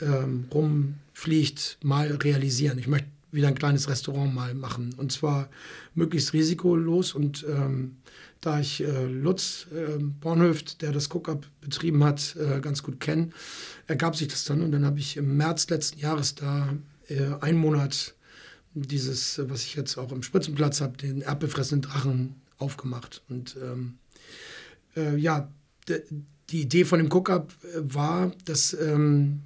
ähm, 0.01 0.45
rumfliegt, 0.53 1.78
mal 1.84 2.07
realisieren. 2.07 2.80
Ich 2.80 2.88
möchte 2.88 3.07
wieder 3.32 3.47
ein 3.47 3.55
kleines 3.55 3.89
Restaurant 3.89 4.34
mal 4.34 4.53
machen. 4.55 4.93
Und 4.97 5.12
zwar 5.12 5.49
möglichst 5.93 6.34
risikolos. 6.34 7.14
Und 7.14 7.45
ähm, 7.47 7.97
da 8.41 8.60
ich 8.60 8.84
äh, 8.84 9.05
Lutz 9.05 9.68
äh, 9.74 9.99
Bornhöft, 9.99 10.82
der 10.82 10.91
das 10.91 11.14
Cook-Up 11.14 11.45
betrieben 11.62 12.03
hat, 12.03 12.36
äh, 12.38 12.60
ganz 12.60 12.84
gut 12.84 12.99
kenne, 12.99 13.30
ergab 13.88 14.16
sich 14.16 14.30
das 14.30 14.45
dann. 14.45 14.62
Und 14.62 14.72
dann 14.72 14.86
habe 14.86 14.99
ich 14.99 15.18
im 15.18 15.38
März 15.38 15.70
letzten 15.70 15.99
Jahres 15.99 16.36
da 16.36 16.74
äh, 17.07 17.36
einen 17.41 17.60
Monat 17.60 18.16
dieses, 18.74 19.41
was 19.49 19.64
ich 19.64 19.76
jetzt 19.76 19.97
auch 19.97 20.12
im 20.12 20.24
Spritzenplatz 20.24 20.80
habe, 20.82 20.97
den 20.97 21.22
erdbefressenen 21.22 21.82
Drachen 21.82 22.36
aufgemacht. 22.60 23.24
Und 23.30 23.57
ähm, 23.62 23.97
äh, 24.95 25.18
ja, 25.18 25.49
die 26.49 26.62
Idee 26.62 26.86
von 26.86 26.99
dem 26.99 27.12
Cook-Up 27.12 27.53
äh, 27.64 27.80
war, 27.82 28.32
dass 28.45 28.74
ähm, 28.74 29.41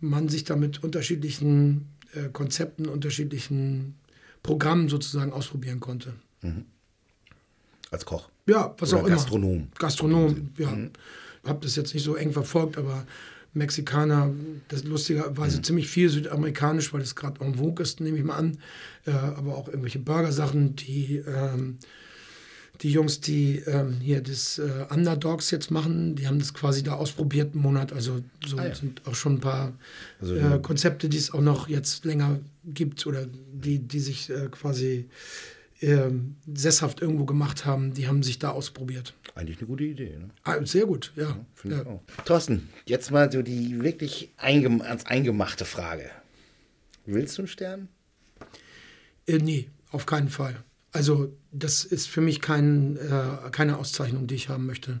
man 0.00 0.28
sich 0.28 0.44
da 0.44 0.56
mit 0.56 0.82
unterschiedlichen 0.82 1.88
äh, 2.14 2.28
Konzepten, 2.30 2.86
unterschiedlichen 2.86 3.96
Programmen 4.42 4.88
sozusagen 4.88 5.32
ausprobieren 5.32 5.80
konnte. 5.80 6.14
Mhm. 6.42 6.66
Als 7.90 8.04
Koch? 8.04 8.28
Ja, 8.46 8.74
was 8.78 8.92
Oder 8.92 9.02
auch 9.02 9.06
immer. 9.06 9.16
Gastronom. 9.16 9.68
Gastronom, 9.78 10.50
ja. 10.58 10.70
Mhm. 10.70 10.90
Habe 11.44 11.60
das 11.62 11.76
jetzt 11.76 11.94
nicht 11.94 12.04
so 12.04 12.16
eng 12.16 12.32
verfolgt, 12.32 12.76
aber 12.76 13.06
Mexikaner, 13.52 14.30
das 14.68 14.84
lustigerweise 14.84 15.58
mhm. 15.58 15.64
ziemlich 15.64 15.88
viel 15.88 16.08
südamerikanisch, 16.08 16.92
weil 16.92 17.00
es 17.00 17.16
gerade 17.16 17.40
en 17.44 17.56
vogue 17.56 17.82
ist, 17.82 18.00
nehme 18.00 18.18
ich 18.18 18.24
mal 18.24 18.36
an. 18.36 18.58
Äh, 19.06 19.10
aber 19.10 19.56
auch 19.56 19.68
irgendwelche 19.68 19.98
Burgersachen, 19.98 20.76
die 20.76 21.16
ähm, 21.26 21.78
die 22.82 22.90
Jungs, 22.90 23.20
die 23.20 23.56
ähm, 23.66 24.00
hier 24.00 24.22
das 24.22 24.58
äh, 24.58 24.86
Underdogs 24.90 25.50
jetzt 25.50 25.70
machen, 25.70 26.16
die 26.16 26.26
haben 26.26 26.38
das 26.38 26.54
quasi 26.54 26.82
da 26.82 26.94
ausprobiert 26.94 27.52
einen 27.52 27.62
Monat. 27.62 27.92
Also 27.92 28.20
so 28.44 28.56
ah, 28.56 28.66
ja. 28.66 28.74
sind 28.74 29.06
auch 29.06 29.14
schon 29.14 29.34
ein 29.34 29.40
paar 29.40 29.72
also, 30.20 30.34
äh, 30.34 30.58
Konzepte, 30.62 31.08
die 31.08 31.18
es 31.18 31.32
auch 31.32 31.42
noch 31.42 31.68
jetzt 31.68 32.04
länger 32.04 32.40
gibt 32.64 33.06
oder 33.06 33.26
die, 33.52 33.78
die 33.80 34.00
sich 34.00 34.30
äh, 34.30 34.48
quasi 34.50 35.08
ähm, 35.82 36.36
sesshaft 36.52 37.00
irgendwo 37.00 37.24
gemacht 37.24 37.64
haben, 37.64 37.92
die 37.92 38.08
haben 38.08 38.22
sich 38.22 38.38
da 38.38 38.50
ausprobiert. 38.50 39.14
Eigentlich 39.34 39.58
eine 39.58 39.66
gute 39.66 39.84
Idee. 39.84 40.16
Ne? 40.18 40.30
Ah, 40.44 40.64
sehr 40.64 40.86
gut, 40.86 41.12
ja. 41.16 41.38
ja, 41.64 41.70
ja. 41.70 41.80
Ich 41.80 41.86
auch. 41.86 42.02
Thorsten, 42.24 42.68
jetzt 42.86 43.10
mal 43.10 43.30
so 43.30 43.42
die 43.42 43.82
wirklich 43.82 44.30
eingem 44.36 44.80
ans 44.80 45.06
eingemachte 45.06 45.64
Frage. 45.64 46.10
Willst 47.06 47.36
du 47.38 47.42
einen 47.42 47.48
Stern? 47.48 47.88
Äh, 49.26 49.38
nee, 49.38 49.68
auf 49.90 50.06
keinen 50.06 50.28
Fall. 50.28 50.62
Also 50.92 51.32
das 51.52 51.84
ist 51.84 52.06
für 52.06 52.20
mich 52.20 52.40
kein, 52.40 52.96
äh, 52.96 53.50
keine 53.50 53.78
Auszeichnung, 53.78 54.26
die 54.26 54.34
ich 54.34 54.48
haben 54.48 54.66
möchte. 54.66 55.00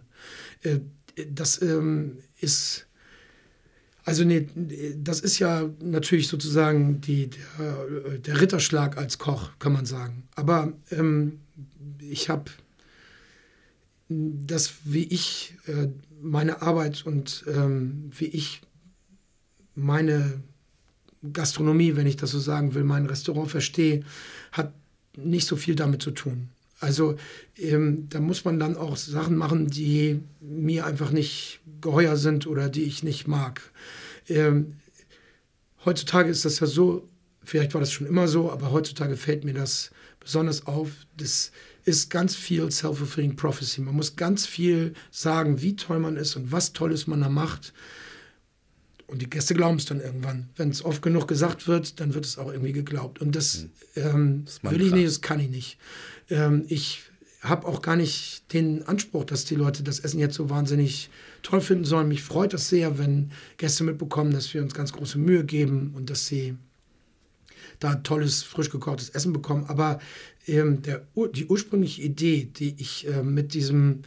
Äh, 0.62 0.80
das 1.30 1.60
ähm, 1.62 2.18
ist, 2.38 2.86
also 4.04 4.24
nee, 4.24 4.48
das 4.96 5.20
ist 5.20 5.38
ja 5.38 5.68
natürlich 5.82 6.28
sozusagen 6.28 7.00
die, 7.00 7.30
der, 7.30 8.18
der 8.18 8.40
Ritterschlag 8.40 8.96
als 8.96 9.18
Koch, 9.18 9.50
kann 9.58 9.72
man 9.72 9.86
sagen. 9.86 10.28
Aber 10.36 10.72
ähm, 10.90 11.40
ich 11.98 12.30
habe 12.30 12.50
das, 14.08 14.74
wie 14.84 15.04
ich 15.04 15.54
äh, 15.66 15.88
meine 16.20 16.62
Arbeit 16.62 17.06
und 17.06 17.44
ähm, 17.46 18.10
wie 18.16 18.26
ich 18.26 18.60
meine 19.74 20.42
Gastronomie, 21.32 21.96
wenn 21.96 22.06
ich 22.06 22.16
das 22.16 22.30
so 22.30 22.40
sagen 22.40 22.74
will, 22.74 22.84
mein 22.84 23.06
Restaurant 23.06 23.50
verstehe, 23.50 24.04
hat 24.52 24.72
nicht 25.16 25.46
so 25.46 25.56
viel 25.56 25.74
damit 25.74 26.02
zu 26.02 26.10
tun. 26.10 26.48
Also 26.78 27.16
ähm, 27.58 28.08
da 28.08 28.20
muss 28.20 28.44
man 28.44 28.58
dann 28.58 28.76
auch 28.76 28.96
Sachen 28.96 29.36
machen, 29.36 29.68
die 29.68 30.20
mir 30.40 30.86
einfach 30.86 31.10
nicht 31.10 31.60
geheuer 31.80 32.16
sind 32.16 32.46
oder 32.46 32.68
die 32.68 32.84
ich 32.84 33.02
nicht 33.02 33.28
mag. 33.28 33.60
Ähm, 34.28 34.76
heutzutage 35.84 36.30
ist 36.30 36.44
das 36.44 36.60
ja 36.60 36.66
so 36.66 37.10
Vielleicht 37.42 37.74
war 37.74 37.80
das 37.80 37.92
schon 37.92 38.06
immer 38.06 38.28
so, 38.28 38.52
aber 38.52 38.70
heutzutage 38.70 39.16
fällt 39.16 39.44
mir 39.44 39.54
das 39.54 39.90
besonders 40.20 40.66
auf. 40.66 40.90
Das 41.16 41.52
ist 41.84 42.10
ganz 42.10 42.36
viel 42.36 42.70
self-fulfilling 42.70 43.36
prophecy. 43.36 43.80
Man 43.80 43.96
muss 43.96 44.16
ganz 44.16 44.46
viel 44.46 44.94
sagen, 45.10 45.62
wie 45.62 45.76
toll 45.76 45.98
man 45.98 46.16
ist 46.16 46.36
und 46.36 46.52
was 46.52 46.72
Tolles 46.72 47.06
man 47.06 47.22
da 47.22 47.28
macht. 47.28 47.72
Und 49.10 49.22
die 49.22 49.28
Gäste 49.28 49.54
glauben 49.54 49.78
es 49.78 49.86
dann 49.86 50.00
irgendwann. 50.00 50.50
Wenn 50.56 50.70
es 50.70 50.84
oft 50.84 51.02
genug 51.02 51.26
gesagt 51.26 51.66
wird, 51.66 51.98
dann 52.00 52.14
wird 52.14 52.24
es 52.24 52.38
auch 52.38 52.52
irgendwie 52.52 52.72
geglaubt. 52.72 53.20
Und 53.20 53.34
das, 53.34 53.62
hm. 53.62 53.70
ähm, 53.96 54.42
das 54.44 54.62
will 54.62 54.80
ich 54.80 54.92
nicht, 54.92 55.06
das 55.06 55.20
kann 55.20 55.40
ich 55.40 55.50
nicht. 55.50 55.78
Ähm, 56.28 56.64
ich 56.68 57.02
habe 57.40 57.66
auch 57.66 57.82
gar 57.82 57.96
nicht 57.96 58.52
den 58.52 58.86
Anspruch, 58.86 59.24
dass 59.24 59.44
die 59.44 59.54
Leute 59.54 59.82
das 59.82 59.98
Essen 60.00 60.20
jetzt 60.20 60.36
so 60.36 60.50
wahnsinnig 60.50 61.10
toll 61.42 61.60
finden 61.60 61.84
sollen. 61.84 62.08
Mich 62.08 62.22
freut 62.22 62.52
das 62.52 62.68
sehr, 62.68 62.98
wenn 62.98 63.32
Gäste 63.56 63.82
mitbekommen, 63.82 64.32
dass 64.32 64.52
wir 64.52 64.62
uns 64.62 64.74
ganz 64.74 64.92
große 64.92 65.18
Mühe 65.18 65.44
geben 65.44 65.92
und 65.96 66.10
dass 66.10 66.26
sie 66.26 66.56
da 67.78 67.96
tolles, 67.96 68.42
frisch 68.42 68.70
gekochtes 68.70 69.08
Essen 69.10 69.32
bekommen. 69.32 69.64
Aber 69.66 69.98
ähm, 70.46 70.82
der, 70.82 71.06
die 71.34 71.46
ursprüngliche 71.46 72.02
Idee, 72.02 72.44
die 72.44 72.74
ich 72.78 73.08
äh, 73.08 73.22
mit 73.22 73.54
diesem 73.54 74.02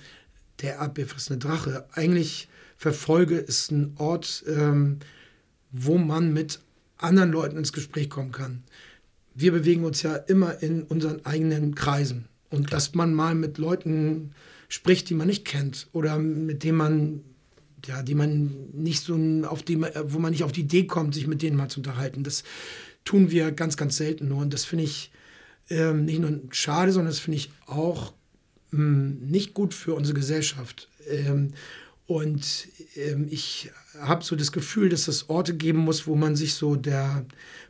der 0.62 0.76
erdbeerfressende 0.76 1.46
Drache 1.46 1.86
eigentlich 1.94 2.48
verfolge, 2.84 3.38
ist 3.38 3.72
ein 3.72 3.94
Ort, 3.98 4.44
ähm, 4.46 4.98
wo 5.72 5.98
man 5.98 6.34
mit 6.34 6.60
anderen 6.98 7.32
Leuten 7.32 7.58
ins 7.58 7.72
Gespräch 7.72 8.10
kommen 8.10 8.34
kann. 8.34 8.64
Wir 9.34 9.54
bewegen 9.54 9.86
uns 9.86 10.02
ja 10.02 10.16
immer 10.16 10.62
in 10.62 10.84
unseren 10.84 11.26
eigenen 11.26 11.76
Kreisen. 11.76 12.26
Und 12.50 12.74
dass 12.74 12.94
man 12.94 13.14
mal 13.14 13.36
mit 13.36 13.58
Leuten 13.58 14.32
spricht, 14.68 15.10
die 15.10 15.14
man 15.14 15.28
nicht 15.28 15.46
kennt 15.46 15.88
oder 15.94 16.20
mit 16.20 16.66
denen 16.66 16.78
man, 16.78 17.22
ja, 17.86 18.04
die 18.04 18.16
man 18.16 18.70
nicht 18.74 19.02
so 19.02 19.18
auf 19.46 19.64
die, 19.64 19.80
wo 19.80 20.20
man 20.20 20.32
nicht 20.32 20.44
auf 20.44 20.52
die 20.52 20.62
Idee 20.62 20.86
kommt, 20.86 21.16
sich 21.16 21.26
mit 21.26 21.42
denen 21.42 21.56
mal 21.56 21.70
zu 21.70 21.80
unterhalten. 21.80 22.24
Das 22.24 22.44
tun 23.06 23.32
wir 23.32 23.54
ganz, 23.54 23.78
ganz 23.78 23.96
selten 23.96 24.28
nur. 24.28 24.40
Und 24.40 24.54
das 24.54 24.66
finde 24.66 24.84
ich 24.84 25.10
ähm, 25.70 26.04
nicht 26.04 26.20
nur 26.20 26.38
schade, 26.52 26.92
sondern 26.92 27.12
das 27.12 27.20
finde 27.20 27.38
ich 27.38 27.50
auch 27.66 28.14
mh, 28.72 28.78
hm, 28.78 29.20
nicht 29.22 29.54
gut 29.54 29.74
für 29.74 29.94
unsere 29.94 30.20
Gesellschaft. 30.20 30.90
Ähm, 31.08 31.54
und 32.06 32.68
ähm, 32.96 33.28
ich 33.30 33.72
habe 34.00 34.24
so 34.24 34.36
das 34.36 34.52
Gefühl, 34.52 34.90
dass 34.90 35.08
es 35.08 35.30
Orte 35.30 35.56
geben 35.56 35.80
muss, 35.80 36.06
wo 36.06 36.16
man 36.16 36.36
sich 36.36 36.56
so 36.56 36.76
der 36.76 37.26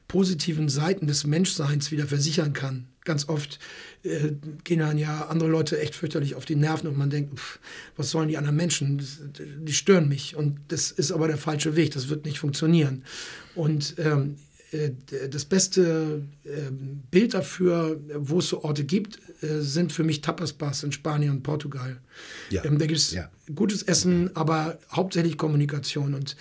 positiven 0.07 0.69
Seiten 0.69 1.07
des 1.07 1.25
Menschseins 1.25 1.91
wieder 1.91 2.07
versichern 2.07 2.53
kann. 2.53 2.87
Ganz 3.03 3.29
oft 3.29 3.59
äh, 4.03 4.31
gehen 4.63 4.79
dann 4.79 4.97
ja 4.97 5.27
andere 5.27 5.49
Leute 5.49 5.79
echt 5.79 5.95
fürchterlich 5.95 6.35
auf 6.35 6.45
die 6.45 6.55
Nerven 6.55 6.87
und 6.87 6.97
man 6.97 7.09
denkt, 7.09 7.37
pff, 7.37 7.59
was 7.95 8.09
sollen 8.09 8.27
die 8.27 8.37
anderen 8.37 8.55
Menschen? 8.55 9.01
Die 9.59 9.73
stören 9.73 10.07
mich. 10.07 10.35
Und 10.35 10.59
das 10.69 10.91
ist 10.91 11.11
aber 11.11 11.27
der 11.27 11.37
falsche 11.37 11.75
Weg, 11.75 11.91
das 11.91 12.09
wird 12.09 12.25
nicht 12.25 12.39
funktionieren. 12.39 13.03
Und 13.55 13.95
ähm, 13.97 14.37
äh, 14.71 14.91
das 15.29 15.45
beste 15.45 16.23
ähm, 16.45 17.03
Bild 17.11 17.33
dafür, 17.33 17.99
wo 18.15 18.39
es 18.39 18.49
so 18.49 18.63
Orte 18.63 18.83
gibt, 18.83 19.19
sind 19.61 19.91
für 19.91 20.03
mich 20.03 20.21
Tapas-Bars 20.21 20.83
in 20.83 20.91
Spanien 20.91 21.31
und 21.31 21.43
Portugal. 21.43 21.99
Ja. 22.49 22.63
Ähm, 22.65 22.77
da 22.77 22.85
gibt 22.85 22.99
es 22.99 23.11
ja. 23.11 23.29
gutes 23.53 23.83
Essen, 23.83 24.35
aber 24.35 24.79
hauptsächlich 24.91 25.37
Kommunikation. 25.37 26.13
Und 26.13 26.35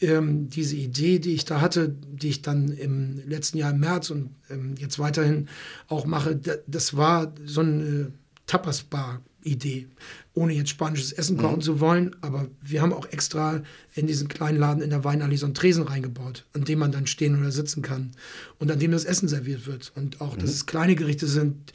ähm, 0.00 0.48
diese 0.48 0.76
Idee, 0.76 1.18
die 1.18 1.34
ich 1.34 1.44
da 1.44 1.60
hatte, 1.60 1.88
die 1.88 2.28
ich 2.28 2.42
dann 2.42 2.68
im 2.68 3.20
letzten 3.26 3.58
Jahr 3.58 3.72
im 3.72 3.80
März 3.80 4.10
und 4.10 4.30
ähm, 4.50 4.74
jetzt 4.78 4.98
weiterhin 4.98 5.48
auch 5.88 6.06
mache, 6.06 6.40
das 6.66 6.96
war 6.96 7.34
so 7.44 7.60
eine 7.60 8.12
Tapas-Bar. 8.46 9.22
Idee, 9.44 9.88
ohne 10.32 10.54
jetzt 10.54 10.70
spanisches 10.70 11.12
Essen 11.12 11.36
kochen 11.36 11.56
mhm. 11.56 11.62
zu 11.62 11.80
wollen. 11.80 12.16
Aber 12.22 12.48
wir 12.62 12.82
haben 12.82 12.92
auch 12.92 13.06
extra 13.06 13.62
in 13.94 14.06
diesen 14.06 14.28
kleinen 14.28 14.58
Laden 14.58 14.82
in 14.82 14.90
der 14.90 15.04
Weinallee 15.04 15.36
so 15.36 15.46
einen 15.46 15.54
Tresen 15.54 15.84
reingebaut, 15.84 16.44
an 16.54 16.64
dem 16.64 16.78
man 16.78 16.92
dann 16.92 17.06
stehen 17.06 17.38
oder 17.38 17.52
sitzen 17.52 17.82
kann 17.82 18.12
und 18.58 18.70
an 18.70 18.78
dem 18.78 18.90
das 18.90 19.04
Essen 19.04 19.28
serviert 19.28 19.66
wird. 19.66 19.92
Und 19.94 20.20
auch, 20.20 20.34
dass 20.34 20.50
mhm. 20.50 20.54
es 20.54 20.66
kleine 20.66 20.96
Gerichte 20.96 21.26
sind, 21.26 21.72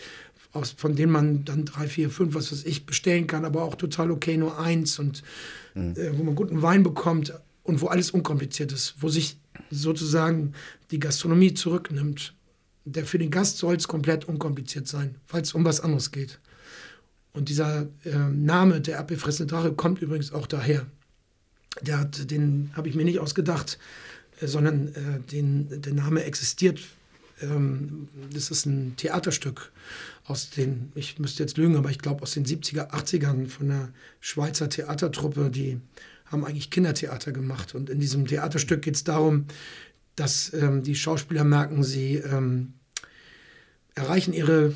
aus, 0.51 0.71
von 0.71 0.95
denen 0.95 1.11
man 1.11 1.45
dann 1.45 1.65
drei, 1.65 1.87
vier, 1.87 2.09
fünf, 2.09 2.33
was 2.33 2.51
weiß 2.51 2.65
ich, 2.65 2.85
bestellen 2.85 3.27
kann, 3.27 3.45
aber 3.45 3.63
auch 3.63 3.75
total 3.75 4.11
okay, 4.11 4.37
nur 4.37 4.59
eins 4.59 4.99
und 4.99 5.23
mhm. 5.75 5.95
äh, 5.95 6.17
wo 6.17 6.23
man 6.23 6.35
guten 6.35 6.61
Wein 6.61 6.83
bekommt 6.83 7.33
und 7.63 7.81
wo 7.81 7.87
alles 7.87 8.11
unkompliziert 8.11 8.71
ist, 8.71 8.95
wo 8.99 9.09
sich 9.09 9.37
sozusagen 9.69 10.53
die 10.91 10.99
Gastronomie 10.99 11.53
zurücknimmt. 11.53 12.33
Der, 12.85 13.05
für 13.05 13.19
den 13.19 13.29
Gast 13.29 13.57
soll 13.57 13.75
es 13.75 13.87
komplett 13.87 14.25
unkompliziert 14.25 14.87
sein, 14.87 15.15
weil 15.27 15.43
es 15.43 15.53
um 15.53 15.65
was 15.65 15.81
anderes 15.81 16.11
geht. 16.11 16.39
Und 17.33 17.49
dieser 17.49 17.87
äh, 18.03 18.17
Name, 18.17 18.81
der 18.81 18.99
abgefressene 18.99 19.45
Drache, 19.45 19.73
kommt 19.73 20.01
übrigens 20.01 20.33
auch 20.33 20.47
daher. 20.47 20.87
Der 21.81 21.99
hat, 21.99 22.31
den 22.31 22.71
habe 22.73 22.89
ich 22.89 22.95
mir 22.95 23.05
nicht 23.05 23.19
ausgedacht, 23.19 23.77
äh, 24.41 24.47
sondern 24.47 24.87
äh, 24.89 25.19
den, 25.31 25.81
der 25.81 25.93
Name 25.93 26.23
existiert. 26.23 26.79
Ähm, 27.41 28.07
das 28.33 28.51
ist 28.51 28.65
ein 28.65 28.95
Theaterstück 28.97 29.71
aus 30.25 30.49
den, 30.49 30.91
ich 30.95 31.19
müsste 31.19 31.43
jetzt 31.43 31.57
lügen, 31.57 31.75
aber 31.75 31.89
ich 31.89 31.99
glaube 31.99 32.23
aus 32.23 32.33
den 32.33 32.45
70er, 32.45 32.91
80ern 32.91 33.47
von 33.47 33.71
einer 33.71 33.89
Schweizer 34.19 34.69
Theatertruppe, 34.69 35.49
die 35.49 35.79
haben 36.25 36.45
eigentlich 36.45 36.69
Kindertheater 36.69 37.31
gemacht. 37.31 37.73
Und 37.73 37.89
in 37.89 37.99
diesem 37.99 38.27
Theaterstück 38.27 38.81
geht 38.81 38.95
es 38.95 39.03
darum, 39.03 39.45
dass 40.15 40.53
ähm, 40.53 40.83
die 40.83 40.95
Schauspieler 40.95 41.43
merken, 41.43 41.83
sie 41.83 42.15
ähm, 42.15 42.73
erreichen 43.95 44.33
ihre 44.33 44.73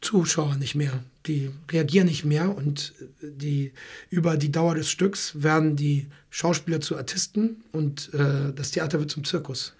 Zuschauer 0.00 0.56
nicht 0.56 0.74
mehr 0.74 1.02
die 1.26 1.50
reagieren 1.70 2.06
nicht 2.06 2.24
mehr 2.24 2.54
und 2.54 2.92
die, 3.22 3.72
über 4.10 4.36
die 4.36 4.52
Dauer 4.52 4.74
des 4.74 4.90
Stücks 4.90 5.42
werden 5.42 5.76
die 5.76 6.06
Schauspieler 6.30 6.80
zu 6.80 6.96
Artisten 6.96 7.62
und 7.72 8.12
äh, 8.12 8.52
das 8.54 8.72
Theater 8.72 8.98
wird 8.98 9.10
zum 9.10 9.24
Zirkus. 9.24 9.74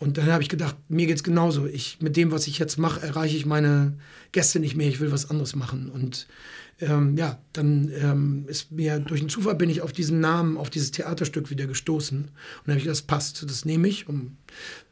Und 0.00 0.18
dann 0.18 0.26
habe 0.26 0.42
ich 0.42 0.48
gedacht, 0.48 0.76
mir 0.88 1.06
geht 1.06 1.16
es 1.16 1.24
genauso. 1.24 1.66
Ich, 1.66 1.98
mit 2.00 2.16
dem, 2.16 2.32
was 2.32 2.46
ich 2.46 2.58
jetzt 2.58 2.78
mache, 2.78 3.00
erreiche 3.06 3.36
ich 3.36 3.46
meine 3.46 3.94
Gäste 4.32 4.58
nicht 4.58 4.76
mehr. 4.76 4.88
Ich 4.88 5.00
will 5.00 5.12
was 5.12 5.30
anderes 5.30 5.54
machen. 5.54 5.88
Und 5.88 6.26
ähm, 6.80 7.16
ja, 7.16 7.38
dann 7.52 7.92
ähm, 7.94 8.44
ist 8.48 8.72
mir 8.72 8.98
durch 8.98 9.20
einen 9.20 9.30
Zufall 9.30 9.54
bin 9.54 9.70
ich 9.70 9.82
auf 9.82 9.92
diesen 9.92 10.20
Namen, 10.20 10.56
auf 10.56 10.70
dieses 10.70 10.90
Theaterstück 10.90 11.50
wieder 11.50 11.66
gestoßen. 11.66 12.18
Und 12.18 12.30
dann 12.66 12.74
habe 12.74 12.80
ich 12.80 12.86
das 12.86 13.02
passt, 13.02 13.48
das 13.48 13.64
nehme 13.64 13.86
ich, 13.88 14.08
um 14.08 14.36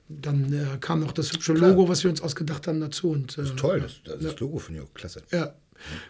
dann 0.08 0.52
äh, 0.52 0.78
kam 0.78 1.00
noch 1.00 1.12
das 1.12 1.32
hübsche 1.32 1.54
Logo, 1.54 1.88
was 1.88 2.04
wir 2.04 2.10
uns 2.10 2.20
ausgedacht 2.20 2.66
haben, 2.66 2.80
dazu. 2.80 3.10
Und, 3.10 3.32
äh, 3.32 3.42
das 3.42 3.50
ist 3.50 3.58
toll, 3.58 3.80
das, 3.80 4.00
das, 4.04 4.22
das 4.22 4.40
Logo 4.40 4.58
finde 4.58 4.80
ich 4.80 4.86
auch 4.86 4.94
klasse. 4.94 5.22
Ja, 5.32 5.54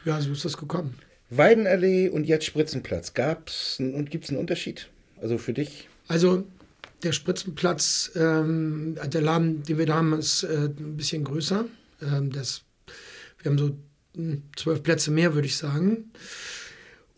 ja, 0.05 0.20
so 0.20 0.32
ist 0.32 0.45
das 0.45 0.57
gekommen. 0.57 0.95
Weidenallee 1.30 2.09
und 2.09 2.24
jetzt 2.24 2.45
Spritzenplatz. 2.45 3.14
Gab 3.14 3.49
es 3.49 3.78
und 3.78 4.11
gibt 4.11 4.24
es 4.24 4.30
einen 4.30 4.38
Unterschied? 4.38 4.90
Also 5.20 5.38
für 5.38 5.55
dich? 5.55 5.88
Also 6.09 6.45
der 7.03 7.12
Spritzenplatz, 7.12 8.12
ähm, 8.14 8.96
der 9.05 9.20
Laden, 9.20 9.62
den 9.64 9.78
wir 9.78 9.86
da 9.86 9.96
haben, 9.96 10.12
ist 10.12 10.44
äh, 10.44 10.66
ein 10.66 10.96
bisschen 10.96 11.24
größer. 11.24 11.64
Ähm, 12.00 12.30
das, 12.30 12.62
wir 13.38 13.50
haben 13.50 13.59
so 13.59 13.76
hm, 14.14 14.42
zwölf 14.57 14.82
Plätze 14.82 15.11
mehr, 15.11 15.34
würde 15.34 15.46
ich 15.46 15.57
sagen. 15.57 16.12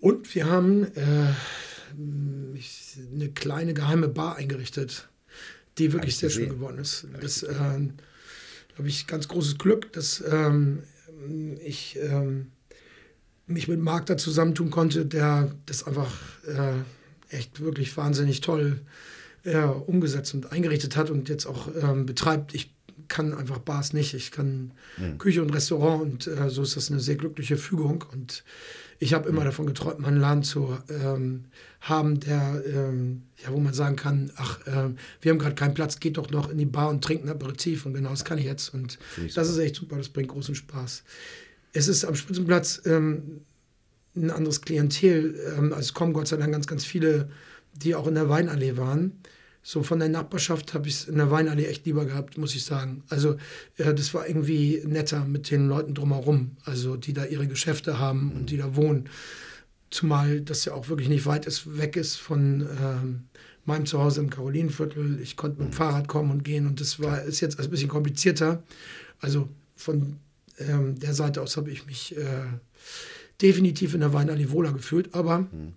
Und 0.01 0.35
wir 0.35 0.47
haben 0.47 0.85
äh, 0.95 1.32
eine 3.14 3.28
kleine 3.35 3.74
geheime 3.74 4.09
Bar 4.09 4.37
eingerichtet, 4.37 5.09
die 5.78 5.93
wirklich 5.93 6.16
sehr 6.16 6.30
schön 6.30 6.49
geworden 6.49 6.78
ist. 6.78 7.07
Das 7.20 7.43
äh, 7.43 7.55
habe 7.55 8.89
ich 8.89 9.07
ganz 9.07 9.28
großes 9.28 9.59
Glück, 9.59 9.93
dass 9.93 10.22
ähm, 10.30 10.82
ich 11.64 11.99
ähm, 12.01 12.53
mich 13.47 13.68
mit 13.68 13.80
Marc 13.80 14.07
da 14.07 14.16
zusammentun 14.16 14.70
konnte, 14.70 15.07
der 15.07 15.55
das 15.66 15.87
einfach 15.87 16.12
äh, 16.47 17.35
echt 17.35 17.61
wirklich 17.61 17.97
wahnsinnig 17.97 18.41
toll 18.41 18.80
äh, 18.80 19.14
umgesetzt 19.86 20.32
und 20.32 20.53
eingerichtet 20.53 20.97
hat 20.97 21.11
und 21.11 21.28
jetzt 21.28 21.47
auch 21.47 21.68
ähm, 21.82 22.07
betreibt. 22.07 22.55
Ich 22.55 22.74
kann 23.09 23.34
einfach 23.34 23.59
Bars 23.59 23.92
nicht. 23.92 24.14
Ich 24.14 24.30
kann 24.30 24.72
mhm. 24.97 25.18
Küche 25.18 25.42
und 25.42 25.51
Restaurant 25.51 26.03
und 26.03 26.26
äh, 26.26 26.51
so 26.51 26.62
ist 26.62 26.76
das 26.76 26.90
eine 26.90 27.01
sehr 27.01 27.16
glückliche 27.16 27.57
Fügung. 27.57 28.05
Und 28.12 28.45
ich 28.99 29.14
habe 29.14 29.28
immer 29.28 29.40
mhm. 29.40 29.47
davon 29.47 29.66
geträumt, 29.66 30.01
meinen 30.01 30.20
Laden 30.20 30.42
zu 30.42 30.76
ähm, 30.88 31.45
haben, 31.80 32.20
der, 32.20 32.62
ähm, 32.66 33.22
ja, 33.42 33.53
wo 33.53 33.59
man 33.59 33.74
sagen 33.74 33.97
kann, 33.97 34.30
ach, 34.36 34.66
äh, 34.66 34.90
wir 35.20 35.30
haben 35.30 35.38
gerade 35.38 35.55
keinen 35.55 35.74
Platz, 35.74 36.01
geht 36.01 36.16
doch 36.16 36.30
noch 36.30 36.51
in 36.51 36.59
die 36.59 36.66
Bar 36.66 36.88
und 36.88 37.03
trinkt 37.03 37.24
ein 37.24 37.30
Aperitif. 37.30 37.86
Und 37.86 37.95
genau 37.95 38.11
das 38.11 38.24
kann 38.24 38.38
ich 38.38 38.45
jetzt. 38.45 38.72
Und 38.72 38.99
das 39.34 39.49
ist 39.49 39.59
echt 39.59 39.76
super, 39.76 39.97
das 39.97 40.09
bringt 40.09 40.28
großen 40.28 40.55
Spaß. 40.55 41.05
Es 41.72 41.88
ist 41.88 42.05
am 42.05 42.14
Spitzenplatz 42.14 42.82
ähm, 42.86 43.42
ein 44.16 44.30
anderes 44.30 44.61
Klientel. 44.61 45.38
Ähm, 45.57 45.72
also 45.72 45.80
es 45.80 45.95
kommen 45.95 46.12
Gott 46.12 46.28
sei 46.28 46.36
Dank 46.36 46.53
ganz, 46.53 46.66
ganz 46.66 46.84
viele, 46.84 47.30
die 47.75 47.95
auch 47.95 48.07
in 48.07 48.14
der 48.14 48.29
Weinallee 48.29 48.77
waren 48.77 49.20
so 49.66 49.83
von 49.83 49.99
der 49.99 50.11
Nachbarschaft 50.11 50.75
habe 50.75 50.89
ich 50.89 50.95
es 50.95 51.05
in 51.09 51.16
der 51.16 51.31
Weinallee 51.31 51.64
echt 51.64 51.87
lieber 51.87 52.05
gehabt, 52.05 52.37
muss 52.37 52.55
ich 52.55 52.64
sagen. 52.64 53.03
Also 53.09 53.39
äh, 53.79 53.95
das 53.95 54.12
war 54.12 54.29
irgendwie 54.29 54.83
netter 54.85 55.25
mit 55.25 55.51
den 55.51 55.68
Leuten 55.68 55.95
drumherum, 55.95 56.59
also 56.66 56.97
die 56.97 57.14
da 57.14 57.25
ihre 57.25 57.49
Geschäfte 57.49 57.99
haben 57.99 58.33
und 58.33 58.51
die 58.51 58.59
da 58.59 58.77
wohnen. 58.77 59.09
Zumal 59.91 60.43
das 60.43 60.66
ja 60.66 60.75
auch 60.75 60.91
wirklich 60.91 61.09
nicht 61.09 61.25
weit 61.25 61.47
ist, 61.47 61.79
weg 61.79 61.97
ist 61.97 62.16
von 62.16 62.68
ähm, 62.79 63.25
meinem 63.64 63.87
Zuhause 63.87 64.20
im 64.20 64.29
Karolinenviertel. 64.29 65.18
Ich 65.22 65.35
konnte 65.35 65.59
mit 65.59 65.70
dem 65.70 65.72
Fahrrad 65.72 66.09
kommen 66.09 66.31
und 66.31 66.45
gehen 66.45 66.66
und 66.66 66.79
das 66.79 67.01
war 67.01 67.22
ist 67.22 67.41
jetzt 67.41 67.59
ein 67.59 67.70
bisschen 67.70 67.89
komplizierter. 67.89 68.62
Also 69.20 69.49
von 69.77 70.16
ähm, 70.59 70.99
der 70.99 71.14
Seite 71.14 71.41
aus 71.41 71.57
habe 71.57 71.70
ich 71.70 71.87
mich 71.87 72.14
äh, 72.18 72.45
definitiv 73.41 73.95
in 73.95 74.01
der 74.01 74.12
Weinallee 74.12 74.51
wohler 74.51 74.75
gefühlt, 74.75 75.14
aber 75.14 75.39
mhm. 75.39 75.72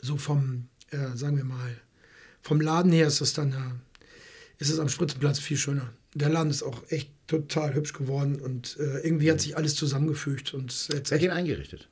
so 0.00 0.16
vom, 0.16 0.68
äh, 0.92 1.16
sagen 1.16 1.36
wir 1.36 1.44
mal, 1.44 1.76
vom 2.40 2.60
Laden 2.60 2.92
her 2.92 3.06
ist 3.06 3.20
es 3.20 3.32
dann, 3.32 3.54
ist 4.58 4.70
es 4.70 4.78
am 4.78 4.88
Spritzenplatz 4.88 5.38
viel 5.38 5.56
schöner. 5.56 5.92
Der 6.14 6.28
Laden 6.28 6.50
ist 6.50 6.62
auch 6.62 6.82
echt 6.88 7.10
total 7.26 7.74
hübsch 7.74 7.94
geworden 7.94 8.40
und 8.40 8.76
äh, 8.78 9.00
irgendwie 9.00 9.30
hat 9.30 9.40
sich 9.40 9.56
alles 9.56 9.74
zusammengefügt. 9.74 10.52
Und 10.52 10.88
jetzt 10.88 11.10
Wer 11.10 11.18
hat 11.18 11.22
den 11.22 11.30
eingerichtet? 11.30 11.88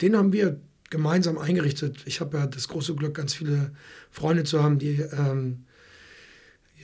Den 0.00 0.16
haben 0.16 0.32
wir 0.32 0.60
gemeinsam 0.90 1.38
eingerichtet. 1.38 2.02
Ich 2.04 2.20
habe 2.20 2.38
ja 2.38 2.46
das 2.46 2.68
große 2.68 2.94
Glück, 2.94 3.14
ganz 3.14 3.34
viele 3.34 3.72
Freunde 4.10 4.44
zu 4.44 4.62
haben, 4.62 4.78
die 4.78 5.00
ähm, 5.00 5.64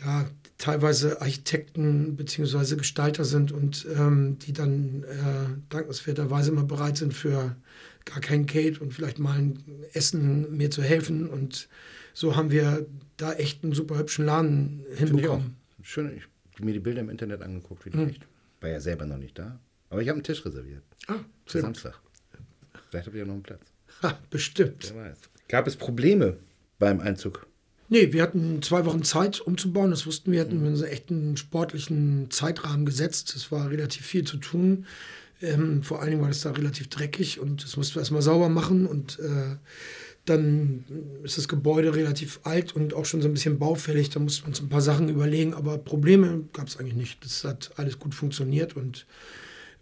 ja 0.05 0.29
teilweise 0.59 1.21
Architekten 1.21 2.17
bzw. 2.17 2.77
Gestalter 2.77 3.25
sind 3.25 3.53
und 3.53 3.87
ähm, 3.95 4.39
die 4.39 4.53
dann 4.53 5.05
äh, 5.05 5.59
dankenswerterweise 5.69 6.51
immer 6.51 6.65
bereit 6.65 6.97
sind 6.97 7.13
für 7.15 7.57
gar 8.07 8.21
kein 8.21 8.47
Geld 8.47 8.81
und 8.81 8.95
vielleicht 8.95 9.19
mal 9.19 9.39
ein 9.39 9.63
Essen 9.93 10.57
mir 10.57 10.71
zu 10.71 10.83
helfen. 10.83 11.29
Und 11.29 11.69
so 12.15 12.35
haben 12.35 12.51
wir 12.51 12.87
da 13.19 13.35
echt 13.35 13.63
einen 13.63 13.75
super 13.75 13.99
hübschen 13.99 14.25
Laden 14.25 14.87
hinbekommen. 14.95 15.57
Schön, 15.83 16.17
ich 16.17 16.23
habe 16.55 16.65
mir 16.65 16.73
die 16.73 16.81
Bilder 16.81 17.01
im 17.03 17.11
Internet 17.11 17.43
angeguckt, 17.43 17.85
wie 17.85 17.97
mhm. 17.97 18.09
echt. 18.09 18.27
War 18.61 18.71
ja 18.71 18.81
selber 18.81 19.05
noch 19.05 19.19
nicht 19.19 19.39
da. 19.39 19.61
Aber 19.91 20.01
ich 20.01 20.09
habe 20.09 20.17
einen 20.17 20.25
Tisch 20.25 20.45
reserviert. 20.45 20.83
Ah, 21.07 21.17
für 21.45 21.61
Samstag. 21.61 22.01
Vielleicht 22.91 23.07
habt 23.07 23.15
ihr 23.15 23.21
ja 23.21 23.27
noch 23.27 23.35
einen 23.35 23.43
Platz. 23.43 23.61
Ha, 24.03 24.19
bestimmt. 24.31 24.93
Wer 24.95 25.11
weiß. 25.11 25.19
Gab 25.49 25.67
es 25.67 25.77
Probleme 25.77 26.39
beim 26.79 27.01
Einzug? 27.01 27.47
Nee, 27.89 28.13
wir 28.13 28.23
hatten 28.23 28.63
zwei 28.63 28.85
Wochen 28.85 29.05
Zeit 29.05 29.41
umzubauen. 29.41 29.91
Das 29.91 30.07
wussten 30.07 30.33
wir. 30.33 30.41
hatten 30.41 30.67
uns 30.67 30.83
echt 30.83 31.11
einen 31.11 31.37
sportlichen 31.37 32.31
Zeitrahmen 32.31 32.85
gesetzt. 32.85 33.37
Es 33.37 33.53
war 33.53 33.71
relativ 33.71 34.05
viel 34.05 34.25
zu 34.25 34.39
tun. 34.39 34.87
Ähm, 35.43 35.83
vor 35.83 36.01
allen 36.01 36.11
Dingen 36.11 36.23
war 36.23 36.29
das 36.29 36.41
da 36.41 36.51
relativ 36.51 36.89
dreckig 36.89 37.41
und 37.41 37.63
das 37.63 37.77
mussten 37.77 37.97
wir 37.97 38.01
erstmal 38.01 38.23
sauber 38.23 38.49
machen. 38.49 38.87
Und 38.87 39.19
äh, 39.19 39.57
dann 40.25 40.85
ist 41.23 41.39
das 41.39 41.49
Gebäude 41.49 41.95
relativ 41.95 42.41
alt 42.45 42.75
und 42.75 42.95
auch 42.95 43.05
schon 43.05 43.23
so 43.23 43.29
ein 43.29 43.35
bisschen 43.35 43.59
baufällig. 43.59 44.11
Da 44.11 44.21
mussten 44.21 44.45
wir 44.45 44.49
uns 44.49 44.61
ein 44.61 44.69
paar 44.69 44.81
Sachen 44.81 45.09
überlegen. 45.09 45.55
Aber 45.55 45.79
Probleme 45.79 46.45
gab 46.53 46.69
es 46.69 46.79
eigentlich 46.79 46.95
nicht. 46.95 47.25
Das 47.25 47.45
hat 47.45 47.73
alles 47.77 47.99
gut 47.99 48.15
funktioniert 48.15 48.77
und 48.77 49.07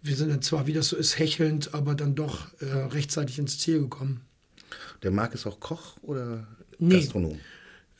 wir 0.02 0.16
sind 0.16 0.28
dann 0.28 0.42
zwar, 0.42 0.66
wie 0.66 0.74
das 0.74 0.88
so 0.88 0.96
ist, 0.96 1.18
hechelnd, 1.18 1.72
aber 1.72 1.94
dann 1.94 2.14
doch 2.14 2.48
äh, 2.60 2.66
rechtzeitig 2.66 3.38
ins 3.38 3.58
Ziel 3.58 3.80
gekommen. 3.80 4.20
Der 5.02 5.10
Marc 5.10 5.34
ist 5.34 5.46
auch 5.46 5.60
Koch 5.60 5.96
oder 6.02 6.46
nee. 6.78 6.96
Gastronom? 6.96 7.38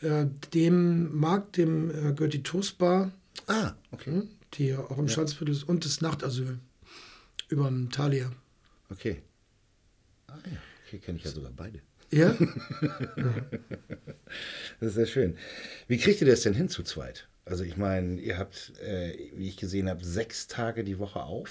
Äh, 0.02 0.26
dem 0.52 1.16
Markt, 1.16 1.56
dem 1.56 1.90
äh, 1.90 2.12
gehört 2.12 2.34
die 2.34 2.42
Toastbar. 2.42 3.10
Ah, 3.46 3.72
okay. 3.90 4.10
Hm, 4.10 4.28
die 4.54 4.74
auch 4.74 4.98
im 4.98 5.06
ja. 5.06 5.12
Schanzviertel 5.12 5.54
ist 5.54 5.64
und 5.64 5.84
das 5.84 6.02
Nachtasyl 6.02 6.58
über 7.48 7.68
dem 7.68 7.90
Thalia. 7.90 8.30
Okay. 8.90 9.22
Ah 10.26 10.38
ja, 10.50 10.58
okay, 10.86 10.98
kenne 10.98 11.18
ich 11.18 11.24
ja 11.24 11.30
sogar 11.30 11.52
beide. 11.54 11.80
Ja? 12.10 12.36
Das 14.78 14.90
ist 14.90 14.94
sehr 14.94 15.06
schön. 15.06 15.36
Wie 15.88 15.98
kriegt 15.98 16.20
ihr 16.20 16.28
das 16.28 16.42
denn 16.42 16.54
hin 16.54 16.68
zu 16.68 16.84
zweit? 16.84 17.26
Also 17.44 17.64
ich 17.64 17.76
meine, 17.76 18.20
ihr 18.20 18.38
habt, 18.38 18.72
äh, 18.80 19.16
wie 19.34 19.48
ich 19.48 19.56
gesehen 19.56 19.88
habe, 19.88 20.04
sechs 20.04 20.46
Tage 20.46 20.84
die 20.84 20.98
Woche 20.98 21.22
auf. 21.22 21.50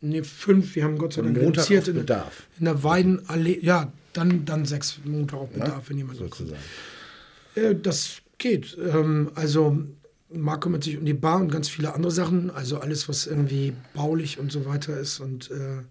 Nee, 0.00 0.22
fünf. 0.22 0.76
Wir 0.76 0.84
haben 0.84 0.98
Gott 0.98 1.14
sei 1.14 1.22
Dank 1.22 1.36
reduziert 1.36 1.88
in, 1.88 1.96
Bedarf. 1.96 2.46
in 2.58 2.66
der 2.66 2.82
Weidenallee. 2.84 3.58
Ja, 3.60 3.92
dann, 4.12 4.44
dann 4.44 4.66
sechs 4.66 5.00
Montag 5.04 5.38
auf 5.38 5.50
Bedarf, 5.50 5.84
ja, 5.84 5.90
wenn 5.90 5.98
jemand 5.98 6.18
sozusagen. 6.18 6.60
Äh, 7.54 7.74
das 7.74 8.22
geht. 8.38 8.76
Ähm, 8.78 9.32
also 9.34 9.84
Marc 10.34 10.62
kümmert 10.62 10.84
sich 10.84 10.98
um 10.98 11.04
die 11.04 11.14
Bar 11.14 11.40
und 11.40 11.50
ganz 11.50 11.68
viele 11.68 11.94
andere 11.94 12.12
Sachen. 12.12 12.50
Also 12.50 12.78
alles, 12.78 13.08
was 13.08 13.26
irgendwie 13.26 13.72
baulich 13.94 14.38
und 14.38 14.52
so 14.52 14.66
weiter 14.66 14.98
ist. 14.98 15.20
Und 15.20 15.50
äh, 15.50 15.82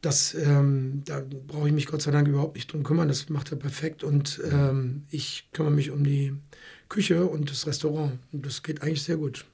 das, 0.00 0.34
ähm, 0.34 1.02
da 1.04 1.22
brauche 1.46 1.68
ich 1.68 1.74
mich 1.74 1.86
Gott 1.86 2.02
sei 2.02 2.10
Dank 2.10 2.28
überhaupt 2.28 2.56
nicht 2.56 2.72
drum 2.72 2.82
kümmern. 2.82 3.08
Das 3.08 3.28
macht 3.28 3.50
er 3.50 3.58
perfekt. 3.58 4.04
Und 4.04 4.40
ähm, 4.50 5.02
ich 5.10 5.48
kümmere 5.52 5.72
mich 5.72 5.90
um 5.90 6.04
die 6.04 6.34
Küche 6.88 7.24
und 7.24 7.50
das 7.50 7.66
Restaurant. 7.66 8.18
Und 8.32 8.46
das 8.46 8.62
geht 8.62 8.82
eigentlich 8.82 9.02
sehr 9.02 9.16
gut. 9.16 9.44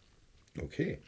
Okay. 0.60 0.98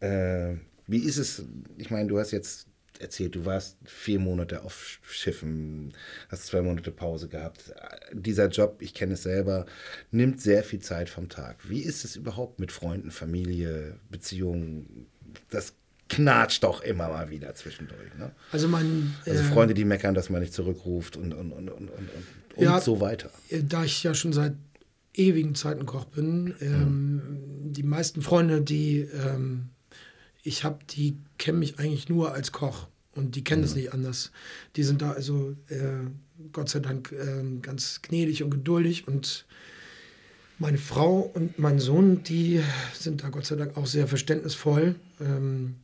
Äh, 0.00 0.56
wie 0.86 0.98
ist 0.98 1.16
es, 1.16 1.44
ich 1.78 1.90
meine, 1.90 2.08
du 2.08 2.18
hast 2.18 2.30
jetzt 2.30 2.66
erzählt, 3.00 3.34
du 3.34 3.44
warst 3.44 3.76
vier 3.84 4.18
Monate 4.18 4.62
auf 4.62 4.98
Schiffen, 5.02 5.92
hast 6.28 6.46
zwei 6.46 6.62
Monate 6.62 6.90
Pause 6.90 7.28
gehabt. 7.28 7.72
Dieser 8.12 8.48
Job, 8.48 8.76
ich 8.80 8.94
kenne 8.94 9.14
es 9.14 9.22
selber, 9.22 9.66
nimmt 10.10 10.40
sehr 10.40 10.62
viel 10.62 10.80
Zeit 10.80 11.08
vom 11.08 11.28
Tag. 11.28 11.68
Wie 11.68 11.80
ist 11.80 12.04
es 12.04 12.16
überhaupt 12.16 12.60
mit 12.60 12.72
Freunden, 12.72 13.10
Familie, 13.10 13.98
Beziehungen? 14.10 15.06
Das 15.50 15.74
knatscht 16.08 16.62
doch 16.62 16.82
immer 16.82 17.08
mal 17.08 17.30
wieder 17.30 17.54
zwischendurch. 17.54 18.14
Ne? 18.18 18.30
Also, 18.52 18.68
mein, 18.68 19.14
also 19.26 19.42
Freunde, 19.44 19.74
die 19.74 19.84
meckern, 19.84 20.14
dass 20.14 20.30
man 20.30 20.40
nicht 20.40 20.52
zurückruft 20.52 21.16
und, 21.16 21.34
und, 21.34 21.52
und, 21.52 21.68
und, 21.68 21.90
und, 21.90 22.10
und 22.54 22.62
ja, 22.62 22.80
so 22.80 23.00
weiter. 23.00 23.30
Äh, 23.48 23.62
da 23.64 23.84
ich 23.84 24.02
ja 24.02 24.14
schon 24.14 24.32
seit 24.32 24.54
ewigen 25.14 25.54
Zeiten 25.54 25.86
Koch 25.86 26.04
bin, 26.04 26.54
ähm, 26.60 27.14
mhm. 27.14 27.72
die 27.72 27.82
meisten 27.82 28.22
Freunde, 28.22 28.60
die 28.62 29.00
ähm, 29.00 29.70
ich 30.46 30.64
habe, 30.64 30.78
die 30.90 31.16
kennen 31.38 31.58
mich 31.58 31.78
eigentlich 31.78 32.08
nur 32.08 32.32
als 32.32 32.52
Koch 32.52 32.86
und 33.14 33.34
die 33.34 33.44
kennen 33.44 33.64
es 33.64 33.74
mhm. 33.74 33.80
nicht 33.80 33.92
anders. 33.92 34.30
Die 34.76 34.82
sind 34.82 35.02
da 35.02 35.12
also 35.12 35.56
äh, 35.68 36.08
Gott 36.52 36.68
sei 36.68 36.80
Dank 36.80 37.12
äh, 37.12 37.58
ganz 37.60 38.00
gnädig 38.02 38.42
und 38.42 38.50
geduldig 38.50 39.08
und 39.08 39.46
meine 40.58 40.78
Frau 40.78 41.18
und 41.34 41.58
mein 41.58 41.78
Sohn, 41.78 42.22
die 42.22 42.62
sind 42.94 43.22
da 43.22 43.28
Gott 43.28 43.46
sei 43.46 43.56
Dank 43.56 43.76
auch 43.76 43.86
sehr 43.86 44.06
verständnisvoll. 44.06 44.94
Ähm, 45.20 45.76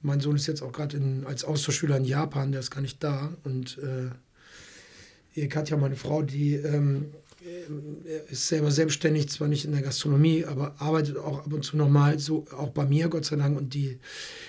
mein 0.00 0.20
Sohn 0.20 0.36
ist 0.36 0.46
jetzt 0.46 0.62
auch 0.62 0.72
gerade 0.72 1.00
als 1.26 1.44
Austauschschüler 1.44 1.96
in 1.96 2.04
Japan, 2.04 2.52
der 2.52 2.60
ist 2.60 2.70
gar 2.70 2.80
nicht 2.80 3.02
da. 3.02 3.32
Und 3.44 3.78
äh, 3.78 5.46
Katja, 5.48 5.76
meine 5.76 5.96
Frau, 5.96 6.22
die 6.22 6.54
ähm, 6.54 7.12
ist 8.28 8.48
selber 8.48 8.70
selbstständig, 8.70 9.28
zwar 9.28 9.48
nicht 9.48 9.64
in 9.64 9.72
der 9.72 9.82
Gastronomie, 9.82 10.44
aber 10.44 10.74
arbeitet 10.78 11.16
auch 11.16 11.44
ab 11.44 11.52
und 11.52 11.64
zu 11.64 11.76
nochmal, 11.76 12.18
so 12.18 12.46
auch 12.56 12.70
bei 12.70 12.84
mir, 12.84 13.08
Gott 13.08 13.24
sei 13.24 13.36
Dank. 13.36 13.56
Und 13.56 13.74
die, 13.74 13.98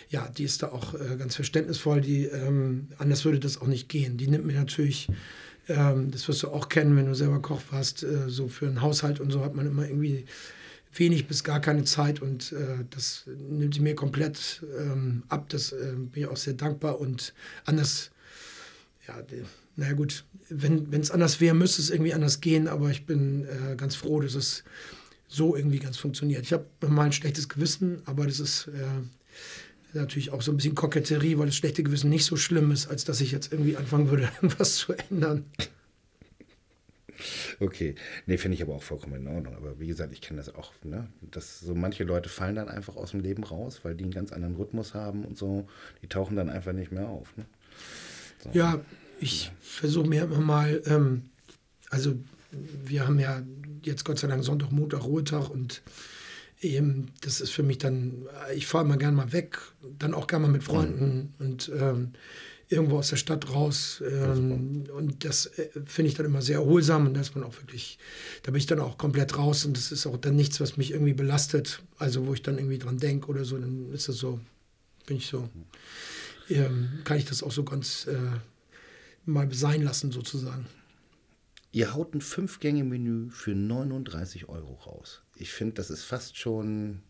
ja, 0.10 0.28
die 0.30 0.44
ist 0.44 0.64
da 0.64 0.72
auch 0.72 0.94
äh, 0.94 1.18
ganz 1.18 1.36
verständnisvoll. 1.36 2.02
Die, 2.02 2.26
ähm, 2.26 2.88
anders 2.98 3.26
würde 3.26 3.40
das 3.40 3.62
auch 3.62 3.68
nicht 3.68 3.90
gehen. 3.90 4.18
Die 4.18 4.28
nimmt 4.28 4.46
mir 4.46 4.54
natürlich, 4.54 5.10
ähm, 5.68 6.12
das 6.12 6.28
wirst 6.28 6.44
du 6.44 6.50
auch 6.50 6.70
kennen, 6.70 6.96
wenn 6.96 7.08
du 7.08 7.16
selber 7.16 7.42
Koch 7.42 7.62
warst, 7.72 8.04
äh, 8.04 8.30
so 8.30 8.48
für 8.48 8.68
einen 8.68 8.82
Haushalt 8.82 9.20
und 9.20 9.32
so 9.32 9.44
hat 9.44 9.54
man 9.54 9.68
immer 9.68 9.88
irgendwie 9.88 10.26
wenig 10.94 11.28
bis 11.28 11.44
gar 11.44 11.60
keine 11.60 11.84
Zeit 11.84 12.22
und 12.22 12.54
äh, 12.54 12.86
das 12.90 13.26
nimmt 13.28 13.76
sie 13.76 13.82
mir 13.82 13.96
komplett 13.96 14.64
ähm, 14.80 15.24
ab. 15.30 15.50
Das 15.50 15.72
äh, 15.72 15.94
bin 15.96 16.24
ich 16.24 16.28
auch 16.28 16.38
sehr 16.38 16.54
dankbar 16.54 17.00
und 17.00 17.34
anders, 17.66 18.12
ja, 19.08 19.22
die, 19.22 19.44
naja 19.78 19.94
gut, 19.94 20.26
wenn 20.50 20.92
es 20.92 21.12
anders 21.12 21.40
wäre, 21.40 21.56
müsste 21.56 21.82
es 21.82 21.90
irgendwie 21.90 22.14
anders 22.14 22.42
gehen, 22.42 22.68
aber 22.68 22.90
ich 22.90 23.06
bin 23.06 23.46
äh, 23.46 23.76
ganz 23.76 23.96
froh, 23.96 24.20
dass 24.20 24.34
es 24.34 24.64
so 25.28 25.56
irgendwie 25.56 25.80
ganz 25.80 25.98
funktioniert. 25.98 26.44
Ich 26.44 26.54
habe 26.54 26.66
mal 26.88 27.06
ein 27.06 27.12
schlechtes 27.12 27.48
Gewissen, 27.48 28.02
aber 28.06 28.26
das 28.26 28.40
ist 28.40 28.68
äh, 28.68 29.94
natürlich 29.94 30.32
auch 30.32 30.42
so 30.42 30.52
ein 30.52 30.58
bisschen 30.58 30.76
Koketterie, 30.76 31.38
weil 31.38 31.46
das 31.46 31.56
schlechte 31.56 31.84
Gewissen 31.84 32.10
nicht 32.10 32.26
so 32.26 32.38
schlimm 32.38 32.72
ist, 32.72 32.88
als 32.88 33.04
dass 33.04 33.22
ich 33.22 33.32
jetzt 33.32 33.52
irgendwie 33.52 33.78
anfangen 33.78 34.10
würde, 34.10 34.30
was 34.58 34.76
zu 34.76 34.94
ändern. 34.94 35.46
Okay, 37.60 37.96
nee, 38.26 38.38
finde 38.38 38.56
ich 38.56 38.62
aber 38.62 38.76
auch 38.76 38.84
vollkommen 38.84 39.16
in 39.16 39.28
Ordnung. 39.28 39.56
Aber 39.56 39.80
wie 39.80 39.88
gesagt, 39.88 40.14
ich 40.14 40.22
kenne 40.22 40.38
das 40.38 40.54
auch, 40.54 40.72
ne? 40.84 41.08
dass 41.22 41.60
so 41.60 41.76
manche 41.76 42.04
Leute 42.04 42.30
fallen 42.30 42.56
dann 42.56 42.70
einfach 42.70 42.96
aus 42.96 43.12
dem 43.12 43.20
Leben 43.20 43.44
raus, 43.44 43.82
weil 43.84 43.96
die 43.96 44.04
einen 44.04 44.14
ganz 44.14 44.32
anderen 44.32 44.56
Rhythmus 44.56 44.94
haben 44.94 45.26
und 45.26 45.38
so. 45.38 45.68
Die 46.02 46.08
tauchen 46.08 46.36
dann 46.36 46.50
einfach 46.50 46.74
nicht 46.74 46.92
mehr 46.92 47.08
auf. 47.08 47.36
Ne? 47.36 47.46
So. 48.44 48.52
Ja, 48.54 48.80
ich 49.20 49.51
versuche 49.61 50.07
mir 50.07 50.24
immer 50.24 50.39
mal, 50.39 50.82
ähm, 50.86 51.24
also 51.89 52.15
wir 52.51 53.07
haben 53.07 53.20
ja 53.20 53.41
jetzt 53.84 54.05
Gott 54.05 54.20
sei 54.20 54.28
Dank 54.28 54.43
Sonntag, 54.43 54.72
Montag, 54.72 55.03
Ruhetag 55.03 55.49
und 55.49 55.82
eben, 56.61 57.07
das 57.22 57.41
ist 57.41 57.51
für 57.51 57.63
mich 57.63 57.78
dann, 57.78 58.28
ich 58.55 58.68
fahre 58.68 58.86
immer 58.86 58.97
gerne 58.97 59.15
mal 59.15 59.32
weg, 59.32 59.59
dann 59.99 60.13
auch 60.13 60.28
gerne 60.28 60.47
mal 60.47 60.51
mit 60.51 60.63
Freunden 60.63 61.34
mhm. 61.38 61.45
und 61.45 61.72
ähm, 61.78 62.13
irgendwo 62.70 62.97
aus 62.97 63.09
der 63.09 63.15
Stadt 63.18 63.49
raus. 63.49 64.03
Ähm, 64.05 64.86
und 64.93 65.24
das 65.24 65.45
äh, 65.45 65.70
finde 65.86 66.09
ich 66.09 66.15
dann 66.15 66.26
immer 66.26 66.41
sehr 66.41 66.57
erholsam 66.57 67.07
und 67.07 67.13
da 67.13 67.22
ist 67.22 67.36
man 67.36 67.43
auch 67.43 67.55
wirklich, 67.61 67.97
da 68.43 68.51
bin 68.51 68.59
ich 68.59 68.65
dann 68.65 68.80
auch 68.80 68.97
komplett 68.97 69.38
raus 69.38 69.65
und 69.65 69.78
das 69.78 69.91
ist 69.91 70.05
auch 70.05 70.18
dann 70.18 70.36
nichts, 70.36 70.59
was 70.59 70.78
mich 70.78 70.91
irgendwie 70.91 71.13
belastet. 71.13 71.82
Also 71.97 72.26
wo 72.26 72.34
ich 72.34 72.41
dann 72.41 72.57
irgendwie 72.57 72.80
dran 72.80 72.97
denke 72.97 73.28
oder 73.28 73.45
so, 73.45 73.57
dann 73.57 73.91
ist 73.93 74.09
das 74.09 74.18
so, 74.18 74.39
bin 75.05 75.18
ich 75.18 75.28
so, 75.28 75.49
ähm, 76.49 76.89
kann 77.03 77.18
ich 77.18 77.26
das 77.26 77.43
auch 77.43 77.51
so 77.51 77.63
ganz 77.63 78.07
äh, 78.07 78.18
mal 79.28 79.52
sein 79.54 79.84
lassen 79.84 80.12
sozusagen. 80.12 80.66
Ihr 81.72 81.94
haut 81.94 82.16
ein 82.16 82.22
Fünf-Gänge-Menü 82.22 83.30
für 83.30 83.54
39 83.54 84.50
Euro 84.50 84.74
raus. 84.74 85.22
Ich 85.36 85.52
finde, 85.52 85.76
das 85.76 85.90
ist 85.90 86.04
fast 86.04 86.38
schon. 86.38 87.04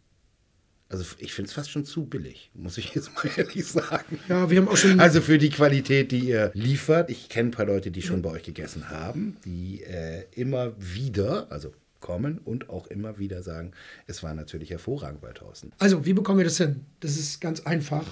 Also 0.89 1.05
ich 1.20 1.34
finde 1.34 1.49
es 1.49 1.53
fast 1.53 1.70
schon 1.70 1.84
zu 1.84 2.05
billig, 2.05 2.49
muss 2.53 2.78
ich 2.78 2.93
jetzt 2.95 3.13
mal 3.15 3.30
ehrlich 3.38 3.65
sagen. 3.65 4.20
Ja, 4.30 4.49
wir 4.49 4.57
haben 4.57 4.68
auch 4.68 4.78
schon. 4.78 4.99
Also 4.99 5.22
für 5.22 5.38
die 5.38 5.49
Qualität, 5.49 6.11
die 6.11 6.20
ihr 6.20 6.51
liefert. 6.53 7.09
Ich 7.09 7.30
kenne 7.30 7.49
ein 7.49 7.51
paar 7.51 7.65
Leute, 7.65 7.91
die 7.91 8.01
schon 8.01 8.22
bei 8.22 8.32
euch 8.32 8.43
gegessen 8.43 8.89
haben, 8.89 9.38
die 9.45 9.84
äh, 9.84 10.26
immer 10.32 10.74
wieder, 10.80 11.51
also 11.51 11.74
kommen 11.99 12.38
und 12.39 12.70
auch 12.70 12.88
immer 12.88 13.20
wieder 13.20 13.43
sagen, 13.43 13.72
es 14.05 14.24
war 14.24 14.34
natürlich 14.34 14.70
hervorragend 14.70 15.22
bei 15.22 15.32
Thorsten. 15.34 15.72
Also, 15.80 16.05
wie 16.05 16.13
bekommen 16.13 16.39
wir 16.39 16.45
das 16.45 16.57
hin? 16.57 16.86
Das 16.99 17.18
ist 17.18 17.41
ganz 17.41 17.61
einfach. 17.61 18.05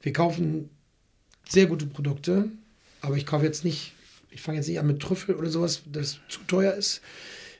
Wir 0.00 0.12
kaufen 0.12 0.70
sehr 1.48 1.66
gute 1.66 1.86
Produkte, 1.86 2.50
aber 3.02 3.16
ich 3.16 3.26
kaufe 3.26 3.44
jetzt 3.44 3.64
nicht, 3.64 3.92
ich 4.30 4.40
fange 4.40 4.58
jetzt 4.58 4.68
nicht 4.68 4.78
an 4.78 4.86
mit 4.86 5.00
Trüffel 5.00 5.34
oder 5.34 5.50
sowas, 5.50 5.82
das 5.92 6.20
zu 6.28 6.40
teuer 6.46 6.72
ist. 6.72 7.02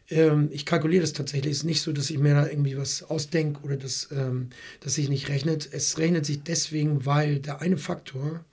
Ähm, 0.09 0.49
ich 0.53 0.65
kalkuliere 0.65 1.03
das 1.03 1.13
tatsächlich. 1.13 1.53
Es 1.53 1.59
ist 1.59 1.65
nicht 1.65 1.83
so, 1.83 1.93
dass 1.93 2.11
ich 2.11 2.19
mir 2.19 2.35
da 2.35 2.47
irgendwie 2.47 2.77
was 2.77 3.03
ausdenke 3.03 3.61
oder 3.63 3.77
dass, 3.77 4.09
ähm, 4.13 4.51
dass 4.81 4.95
sich 4.95 5.09
nicht 5.09 5.29
rechnet. 5.29 5.69
Es 5.71 5.99
rechnet 5.99 6.25
sich 6.25 6.43
deswegen, 6.43 7.05
weil 7.05 7.41
der 7.41 7.61
eine 7.61 7.77
Faktor, 7.77 8.45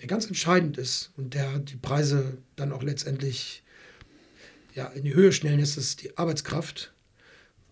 der 0.00 0.08
ganz 0.08 0.26
entscheidend 0.26 0.78
ist 0.78 1.12
und 1.16 1.34
der 1.34 1.58
die 1.58 1.76
Preise 1.76 2.38
dann 2.56 2.72
auch 2.72 2.82
letztendlich 2.82 3.62
ja, 4.74 4.86
in 4.86 5.04
die 5.04 5.14
Höhe 5.14 5.32
schnellen, 5.32 5.60
ist, 5.60 5.76
ist 5.76 6.02
die 6.02 6.16
Arbeitskraft. 6.16 6.92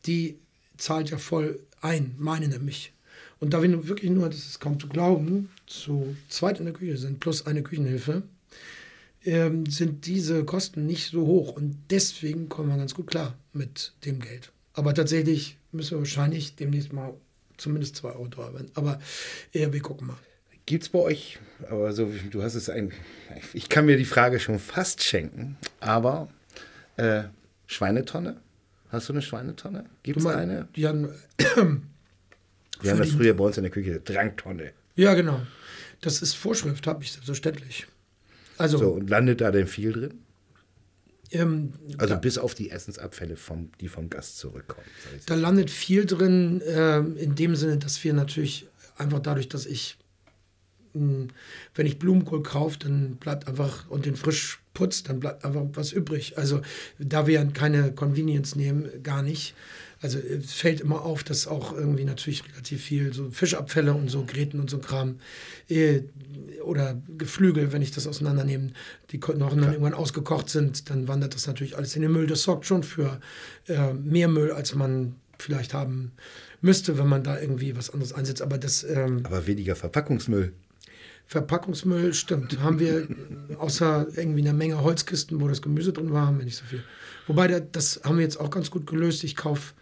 Die 0.06 0.38
zahlt 0.76 1.10
ja 1.10 1.18
voll 1.18 1.60
ein, 1.80 2.14
meine 2.18 2.48
nämlich. 2.48 2.92
Und 3.40 3.54
da 3.54 3.62
wir 3.62 3.88
wirklich 3.88 4.10
nur, 4.10 4.28
das 4.28 4.46
ist 4.46 4.60
kaum 4.60 4.80
zu 4.80 4.88
glauben, 4.88 5.48
zu 5.66 6.16
zweit 6.28 6.58
in 6.58 6.64
der 6.64 6.74
Küche 6.74 6.96
sind, 6.96 7.20
plus 7.20 7.46
eine 7.46 7.62
Küchenhilfe, 7.62 8.24
ähm, 9.28 9.66
sind 9.66 10.06
diese 10.06 10.44
Kosten 10.44 10.86
nicht 10.86 11.10
so 11.10 11.26
hoch. 11.26 11.52
Und 11.52 11.76
deswegen 11.90 12.48
kommen 12.48 12.70
wir 12.70 12.78
ganz 12.78 12.94
gut 12.94 13.08
klar 13.08 13.34
mit 13.52 13.92
dem 14.06 14.20
Geld. 14.20 14.52
Aber 14.72 14.94
tatsächlich 14.94 15.58
müssen 15.70 15.92
wir 15.92 15.98
wahrscheinlich 15.98 16.56
demnächst 16.56 16.92
mal 16.92 17.12
zumindest 17.58 17.96
zwei 17.96 18.10
Euro 18.10 18.28
teuer 18.28 18.54
werden. 18.54 18.70
Aber 18.74 18.98
äh, 19.52 19.70
wir 19.70 19.80
gucken 19.80 20.06
mal. 20.06 20.16
Gibt 20.64 20.84
es 20.84 20.88
bei 20.88 20.98
euch, 20.98 21.38
aber 21.70 21.92
so, 21.92 22.10
du 22.30 22.42
hast 22.42 22.54
es 22.54 22.68
ein, 22.68 22.92
ich 23.54 23.70
kann 23.70 23.86
mir 23.86 23.96
die 23.96 24.04
Frage 24.04 24.38
schon 24.38 24.58
fast 24.58 25.02
schenken, 25.02 25.56
aber 25.80 26.28
äh, 26.96 27.24
Schweinetonne? 27.66 28.36
Hast 28.90 29.08
du 29.08 29.14
eine 29.14 29.22
Schweinetonne? 29.22 29.86
Gibt 30.02 30.18
es 30.18 30.26
eine? 30.26 30.68
Die 30.76 30.86
haben, 30.86 31.08
Wir 32.80 32.90
haben 32.90 32.98
das 32.98 33.10
früher 33.10 33.34
bei 33.34 33.44
uns 33.44 33.56
in 33.56 33.62
der 33.62 33.72
Küche, 33.72 34.00
Drangtonne. 34.00 34.72
Ja, 34.94 35.14
genau. 35.14 35.40
Das 36.02 36.20
ist 36.20 36.34
Vorschrift, 36.34 36.86
habe 36.86 37.02
ich 37.02 37.12
selbstverständlich. 37.12 37.86
Also, 38.58 38.78
So, 38.78 38.90
und 38.90 39.08
landet 39.08 39.40
da 39.40 39.50
denn 39.50 39.66
viel 39.66 39.92
drin? 39.92 40.14
ähm, 41.30 41.72
Also 41.98 42.16
bis 42.16 42.38
auf 42.38 42.54
die 42.54 42.70
Essensabfälle, 42.70 43.36
vom, 43.36 43.70
die 43.80 43.88
vom 43.88 44.10
Gast 44.10 44.38
zurückkommen. 44.38 44.86
da 45.26 45.34
landet 45.34 45.70
viel 45.70 46.06
drin, 46.06 46.62
ähm, 46.66 47.16
in 47.16 47.34
dem 47.34 47.54
Sinne, 47.56 47.78
dass 47.78 48.02
wir 48.02 48.12
natürlich 48.12 48.66
einfach 48.96 49.20
dadurch, 49.20 49.48
dass 49.48 49.66
ich, 49.66 49.96
mh, 50.94 51.28
wenn 51.74 51.86
ich 51.86 51.98
Blumenkohl 51.98 52.42
kaufe, 52.42 52.78
dann 52.78 53.16
bleibt 53.16 53.46
einfach, 53.46 53.88
und 53.90 54.06
den 54.06 54.16
frisch 54.16 54.60
putzt, 54.74 55.08
dann 55.08 55.20
bleibt 55.20 55.44
einfach 55.44 55.64
was 55.74 55.92
übrig. 55.92 56.38
Also 56.38 56.60
da 56.98 57.26
wir 57.26 57.44
keine 57.46 57.92
Convenience 57.92 58.56
nehmen, 58.56 58.88
gar 59.02 59.22
nicht. 59.22 59.54
Also 60.00 60.18
es 60.18 60.52
fällt 60.52 60.80
immer 60.80 61.02
auf, 61.02 61.24
dass 61.24 61.46
auch 61.48 61.72
irgendwie 61.72 62.04
natürlich 62.04 62.44
relativ 62.52 62.82
viel 62.84 63.12
so 63.12 63.30
Fischabfälle 63.30 63.94
und 63.94 64.08
so 64.08 64.24
Gräten 64.24 64.60
und 64.60 64.70
so 64.70 64.78
Kram 64.78 65.18
äh, 65.68 66.02
oder 66.64 67.00
Geflügel, 67.16 67.72
wenn 67.72 67.82
ich 67.82 67.90
das 67.90 68.06
auseinandernehme, 68.06 68.70
die 69.10 69.18
noch 69.36 69.50
dann 69.50 69.72
irgendwann 69.72 69.94
ausgekocht 69.94 70.48
sind, 70.50 70.88
dann 70.90 71.08
wandert 71.08 71.34
das 71.34 71.46
natürlich 71.46 71.76
alles 71.76 71.96
in 71.96 72.02
den 72.02 72.12
Müll. 72.12 72.26
Das 72.28 72.42
sorgt 72.42 72.66
schon 72.66 72.82
für 72.84 73.20
äh, 73.66 73.92
mehr 73.94 74.28
Müll, 74.28 74.52
als 74.52 74.74
man 74.74 75.16
vielleicht 75.38 75.74
haben 75.74 76.12
müsste, 76.60 76.98
wenn 76.98 77.06
man 77.08 77.22
da 77.24 77.40
irgendwie 77.40 77.76
was 77.76 77.90
anderes 77.90 78.12
einsetzt. 78.12 78.42
Aber 78.42 78.58
das 78.58 78.84
ähm, 78.84 79.20
Aber 79.24 79.46
weniger 79.46 79.74
Verpackungsmüll. 79.76 80.52
Verpackungsmüll 81.26 82.14
stimmt. 82.14 82.58
Haben 82.60 82.78
wir 82.80 83.06
außer 83.58 84.06
irgendwie 84.16 84.40
einer 84.40 84.52
Menge 84.54 84.80
Holzkisten, 84.82 85.40
wo 85.40 85.48
das 85.48 85.60
Gemüse 85.60 85.92
drin 85.92 86.10
war, 86.12 86.26
haben 86.26 86.38
wir 86.38 86.44
nicht 86.44 86.56
so 86.56 86.64
viel. 86.64 86.82
Wobei, 87.26 87.48
da- 87.48 87.60
das 87.60 88.00
haben 88.04 88.16
wir 88.16 88.24
jetzt 88.24 88.40
auch 88.40 88.50
ganz 88.50 88.70
gut 88.70 88.86
gelöst. 88.86 89.24
Ich 89.24 89.36
kaufe 89.36 89.74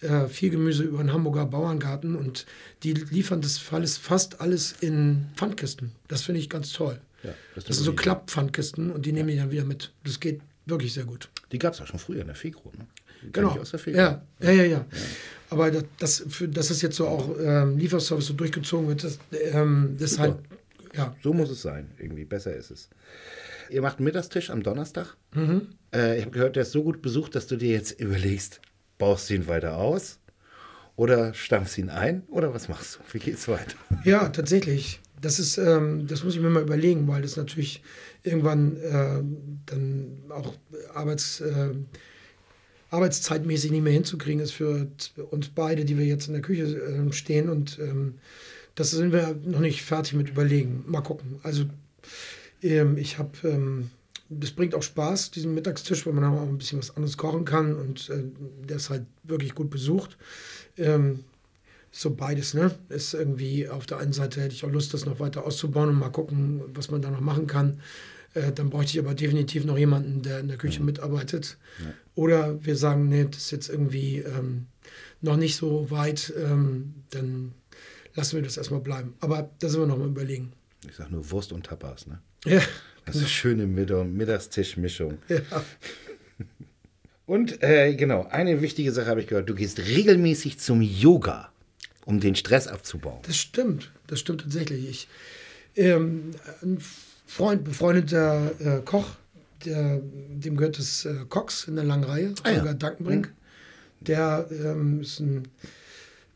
äh, 0.00 0.28
viel 0.28 0.50
Gemüse 0.50 0.82
über 0.82 1.00
einen 1.00 1.12
Hamburger 1.12 1.46
Bauerngarten 1.46 2.16
und 2.16 2.46
die 2.82 2.92
liefern 2.92 3.40
das 3.40 3.60
alles, 3.72 3.96
fast 3.96 4.40
alles 4.40 4.74
in 4.80 5.26
Pfandkisten. 5.36 5.92
Das 6.08 6.22
finde 6.22 6.40
ich 6.40 6.50
ganz 6.50 6.72
toll. 6.72 7.00
Ja, 7.22 7.34
das 7.54 7.64
das, 7.64 7.76
sind 7.76 7.86
so. 7.86 7.92
Klapppfandkisten 7.94 8.90
und 8.90 9.06
die 9.06 9.12
nehmen 9.12 9.28
die 9.28 9.36
dann 9.36 9.50
wieder 9.50 9.64
mit. 9.64 9.92
Das 10.04 10.20
geht 10.20 10.40
wirklich 10.66 10.92
sehr 10.92 11.04
gut. 11.04 11.30
Die 11.52 11.58
gab 11.58 11.74
es 11.74 11.80
auch 11.80 11.86
schon 11.86 11.98
früher 11.98 12.20
in 12.20 12.26
der 12.26 12.36
Fegro. 12.36 12.72
Ne? 12.76 12.86
Genau. 13.32 13.54
ich 13.54 13.60
Aus 13.60 13.70
der 13.70 13.80
Fegro. 13.80 13.98
Ja, 13.98 14.22
ja, 14.40 14.50
ja, 14.50 14.64
ja. 14.64 14.86
Aber 15.50 15.70
das, 15.70 15.84
das, 15.98 16.24
für, 16.28 16.48
dass 16.48 16.70
es 16.70 16.82
jetzt 16.82 16.96
so 16.96 17.06
auch 17.06 17.30
ähm, 17.38 17.78
Lieferservice 17.78 18.26
so 18.26 18.34
durchgezogen 18.34 18.88
wird, 18.88 19.04
das, 19.04 19.18
ähm, 19.52 19.96
das 19.98 20.12
ist 20.12 20.18
halt, 20.18 20.36
ja, 20.94 21.14
So 21.22 21.32
muss 21.32 21.50
es 21.50 21.62
sein. 21.62 21.90
Irgendwie 21.98 22.24
besser 22.24 22.54
ist 22.54 22.70
es. 22.70 22.88
Ihr 23.70 23.82
macht 23.82 23.98
einen 23.98 24.04
Mittagstisch 24.04 24.50
am 24.50 24.62
Donnerstag. 24.62 25.16
Mhm. 25.34 25.68
Äh, 25.94 26.18
ich 26.18 26.22
habe 26.22 26.32
gehört, 26.32 26.56
der 26.56 26.62
ist 26.62 26.72
so 26.72 26.82
gut 26.82 27.02
besucht, 27.02 27.34
dass 27.34 27.46
du 27.46 27.56
dir 27.56 27.72
jetzt 27.72 27.98
überlegst, 28.00 28.60
baust 28.98 29.30
du 29.30 29.34
ihn 29.34 29.46
weiter 29.46 29.76
aus 29.76 30.18
oder 30.96 31.34
stampfst 31.34 31.78
ihn 31.78 31.90
ein 31.90 32.22
oder 32.28 32.54
was 32.54 32.68
machst 32.68 32.96
du? 32.96 33.00
Wie 33.12 33.18
geht's 33.18 33.48
weiter? 33.48 33.76
Ja, 34.04 34.28
tatsächlich. 34.28 35.00
Das 35.20 35.38
ist, 35.38 35.56
ähm, 35.56 36.06
das 36.06 36.22
muss 36.22 36.34
ich 36.34 36.40
mir 36.40 36.50
mal 36.50 36.62
überlegen, 36.62 37.08
weil 37.08 37.22
das 37.22 37.36
natürlich 37.36 37.82
irgendwann 38.22 38.76
äh, 38.76 39.22
dann 39.66 40.22
auch 40.28 40.54
Arbeits, 40.92 41.40
äh, 41.40 41.70
arbeitszeitmäßig 42.90 43.70
nicht 43.70 43.82
mehr 43.82 43.92
hinzukriegen 43.92 44.40
ist 44.40 44.52
für 44.52 44.86
uns 45.30 45.48
beide, 45.48 45.84
die 45.84 45.98
wir 45.98 46.04
jetzt 46.04 46.26
in 46.26 46.34
der 46.34 46.42
Küche 46.42 46.64
ähm, 46.64 47.12
stehen. 47.12 47.48
Und 47.48 47.78
ähm, 47.80 48.16
das 48.74 48.90
sind 48.90 49.12
wir 49.12 49.34
noch 49.44 49.60
nicht 49.60 49.82
fertig 49.82 50.14
mit 50.14 50.28
überlegen. 50.28 50.84
Mal 50.86 51.00
gucken. 51.00 51.38
Also 51.42 51.64
ähm, 52.62 52.98
ich 52.98 53.18
habe, 53.18 53.30
ähm, 53.44 53.90
das 54.40 54.52
bringt 54.52 54.74
auch 54.74 54.82
Spaß, 54.82 55.30
diesen 55.30 55.54
Mittagstisch, 55.54 56.06
weil 56.06 56.12
man 56.12 56.24
auch 56.24 56.42
ein 56.42 56.58
bisschen 56.58 56.78
was 56.78 56.96
anderes 56.96 57.16
kochen 57.16 57.44
kann 57.44 57.74
und 57.74 58.10
äh, 58.10 58.24
der 58.68 58.76
ist 58.76 58.90
halt 58.90 59.06
wirklich 59.22 59.54
gut 59.54 59.70
besucht. 59.70 60.16
Ähm, 60.76 61.24
so 61.90 62.10
beides, 62.10 62.54
ne? 62.54 62.74
Ist 62.88 63.14
irgendwie 63.14 63.68
auf 63.68 63.86
der 63.86 63.98
einen 63.98 64.12
Seite 64.12 64.40
hätte 64.40 64.54
ich 64.54 64.64
auch 64.64 64.70
Lust, 64.70 64.92
das 64.94 65.06
noch 65.06 65.20
weiter 65.20 65.44
auszubauen 65.44 65.90
und 65.90 65.98
mal 65.98 66.08
gucken, 66.10 66.62
was 66.74 66.90
man 66.90 67.02
da 67.02 67.10
noch 67.10 67.20
machen 67.20 67.46
kann. 67.46 67.80
Äh, 68.34 68.52
dann 68.52 68.70
bräuchte 68.70 68.98
ich 68.98 69.04
aber 69.04 69.14
definitiv 69.14 69.64
noch 69.64 69.78
jemanden, 69.78 70.22
der 70.22 70.40
in 70.40 70.48
der 70.48 70.56
Küche 70.56 70.82
mitarbeitet. 70.82 71.56
Oder 72.16 72.64
wir 72.64 72.76
sagen, 72.76 73.08
nee, 73.08 73.24
das 73.24 73.44
ist 73.44 73.50
jetzt 73.52 73.68
irgendwie 73.68 74.18
ähm, 74.18 74.66
noch 75.20 75.36
nicht 75.36 75.56
so 75.56 75.90
weit, 75.90 76.32
ähm, 76.36 76.94
dann 77.10 77.52
lassen 78.14 78.36
wir 78.36 78.42
das 78.42 78.56
erstmal 78.56 78.80
bleiben. 78.80 79.14
Aber 79.20 79.50
da 79.60 79.68
sind 79.68 79.80
wir 79.80 79.86
noch 79.86 79.98
mal 79.98 80.08
überlegen. 80.08 80.52
Ich 80.88 80.96
sag 80.96 81.10
nur 81.10 81.30
Wurst 81.30 81.52
und 81.52 81.64
Tapas, 81.64 82.06
ne? 82.06 82.20
Ja, 82.44 82.60
Das 83.06 83.16
ist 83.16 83.22
eine 83.22 83.30
schöne 83.30 83.66
Mittag 83.66 84.06
Mittagstischmischung. 84.06 85.18
ja. 85.28 85.40
Und 87.26 87.62
äh, 87.62 87.94
genau, 87.94 88.26
eine 88.30 88.60
wichtige 88.60 88.92
Sache 88.92 89.06
habe 89.06 89.20
ich 89.20 89.26
gehört. 89.26 89.48
Du 89.48 89.54
gehst 89.54 89.78
regelmäßig 89.78 90.58
zum 90.58 90.82
Yoga, 90.82 91.50
um 92.04 92.20
den 92.20 92.34
Stress 92.34 92.68
abzubauen. 92.68 93.20
Das 93.22 93.38
stimmt, 93.38 93.90
das 94.06 94.20
stimmt 94.20 94.42
tatsächlich. 94.42 94.88
Ich, 94.88 95.08
ähm, 95.76 96.32
ein 96.62 96.78
Freund, 97.26 97.64
befreundeter 97.64 98.52
äh, 98.60 98.80
Koch, 98.84 99.16
der, 99.64 100.00
dem 100.28 100.56
gehört 100.56 100.78
das 100.78 101.06
äh, 101.06 101.14
Cox 101.28 101.66
in 101.66 101.76
der 101.76 101.84
langen 101.84 102.04
Reihe, 102.04 102.34
Ah 102.42 102.50
ja. 102.50 102.58
Holger 102.58 102.74
Dankenbrink. 102.74 103.32
Der 104.00 104.46
ähm, 104.50 105.00
ist 105.00 105.20
ein 105.20 105.48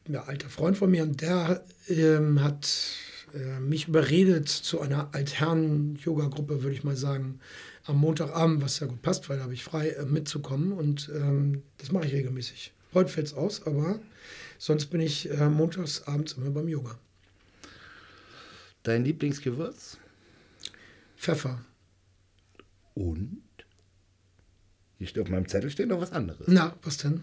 ja, 0.08 0.24
alter 0.24 0.48
Freund 0.48 0.78
von 0.78 0.90
mir 0.90 1.02
und 1.02 1.20
der 1.20 1.62
ähm, 1.88 2.42
hat 2.42 2.66
äh, 3.34 3.60
mich 3.60 3.88
überredet 3.88 4.48
zu 4.48 4.80
einer 4.80 5.08
Altherren-Yoga-Gruppe, 5.12 6.62
würde 6.62 6.74
ich 6.74 6.84
mal 6.84 6.96
sagen, 6.96 7.40
am 7.84 7.98
Montagabend, 7.98 8.62
was 8.62 8.80
ja 8.80 8.86
gut 8.86 9.02
passt, 9.02 9.28
weil 9.28 9.38
da 9.38 9.44
habe 9.44 9.54
ich 9.54 9.64
frei, 9.64 9.90
äh, 9.90 10.04
mitzukommen 10.04 10.72
und 10.72 11.10
ähm, 11.14 11.62
das 11.78 11.92
mache 11.92 12.06
ich 12.06 12.12
regelmäßig. 12.12 12.72
Heute 12.94 13.10
fällt 13.10 13.26
es 13.28 13.34
aus, 13.34 13.66
aber 13.66 13.98
sonst 14.58 14.86
bin 14.86 15.00
ich 15.00 15.30
äh, 15.30 15.48
montags 15.48 16.02
abends 16.02 16.34
immer 16.34 16.50
beim 16.50 16.68
Yoga. 16.68 16.98
Dein 18.82 19.04
Lieblingsgewürz? 19.04 19.98
Pfeffer. 21.16 21.60
Und? 22.94 23.42
Hier 24.98 25.06
steht 25.06 25.22
auf 25.22 25.28
meinem 25.28 25.48
Zettel 25.48 25.70
steht 25.70 25.88
noch 25.88 26.00
was 26.00 26.12
anderes. 26.12 26.46
Na, 26.46 26.76
was 26.82 26.96
denn? 26.96 27.22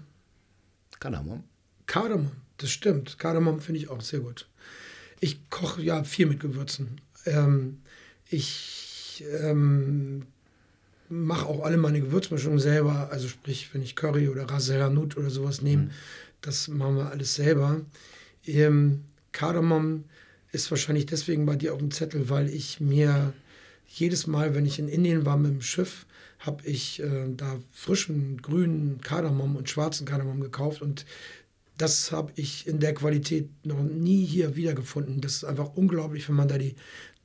Kardamom. 0.99 1.43
Kardamom, 1.87 2.31
das 2.57 2.71
stimmt. 2.71 3.19
Kardamom 3.19 3.59
finde 3.59 3.79
ich 3.81 3.89
auch 3.89 4.01
sehr 4.01 4.19
gut. 4.19 4.47
Ich 5.19 5.49
koche 5.49 5.81
ja 5.81 6.03
viel 6.03 6.25
mit 6.25 6.39
Gewürzen. 6.39 7.01
Ähm, 7.25 7.79
ich 8.29 9.23
ähm, 9.41 10.23
mache 11.09 11.45
auch 11.45 11.63
alle 11.63 11.77
meine 11.77 12.01
Gewürzmischungen 12.01 12.59
selber. 12.59 13.09
Also 13.11 13.27
sprich, 13.27 13.69
wenn 13.73 13.81
ich 13.81 13.95
Curry 13.95 14.29
oder 14.29 14.49
Ras 14.49 14.69
el 14.69 14.83
Hanout 14.83 15.17
oder 15.17 15.29
sowas 15.29 15.61
nehme, 15.61 15.89
das 16.41 16.67
machen 16.67 16.97
wir 16.97 17.11
alles 17.11 17.35
selber. 17.35 17.81
Ähm, 18.45 19.03
Kardamom 19.31 20.05
ist 20.51 20.71
wahrscheinlich 20.71 21.05
deswegen 21.05 21.45
bei 21.45 21.55
dir 21.55 21.73
auf 21.73 21.79
dem 21.79 21.91
Zettel, 21.91 22.29
weil 22.29 22.49
ich 22.49 22.79
mir 22.79 23.33
jedes 23.87 24.27
Mal, 24.27 24.55
wenn 24.55 24.65
ich 24.65 24.79
in 24.79 24.87
Indien 24.87 25.25
war 25.25 25.37
mit 25.37 25.51
dem 25.51 25.61
Schiff, 25.61 26.05
habe 26.39 26.65
ich 26.65 27.01
äh, 27.01 27.27
da 27.35 27.59
frischen 27.71 28.41
grünen 28.41 29.01
Kardamom 29.01 29.55
und 29.55 29.69
schwarzen 29.69 30.05
Kardamom 30.05 30.41
gekauft 30.41 30.81
und 30.81 31.05
das 31.77 32.11
habe 32.11 32.31
ich 32.35 32.67
in 32.67 32.79
der 32.79 32.93
Qualität 32.93 33.49
noch 33.65 33.81
nie 33.81 34.25
hier 34.25 34.55
wiedergefunden. 34.55 35.21
Das 35.21 35.33
ist 35.33 35.43
einfach 35.43 35.75
unglaublich, 35.75 36.27
wenn 36.29 36.35
man 36.35 36.47
da 36.47 36.57
die 36.57 36.75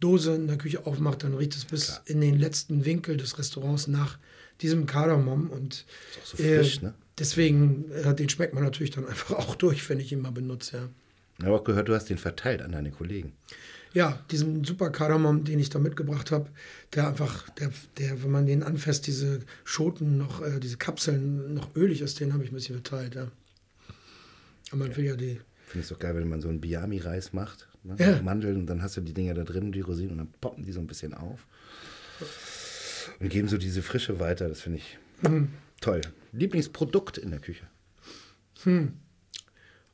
Dose 0.01 0.35
in 0.35 0.47
der 0.47 0.59
Küche 0.59 0.87
aufmacht, 0.87 1.23
dann 1.23 1.35
riecht 1.35 1.55
es 1.55 1.65
bis 1.67 1.87
Klar. 1.87 2.03
in 2.07 2.21
den 2.21 2.39
letzten 2.39 2.85
Winkel 2.85 3.17
des 3.17 3.39
Restaurants 3.39 3.87
nach 3.87 4.19
diesem 4.61 4.87
Kardamom 4.87 5.51
und 5.51 5.75
Ist 5.75 6.19
auch 6.23 6.27
so 6.27 6.37
frisch, 6.37 6.83
ne? 6.83 6.95
deswegen, 7.19 7.91
äh, 7.93 8.15
den 8.15 8.29
schmeckt 8.29 8.55
man 8.55 8.65
natürlich 8.65 8.91
dann 8.91 9.07
einfach 9.09 9.37
auch 9.37 9.55
durch, 9.55 9.89
wenn 9.89 10.01
ich 10.01 10.13
ihn 10.13 10.21
mal 10.21 10.33
benutze, 10.33 10.77
ja. 10.77 10.89
Ich 11.39 11.47
habe 11.47 11.57
auch 11.57 11.65
gehört, 11.65 11.89
du 11.89 11.95
hast 11.95 12.11
den 12.11 12.19
verteilt 12.19 12.61
an 12.61 12.73
deine 12.73 12.91
Kollegen. 12.91 13.33
Ja, 13.95 14.23
diesen 14.31 14.63
super 14.63 14.91
Kardamom, 14.91 15.45
den 15.45 15.59
ich 15.59 15.71
da 15.71 15.79
mitgebracht 15.79 16.31
habe, 16.31 16.51
der 16.95 17.09
einfach, 17.09 17.49
der, 17.51 17.73
der, 17.99 18.23
wenn 18.23 18.31
man 18.31 18.47
den 18.47 18.63
anfasst, 18.63 19.07
diese 19.07 19.41
Schoten 19.65 20.19
noch, 20.19 20.43
äh, 20.43 20.61
diese 20.61 20.77
Kapseln 20.77 21.55
noch 21.55 21.75
ölig 21.75 22.03
ist, 22.03 22.21
den 22.21 22.35
habe 22.35 22.45
ich 22.45 22.53
ein 22.53 22.55
bisschen 22.55 22.75
verteilt, 22.77 23.15
ja. 23.15 23.29
Aber 24.71 24.85
man 24.85 24.97
will 24.97 25.05
ja 25.05 25.17
die. 25.17 25.41
Finde 25.67 25.85
ich 25.85 25.89
doch 25.89 25.99
geil, 25.99 26.15
wenn 26.17 26.29
man 26.29 26.41
so 26.41 26.49
einen 26.49 26.61
Biami-Reis 26.61 27.33
macht, 27.33 27.69
ne? 27.85 27.95
Ja. 27.99 28.21
Mandeln 28.23 28.57
und 28.57 28.67
dann 28.67 28.83
hast 28.83 28.97
du 28.97 29.01
die 29.01 29.15
Dinger 29.15 29.35
da 29.35 29.45
drin, 29.45 29.73
die 29.73 29.81
Rosinen 29.81 30.13
und 30.13 30.19
dann 30.19 30.33
poppen 30.41 30.65
die 30.65 30.73
so 30.73 30.81
ein 30.81 30.87
bisschen 30.87 31.15
auf 31.15 31.47
und 33.19 33.29
geben 33.29 33.49
so 33.49 33.57
diese 33.57 33.83
Frische 33.83 34.19
weiter. 34.19 34.49
Das 34.49 34.61
finde 34.61 34.79
ich 34.79 34.99
toll. 35.81 36.01
Lieblingsprodukt 36.33 37.19
in 37.19 37.31
der 37.31 37.41
Küche? 37.41 37.67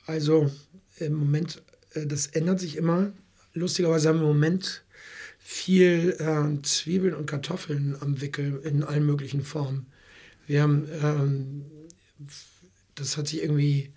Also 0.06 0.50
im 0.98 1.14
Moment, 1.14 1.62
äh, 1.94 2.06
das 2.06 2.26
ändert 2.28 2.60
sich 2.60 2.76
immer. 2.76 3.12
Lustigerweise 3.54 4.08
haben 4.08 4.16
wir 4.16 4.22
im 4.22 4.34
Moment 4.34 4.84
viel 5.38 6.16
äh, 6.18 6.62
Zwiebeln 6.62 7.14
und 7.14 7.26
Kartoffeln 7.26 7.96
am 8.00 8.20
Wickel 8.20 8.60
in 8.64 8.82
allen 8.82 9.06
möglichen 9.06 9.42
Formen. 9.42 9.86
Wir 10.46 10.62
haben, 10.62 10.88
ähm, 11.02 11.64
das 12.94 13.16
hat 13.16 13.28
sich 13.28 13.42
irgendwie 13.42 13.92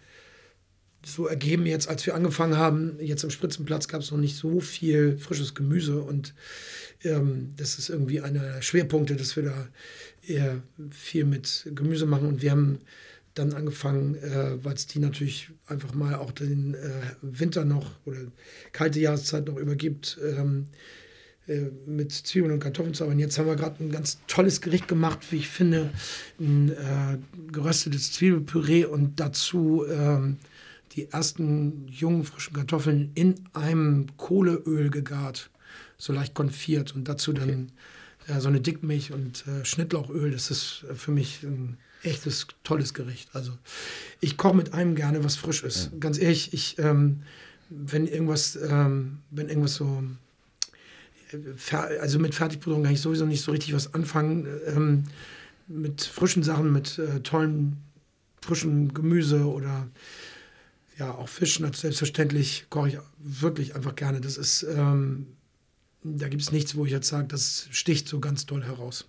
so 1.05 1.27
ergeben 1.27 1.65
jetzt, 1.65 1.87
als 1.87 2.05
wir 2.05 2.15
angefangen 2.15 2.57
haben, 2.57 2.97
jetzt 2.99 3.23
im 3.23 3.29
Spritzenplatz 3.29 3.87
gab 3.87 4.01
es 4.01 4.11
noch 4.11 4.17
nicht 4.17 4.35
so 4.35 4.59
viel 4.59 5.17
frisches 5.17 5.55
Gemüse 5.55 6.01
und 6.01 6.33
ähm, 7.03 7.53
das 7.55 7.79
ist 7.79 7.89
irgendwie 7.89 8.21
einer 8.21 8.41
der 8.41 8.61
Schwerpunkte, 8.61 9.15
dass 9.15 9.35
wir 9.35 9.43
da 9.43 9.67
eher 10.27 10.61
viel 10.91 11.25
mit 11.25 11.67
Gemüse 11.73 12.05
machen 12.05 12.27
und 12.27 12.41
wir 12.41 12.51
haben 12.51 12.79
dann 13.33 13.53
angefangen, 13.53 14.15
äh, 14.15 14.63
weil 14.63 14.73
es 14.73 14.87
die 14.87 14.99
natürlich 14.99 15.49
einfach 15.67 15.93
mal 15.93 16.15
auch 16.15 16.31
den 16.31 16.73
äh, 16.73 17.01
Winter 17.21 17.63
noch 17.63 17.91
oder 18.05 18.17
kalte 18.73 18.99
Jahreszeit 18.99 19.47
noch 19.47 19.55
übergibt, 19.55 20.19
ähm, 20.21 20.67
äh, 21.47 21.71
mit 21.85 22.11
Zwiebeln 22.11 22.53
und 22.53 22.59
Kartoffeln 22.59 22.93
zu 22.93 23.03
arbeiten. 23.03 23.19
Jetzt 23.19 23.39
haben 23.39 23.47
wir 23.47 23.55
gerade 23.55 23.83
ein 23.83 23.91
ganz 23.91 24.19
tolles 24.27 24.61
Gericht 24.61 24.87
gemacht, 24.87 25.19
wie 25.31 25.37
ich 25.37 25.47
finde, 25.47 25.89
ein 26.39 26.69
äh, 26.69 27.17
geröstetes 27.51 28.11
Zwiebelpüree 28.11 28.85
und 28.85 29.19
dazu 29.19 29.85
ähm, 29.89 30.37
die 30.99 31.11
ersten 31.11 31.87
jungen 31.87 32.23
frischen 32.25 32.53
Kartoffeln 32.53 33.11
in 33.15 33.35
einem 33.53 34.07
Kohleöl 34.17 34.89
gegart, 34.89 35.49
so 35.97 36.13
leicht 36.13 36.33
konfiert 36.33 36.93
und 36.95 37.07
dazu 37.07 37.31
dann 37.33 37.71
äh, 38.27 38.39
so 38.39 38.49
eine 38.49 38.59
Dickmilch 38.59 39.11
und 39.11 39.45
äh, 39.47 39.63
Schnittlauchöl. 39.63 40.31
Das 40.31 40.51
ist 40.51 40.85
äh, 40.89 40.95
für 40.95 41.11
mich 41.11 41.43
ein 41.43 41.77
echtes 42.03 42.47
tolles 42.63 42.93
Gericht. 42.93 43.29
Also 43.33 43.57
ich 44.19 44.37
koche 44.37 44.55
mit 44.55 44.73
allem 44.73 44.95
gerne, 44.95 45.23
was 45.23 45.35
frisch 45.35 45.63
ist. 45.63 45.91
Ganz 45.99 46.17
ehrlich, 46.17 46.53
ich 46.53 46.77
ähm, 46.79 47.21
wenn 47.69 48.07
irgendwas, 48.07 48.57
ähm, 48.69 49.19
wenn 49.31 49.47
irgendwas 49.47 49.75
so 49.75 50.03
äh, 51.31 51.75
also 51.75 52.19
mit 52.19 52.35
Fertigprodukten 52.35 52.83
kann 52.83 52.93
ich 52.93 53.01
sowieso 53.01 53.25
nicht 53.25 53.41
so 53.41 53.51
richtig 53.51 53.73
was 53.73 53.93
anfangen. 53.93 54.47
Ähm, 54.65 55.03
mit 55.67 56.01
frischen 56.01 56.43
Sachen, 56.43 56.73
mit 56.73 56.97
äh, 56.97 57.19
tollen 57.21 57.77
frischen 58.41 58.93
Gemüse 58.93 59.45
oder 59.45 59.87
ja, 60.99 61.11
auch 61.15 61.29
Fisch, 61.29 61.59
nat- 61.59 61.75
selbstverständlich 61.75 62.65
koche 62.69 62.89
ich 62.89 62.97
wirklich 63.17 63.75
einfach 63.75 63.95
gerne. 63.95 64.21
Das 64.21 64.37
ist, 64.37 64.63
ähm, 64.63 65.27
da 66.03 66.27
gibt 66.27 66.41
es 66.41 66.51
nichts, 66.51 66.75
wo 66.75 66.85
ich 66.85 66.91
jetzt 66.91 67.07
sage, 67.07 67.27
das 67.27 67.67
sticht 67.71 68.07
so 68.07 68.19
ganz 68.19 68.45
doll 68.45 68.63
heraus. 68.63 69.05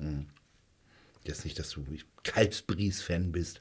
Jetzt 1.24 1.44
nicht, 1.44 1.58
dass 1.58 1.70
du 1.70 1.84
Kalbsbries-Fan 2.22 3.32
bist. 3.32 3.60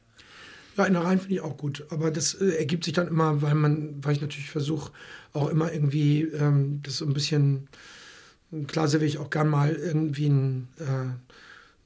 Ja, 0.77 0.85
Innereien 0.85 1.19
finde 1.19 1.33
ich 1.35 1.41
auch 1.41 1.57
gut, 1.57 1.85
aber 1.89 2.09
das 2.09 2.35
äh, 2.35 2.51
ergibt 2.51 2.85
sich 2.85 2.93
dann 2.93 3.07
immer, 3.09 3.41
weil 3.41 3.55
man, 3.55 4.03
weil 4.03 4.13
ich 4.15 4.21
natürlich 4.21 4.49
versuche, 4.49 4.93
auch 5.33 5.49
immer 5.49 5.73
irgendwie 5.73 6.21
ähm, 6.21 6.81
das 6.83 6.97
so 6.97 7.05
ein 7.05 7.13
bisschen, 7.13 7.67
klar 8.67 8.87
serviere 8.87 9.09
ich 9.09 9.17
auch 9.17 9.29
gern 9.29 9.49
mal 9.49 9.73
irgendwie 9.75 10.27
ein, 10.29 10.67
äh, 10.77 11.09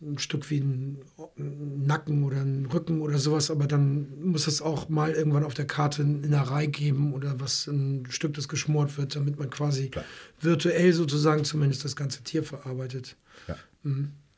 ein 0.05 0.17
Stück 0.19 0.49
wie 0.49 0.59
ein, 0.59 1.01
Nacken 1.35 2.23
oder 2.23 2.37
ein 2.37 2.65
Rücken 2.65 3.01
oder 3.01 3.17
sowas, 3.17 3.51
aber 3.51 3.67
dann 3.67 4.07
muss 4.21 4.47
es 4.47 4.61
auch 4.61 4.89
mal 4.89 5.11
irgendwann 5.11 5.43
auf 5.43 5.53
der 5.53 5.65
Karte 5.65 6.03
eine 6.03 6.19
Innerei 6.25 6.65
geben 6.65 7.13
oder 7.13 7.39
was, 7.39 7.67
ein 7.67 8.05
Stück, 8.09 8.33
das 8.33 8.47
geschmort 8.47 8.97
wird, 8.97 9.15
damit 9.15 9.39
man 9.39 9.49
quasi 9.49 9.89
Klar. 9.89 10.05
virtuell 10.41 10.93
sozusagen 10.93 11.43
zumindest 11.43 11.85
das 11.85 11.95
ganze 11.95 12.23
Tier 12.23 12.43
verarbeitet. 12.43 13.15
Ja. 13.47 13.57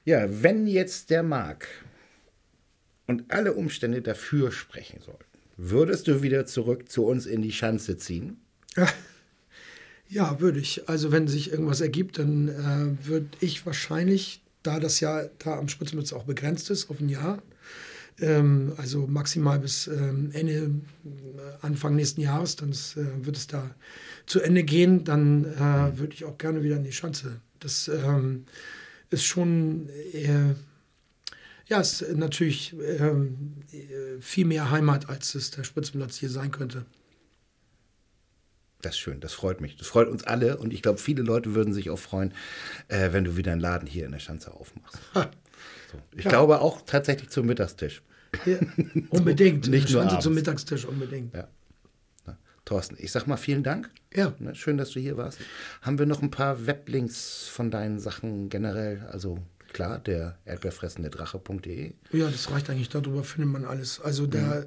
ja, 0.05 0.43
wenn 0.43 0.67
jetzt 0.67 1.09
der 1.09 1.23
Marc 1.23 1.67
und 3.07 3.31
alle 3.31 3.53
Umstände 3.53 4.01
dafür 4.01 4.51
sprechen 4.51 5.01
sollten, 5.01 5.25
würdest 5.57 6.07
du 6.07 6.21
wieder 6.21 6.45
zurück 6.45 6.89
zu 6.89 7.05
uns 7.05 7.25
in 7.25 7.41
die 7.41 7.51
Schanze 7.51 7.97
ziehen? 7.97 8.37
Ja, 10.07 10.39
würde 10.39 10.59
ich. 10.59 10.87
Also 10.87 11.11
wenn 11.11 11.27
sich 11.27 11.51
irgendwas 11.51 11.81
ergibt, 11.81 12.19
dann 12.19 12.47
äh, 12.47 13.07
würde 13.07 13.27
ich 13.39 13.65
wahrscheinlich, 13.65 14.41
da 14.65 14.79
das 14.79 14.99
ja 14.99 15.23
da 15.39 15.57
am 15.57 15.67
Spitzenplatz 15.67 16.13
auch 16.13 16.23
begrenzt 16.23 16.69
ist 16.69 16.89
auf 16.89 16.99
ein 16.99 17.09
Jahr, 17.09 17.41
ähm, 18.19 18.73
also 18.77 19.07
maximal 19.07 19.59
bis 19.59 19.87
ähm, 19.87 20.29
Ende, 20.33 20.53
äh, 20.53 20.71
Anfang 21.61 21.95
nächsten 21.95 22.21
Jahres, 22.21 22.55
dann 22.55 22.69
ist, 22.69 22.97
äh, 22.97 23.25
wird 23.25 23.37
es 23.37 23.47
da 23.47 23.75
zu 24.25 24.41
Ende 24.41 24.63
gehen, 24.63 25.03
dann 25.03 25.45
äh, 25.45 25.97
würde 25.97 26.13
ich 26.13 26.25
auch 26.25 26.37
gerne 26.37 26.63
wieder 26.63 26.77
in 26.77 26.83
die 26.83 26.93
Schanze. 26.93 27.41
Das 27.59 27.87
ähm, 27.87 28.45
ist 29.09 29.25
schon, 29.25 29.89
äh, 30.13 30.55
ja, 31.67 31.79
ist 31.79 32.05
natürlich 32.15 32.75
ähm, 32.99 33.55
äh, 33.71 34.21
viel 34.21 34.45
mehr 34.45 34.71
Heimat, 34.71 35.09
als 35.09 35.35
es 35.35 35.51
der 35.51 35.63
Spitzenplatz 35.63 36.17
hier 36.17 36.29
sein 36.29 36.51
könnte. 36.51 36.85
Das 38.81 38.93
ist 38.93 38.99
schön, 38.99 39.19
das 39.19 39.33
freut 39.33 39.61
mich. 39.61 39.77
Das 39.77 39.87
freut 39.87 40.07
uns 40.07 40.23
alle 40.23 40.57
und 40.57 40.73
ich 40.73 40.81
glaube, 40.81 40.99
viele 40.99 41.23
Leute 41.23 41.55
würden 41.55 41.73
sich 41.73 41.89
auch 41.89 41.99
freuen, 41.99 42.33
äh, 42.87 43.11
wenn 43.13 43.23
du 43.23 43.35
wieder 43.37 43.51
einen 43.51 43.61
Laden 43.61 43.87
hier 43.87 44.05
in 44.05 44.11
der 44.11 44.19
Schanze 44.19 44.53
aufmachst. 44.53 44.99
So. 45.13 45.23
Ich 46.15 46.25
Ja. 46.25 46.29
glaube 46.29 46.61
auch 46.61 46.81
tatsächlich 46.85 47.29
zum 47.29 47.45
Mittagstisch. 47.47 48.03
Ja, 48.45 48.57
unbedingt. 49.09 49.67
Nicht 49.69 49.89
nur 49.91 50.03
Schanze 50.03 50.19
zum. 50.19 50.33
Mittagstisch, 50.35 50.85
unbedingt. 50.85 51.33
Ja. 51.33 51.47
Thorsten, 52.65 52.95
ich 52.99 53.11
sag 53.11 53.27
mal 53.27 53.37
vielen 53.37 53.61
Dank. 53.63 53.91
Ja. 54.13 54.33
Ne, 54.39 54.55
schön, 54.55 54.77
dass 54.79 54.89
du 54.89 54.99
hier 54.99 55.17
warst. 55.17 55.37
Haben 55.83 55.99
wir 55.99 56.07
noch 56.07 56.23
ein 56.23 56.31
paar 56.31 56.65
Weblinks 56.65 57.47
von 57.47 57.69
deinen 57.69 57.99
Sachen 57.99 58.49
generell? 58.49 59.07
Also 59.11 59.37
klar, 59.75 59.99
der 59.99 60.37
erdbeerfressende 60.45 61.09
Drache.de. 61.09 61.93
Ja, 62.13 62.29
das 62.29 62.49
reicht 62.49 62.69
eigentlich. 62.69 62.89
Darüber 62.89 63.23
findet 63.23 63.51
man 63.51 63.65
alles. 63.65 63.99
Also 63.99 64.25
da 64.25 64.63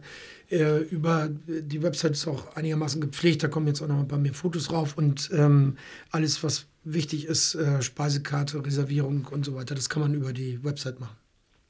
äh, 0.51 0.79
über 0.83 1.29
die 1.31 1.83
Website 1.83 2.13
ist 2.13 2.29
auch 2.29 2.55
einigermaßen 2.55 3.01
gepflegt. 3.01 3.43
Da 3.43 3.49
kommen 3.49 3.67
jetzt 3.67 3.81
auch 3.83 3.89
noch 3.89 3.99
ein 3.99 4.07
paar 4.07 4.19
mehr 4.19 4.35
Fotos 4.35 4.69
drauf 4.69 4.99
und 4.99 5.31
ähm, 5.33 5.79
alles, 6.11 6.45
was 6.45 6.67
wichtig 6.85 7.25
ist, 7.27 7.55
äh, 7.55 7.81
Speisekarte, 7.81 8.65
Reservierung 8.65 9.25
und 9.31 9.45
so 9.47 9.55
weiter, 9.55 9.75
das 9.75 9.89
kann 9.89 10.03
man 10.03 10.13
über 10.15 10.33
die 10.33 10.63
Website 10.63 11.01
machen. 11.01 11.17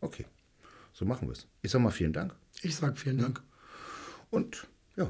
Okay, 0.01 0.27
so 0.93 1.05
machen 1.05 1.29
wir 1.29 1.33
es. 1.33 1.47
Ich 1.63 1.71
sag 1.71 1.81
mal 1.81 1.91
vielen 1.91 2.13
Dank 2.13 2.35
Ich 2.63 2.75
sage 2.77 2.97
vielen 2.97 3.19
Dank. 3.19 3.41
und 4.31 4.67
ja, 4.97 5.09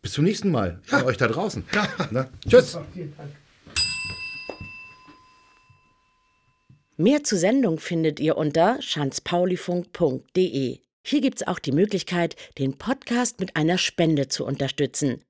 bis 0.00 0.12
zum 0.12 0.24
nächsten 0.24 0.50
Mal 0.50 0.80
an 0.90 1.02
euch 1.04 1.16
da 1.16 1.26
draußen. 1.26 1.64
Ja. 1.74 1.88
Na, 2.10 2.28
tschüss. 2.48 2.78
Vielen 2.94 3.16
Dank. 3.16 3.30
Mehr 7.00 7.22
zur 7.22 7.38
Sendung 7.38 7.78
findet 7.78 8.18
ihr 8.18 8.36
unter 8.36 8.82
schanzpaulifunk.de. 8.82 10.80
Hier 11.06 11.20
gibt's 11.20 11.46
auch 11.46 11.60
die 11.60 11.70
Möglichkeit, 11.70 12.34
den 12.58 12.76
Podcast 12.76 13.38
mit 13.38 13.54
einer 13.54 13.78
Spende 13.78 14.26
zu 14.26 14.44
unterstützen. 14.44 15.22